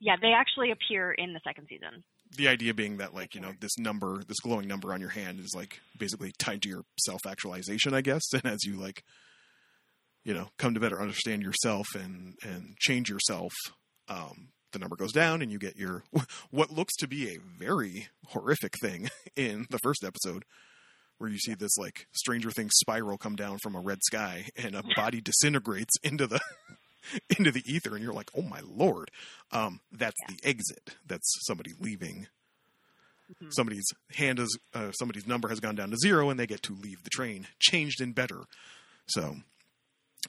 [0.00, 2.02] Yeah, they actually appear in the second season.
[2.36, 5.40] The idea being that like you know this number, this glowing number on your hand
[5.40, 8.22] is like basically tied to your self actualization, I guess.
[8.32, 9.02] And as you like,
[10.24, 13.52] you know, come to better understand yourself and and change yourself,
[14.08, 16.04] um, the number goes down, and you get your
[16.50, 20.44] what looks to be a very horrific thing in the first episode,
[21.18, 24.74] where you see this like Stranger Things spiral come down from a red sky, and
[24.74, 26.40] a body disintegrates into the
[27.38, 29.10] into the ether, and you're like, oh my lord,
[29.52, 30.96] um, that's the exit.
[31.06, 32.26] That's somebody leaving.
[33.42, 33.52] Mhm.
[33.52, 33.86] Somebody's
[34.16, 37.02] hand is uh, somebody's number has gone down to zero, and they get to leave
[37.04, 38.40] the train, changed and better.
[39.06, 39.36] So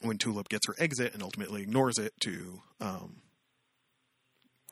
[0.01, 3.21] when Tulip gets her exit and ultimately ignores it to um,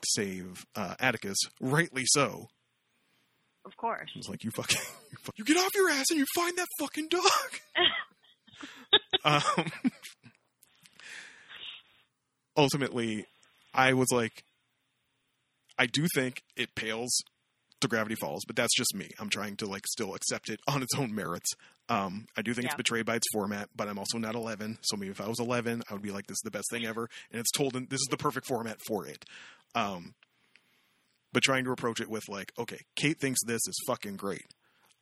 [0.06, 2.48] save uh, Atticus, rightly so.
[3.66, 4.10] Of course.
[4.16, 4.80] It's like you fucking
[5.12, 7.24] you, you get off your ass and you find that fucking dog.
[9.26, 9.72] um,
[12.60, 13.26] ultimately,
[13.74, 14.44] I was like,
[15.78, 17.24] I do think it pales
[17.80, 19.10] to Gravity Falls, but that's just me.
[19.18, 21.50] I'm trying to like still accept it on its own merits.
[21.88, 24.78] Um, I do think it's betrayed by its format, but I'm also not 11.
[24.82, 26.86] So maybe if I was 11, I would be like, this is the best thing
[26.86, 29.26] ever, and it's told in this is the perfect format for it.
[29.74, 30.14] Um,
[31.32, 34.46] but trying to approach it with like, okay, Kate thinks this is fucking great.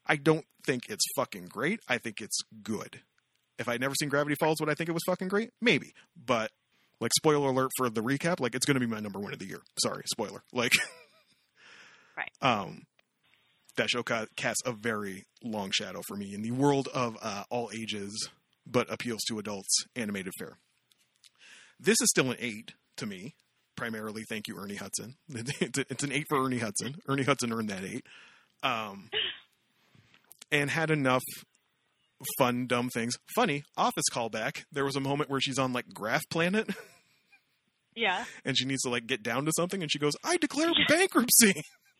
[0.05, 1.81] I don't think it's fucking great.
[1.89, 3.01] I think it's good.
[3.59, 5.49] If I'd never seen Gravity Falls, would I think it was fucking great?
[5.59, 5.93] Maybe.
[6.15, 6.51] But
[6.99, 9.39] like spoiler alert for the recap, like it's going to be my number one of
[9.39, 9.61] the year.
[9.79, 10.41] Sorry, spoiler.
[10.53, 10.71] Like,
[12.17, 12.31] Right.
[12.41, 12.81] Um,
[13.75, 17.43] that show ca- casts a very long shadow for me in the world of uh,
[17.51, 18.29] all ages,
[18.65, 20.57] but appeals to adults animated fare.
[21.79, 23.35] This is still an eight to me.
[23.75, 25.13] Primarily, thank you, Ernie Hudson.
[25.61, 26.95] It's, it's an eight for Ernie Hudson.
[27.07, 28.03] Ernie Hudson earned that eight,
[28.63, 29.11] um,
[30.51, 31.21] and had enough
[32.37, 33.15] fun, dumb things.
[33.35, 34.63] Funny office callback.
[34.71, 36.69] There was a moment where she's on like Graph Planet,
[37.95, 38.25] Yeah.
[38.45, 41.53] and she needs to like get down to something, and she goes, "I declare bankruptcy,"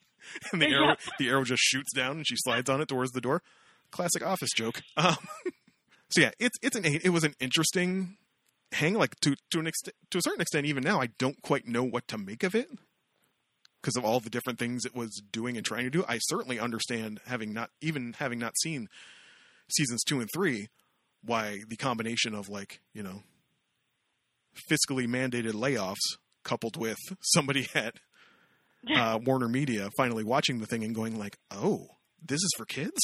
[0.52, 1.00] and the arrow Yep.
[1.18, 3.42] the arrow just shoots down, and she slides on it towards the door.
[3.90, 4.82] Classic office joke.
[4.96, 5.16] Um,
[6.10, 6.84] so yeah, it's it's an.
[6.84, 8.16] It was an interesting
[8.72, 10.66] hang, like to to an extent, to a certain extent.
[10.66, 12.68] Even now, I don't quite know what to make of it
[13.80, 16.04] because of all the different things it was doing and trying to do.
[16.08, 18.88] I certainly understand having not even having not seen
[19.70, 20.68] seasons two and three,
[21.22, 23.22] why the combination of like you know
[24.70, 27.94] fiscally mandated layoffs coupled with somebody at
[28.94, 31.86] uh, Warner Media finally watching the thing and going like, "Oh,
[32.22, 33.00] this is for kids."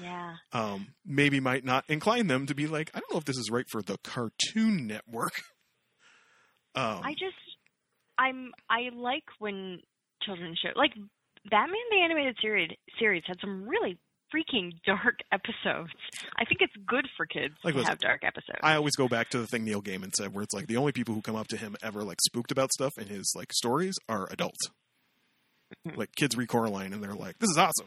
[0.00, 0.36] Yeah.
[0.52, 3.50] Um, maybe might not incline them to be like, "I don't know if this is
[3.50, 5.34] right for the Cartoon Network."
[6.74, 7.36] Um, I just
[8.18, 9.80] I'm I like when
[10.22, 10.92] children show like
[11.50, 13.98] Batman the animated series series had some really
[14.32, 15.90] freaking dark episodes.
[16.38, 18.58] I think it's good for kids Like, to listen, have dark episodes.
[18.62, 20.92] I always go back to the thing Neil Gaiman said, where it's like the only
[20.92, 23.94] people who come up to him ever like spooked about stuff in his like stories
[24.08, 24.58] are adults.
[25.96, 27.86] Like kids read Coraline and they're like, "This is awesome,"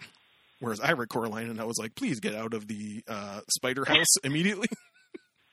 [0.59, 3.85] whereas I read Coraline and I was like, "Please get out of the uh, spider
[3.87, 4.67] house immediately."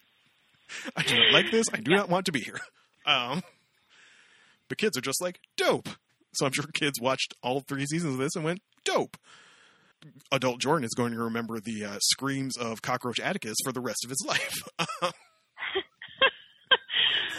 [0.97, 1.67] I do not like this.
[1.73, 1.99] I do Yeah.
[1.99, 2.59] not want to be here.
[3.05, 3.43] Um,
[4.69, 5.91] but kids are just like dope.
[6.33, 9.19] So I'm sure kids watched all three seasons of this and went dope.
[10.33, 14.05] Adult Jordan is going to remember the uh, screams of Cockroach Atticus for the rest
[14.05, 15.11] of his life.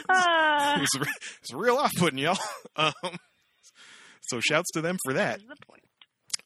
[0.09, 0.95] Ah, it's,
[1.41, 2.37] it's real off putting, y'all.
[2.75, 2.93] Um,
[4.21, 5.39] so shouts to them for that.
[5.47, 5.83] that's the point.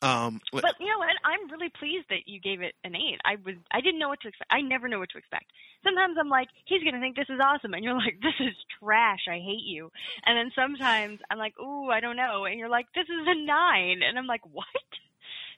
[0.01, 1.15] Um, But you know what?
[1.23, 3.17] I'm really pleased that you gave it an eight.
[3.25, 4.51] I was I didn't know what to expect.
[4.51, 5.45] I never know what to expect.
[5.83, 9.25] Sometimes I'm like, he's gonna think this is awesome, and you're like, this is trash.
[9.29, 9.89] I hate you.
[10.25, 13.35] And then sometimes I'm like, ooh, I don't know, and you're like, this is a
[13.45, 14.67] nine, and I'm like, what?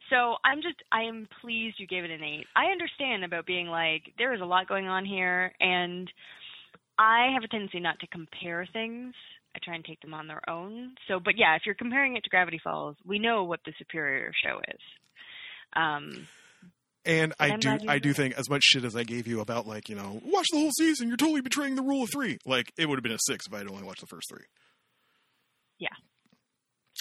[0.09, 2.47] So I'm just I am pleased you gave it an eight.
[2.55, 6.09] I understand about being like there is a lot going on here, and
[6.97, 9.13] I have a tendency not to compare things.
[9.55, 10.95] I try and take them on their own.
[11.07, 14.31] So, but yeah, if you're comparing it to Gravity Falls, we know what the superior
[14.43, 14.79] show is.
[15.75, 16.27] Um,
[17.05, 19.89] and I do, I do think as much shit as I gave you about like
[19.89, 21.07] you know, watch the whole season.
[21.07, 22.37] You're totally betraying the rule of three.
[22.45, 24.45] Like it would have been a six if I had only watched the first three.
[25.79, 25.87] Yeah.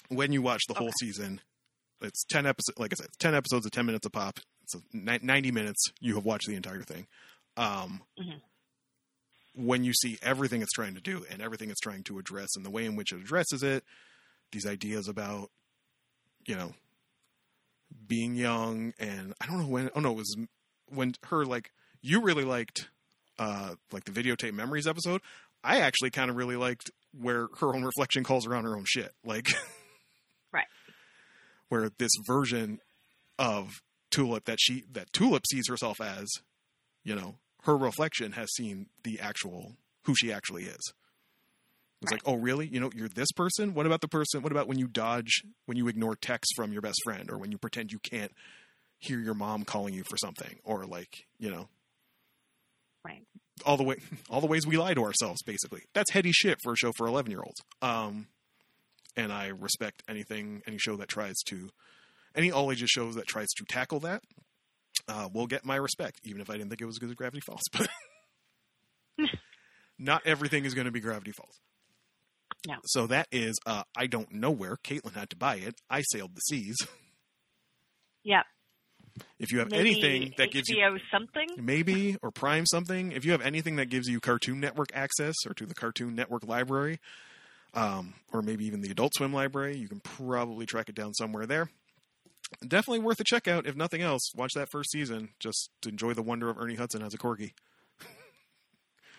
[0.09, 1.41] When you watch the whole season,
[2.01, 2.79] it's ten episodes.
[2.79, 4.39] Like I said, ten episodes of ten minutes a pop.
[4.63, 5.83] It's ninety minutes.
[6.01, 7.07] You have watched the entire thing.
[7.57, 8.41] Um, Mhm.
[9.55, 12.65] When you see everything it's trying to do and everything it's trying to address and
[12.65, 13.83] the way in which it addresses it,
[14.53, 15.51] these ideas about,
[16.47, 16.75] you know,
[18.07, 19.91] being young and I don't know when.
[19.95, 20.37] Oh no, it was
[20.91, 21.71] when her like
[22.03, 22.89] you really liked
[23.39, 25.23] uh like the videotape memories episode.
[25.65, 28.85] I actually kind of really liked where her own reflection calls her on her own
[28.87, 29.13] shit.
[29.25, 29.49] Like.
[31.69, 32.81] Where this version
[33.39, 33.81] of
[34.11, 36.27] Tulip that she that Tulip sees herself as,
[37.05, 40.93] you know, her reflection has seen the actual who she actually is.
[42.01, 42.69] It's like, oh, really?
[42.69, 43.75] You know, you're this person.
[43.75, 44.41] What about the person?
[44.43, 47.51] What about when you dodge, when you ignore texts from your best friend, or when
[47.51, 48.31] you pretend you can't
[48.99, 51.69] hear your mom calling you for something, or like, you know,
[53.05, 53.23] right.
[53.67, 53.97] all the way,
[54.31, 55.43] all the ways we lie to ourselves.
[55.43, 57.61] Basically, that's heady shit for a show for eleven year olds.
[57.83, 58.29] Um,
[59.19, 61.69] and I respect anything, any show that tries to,
[62.35, 64.23] any all ages shows that tries to tackle that.
[65.07, 67.15] Uh, will get my respect, even if I didn't think it was as good as
[67.15, 67.63] Gravity Falls.
[69.17, 69.31] But
[69.99, 71.61] not everything is going to be Gravity Falls.
[72.67, 72.77] No.
[72.85, 74.77] So that is, uh, I don't know where.
[74.77, 75.75] Caitlin had to buy it.
[75.91, 76.77] I sailed the seas.
[78.23, 78.43] Yeah.
[79.39, 80.77] If you have Maybe anything that gives you
[81.11, 81.49] something.
[81.57, 85.55] maybe or Prime something, if you have anything that gives you Cartoon Network access or
[85.55, 86.99] to the Cartoon Network library,
[87.75, 91.47] um, or maybe even the Adult Swim library, you can probably track it down somewhere
[91.47, 91.71] there.
[92.67, 93.67] Definitely worth a check out.
[93.67, 97.03] If nothing else, watch that first season just to enjoy the wonder of Ernie Hudson
[97.03, 97.51] as a corgi.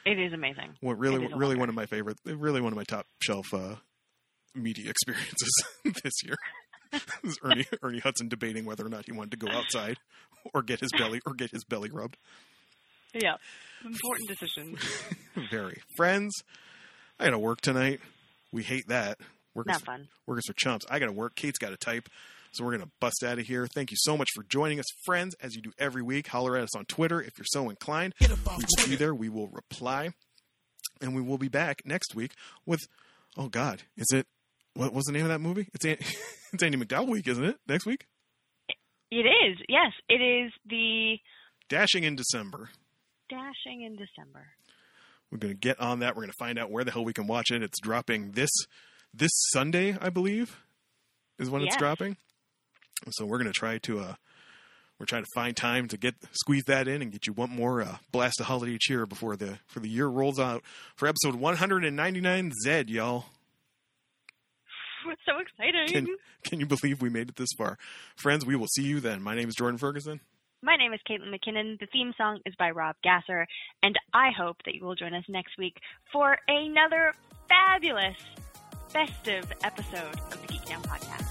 [0.06, 0.76] It is amazing.
[0.82, 1.60] What really, It is a really wonder.
[1.60, 3.76] one of my favorite, really one of my top shelf uh,
[4.56, 5.52] media experiences
[6.04, 6.36] this year.
[7.24, 9.98] is Ernie Ernie Hudson debating whether or not he wanted to go outside
[10.56, 12.18] or get his belly or get his belly rubbed.
[13.14, 13.36] Yeah.
[13.86, 14.76] Important decision.
[15.52, 16.34] Very friends.
[17.20, 18.00] I got to work tonight.
[18.52, 19.20] We hate that.
[19.54, 20.08] Workers, Not fun.
[20.28, 20.86] workers are chumps.
[20.90, 21.36] I got to work.
[21.36, 22.08] Kate's got to type.
[22.52, 23.68] So we're going to bust out of here.
[23.68, 26.28] Thank you so much for joining us, friends, as you do every week.
[26.28, 28.14] Holler at us on Twitter if you're so inclined.
[28.20, 29.14] We will be there.
[29.14, 30.12] We will reply.
[31.02, 32.34] And we will be back next week
[32.66, 32.82] with,
[33.38, 34.26] oh God, is it,
[34.74, 35.68] what was the name of that movie?
[35.74, 35.86] It's,
[36.54, 37.58] it's Andie MacDowell week, isn't it?
[37.68, 38.06] Next week?
[39.12, 39.58] It is.
[39.68, 41.18] Yes, it is the
[41.70, 42.70] Dashing in December.
[43.30, 44.48] Dashing in December.
[45.32, 46.16] We're going to get on that.
[46.16, 47.62] We're going to find out where the hell we can watch it.
[47.62, 48.50] It's dropping this
[49.14, 50.62] this Sunday, I believe,
[51.38, 52.18] is when it's dropping.
[53.12, 54.16] So we're going to try to uh
[55.00, 57.82] we're trying to find time to get squeeze that in and get you one more
[57.82, 60.62] uh, blast of holiday cheer before the for the year rolls out
[60.96, 63.26] for episode 199 Z, y'all.
[65.10, 65.88] It's so exciting.
[65.88, 67.78] Can can you believe we made it this far,
[68.18, 68.46] friends?
[68.46, 69.22] We will see you then.
[69.22, 70.20] My name is Jordan Ferguson.
[70.62, 71.80] My name is Caitlin McKinnon.
[71.80, 73.48] The theme song is by Rob Gasser,
[73.82, 75.78] and I hope that you will join us next week
[76.12, 77.14] for another
[77.48, 78.18] fabulous,
[78.90, 81.26] festive episode of the Geek Down Podcast.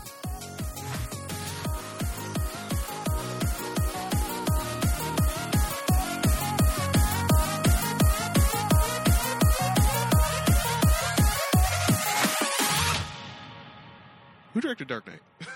[14.54, 15.20] Who directed Dark Knight?
[15.38, 15.48] what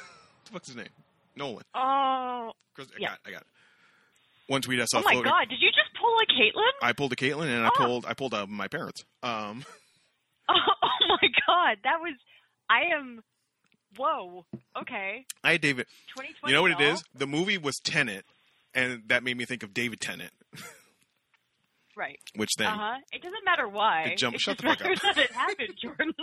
[0.44, 0.88] the fuck's his name?
[1.36, 1.64] Nolan.
[1.74, 3.08] Oh, Chris, I Yeah.
[3.08, 3.40] got, it, I got.
[3.42, 3.46] It.
[4.48, 5.30] One tweet I saw oh my floating.
[5.30, 5.48] God!
[5.48, 6.70] Did you just pull a Caitlin?
[6.88, 7.76] I pulled a Caitlin and I Oh.
[7.76, 9.04] pulled I pulled out my parents.
[9.22, 9.64] Um,
[10.48, 11.78] Oh, oh my God!
[11.84, 12.14] That was.
[12.68, 13.22] I am.
[13.96, 14.46] Whoa.
[14.80, 15.26] Okay.
[15.44, 15.86] I had David.
[16.16, 16.50] 2020.
[16.50, 16.96] You know what it y'all.
[17.14, 18.24] The movie was Tenet,
[18.74, 20.32] and that made me think of David Tennant.
[21.94, 22.18] Right.
[22.36, 22.98] Which then, Uh huh.
[23.12, 24.04] It doesn't matter why.
[24.04, 24.96] It jumped- It shut the fuck up.
[25.02, 26.14] that it happened, Jordan.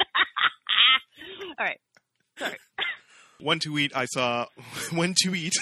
[1.60, 1.80] All right.
[2.40, 2.58] Sorry.
[3.40, 4.48] one tweet I saw,
[4.92, 5.54] one tweet.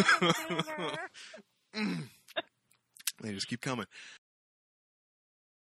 [3.22, 3.84] They just keep coming.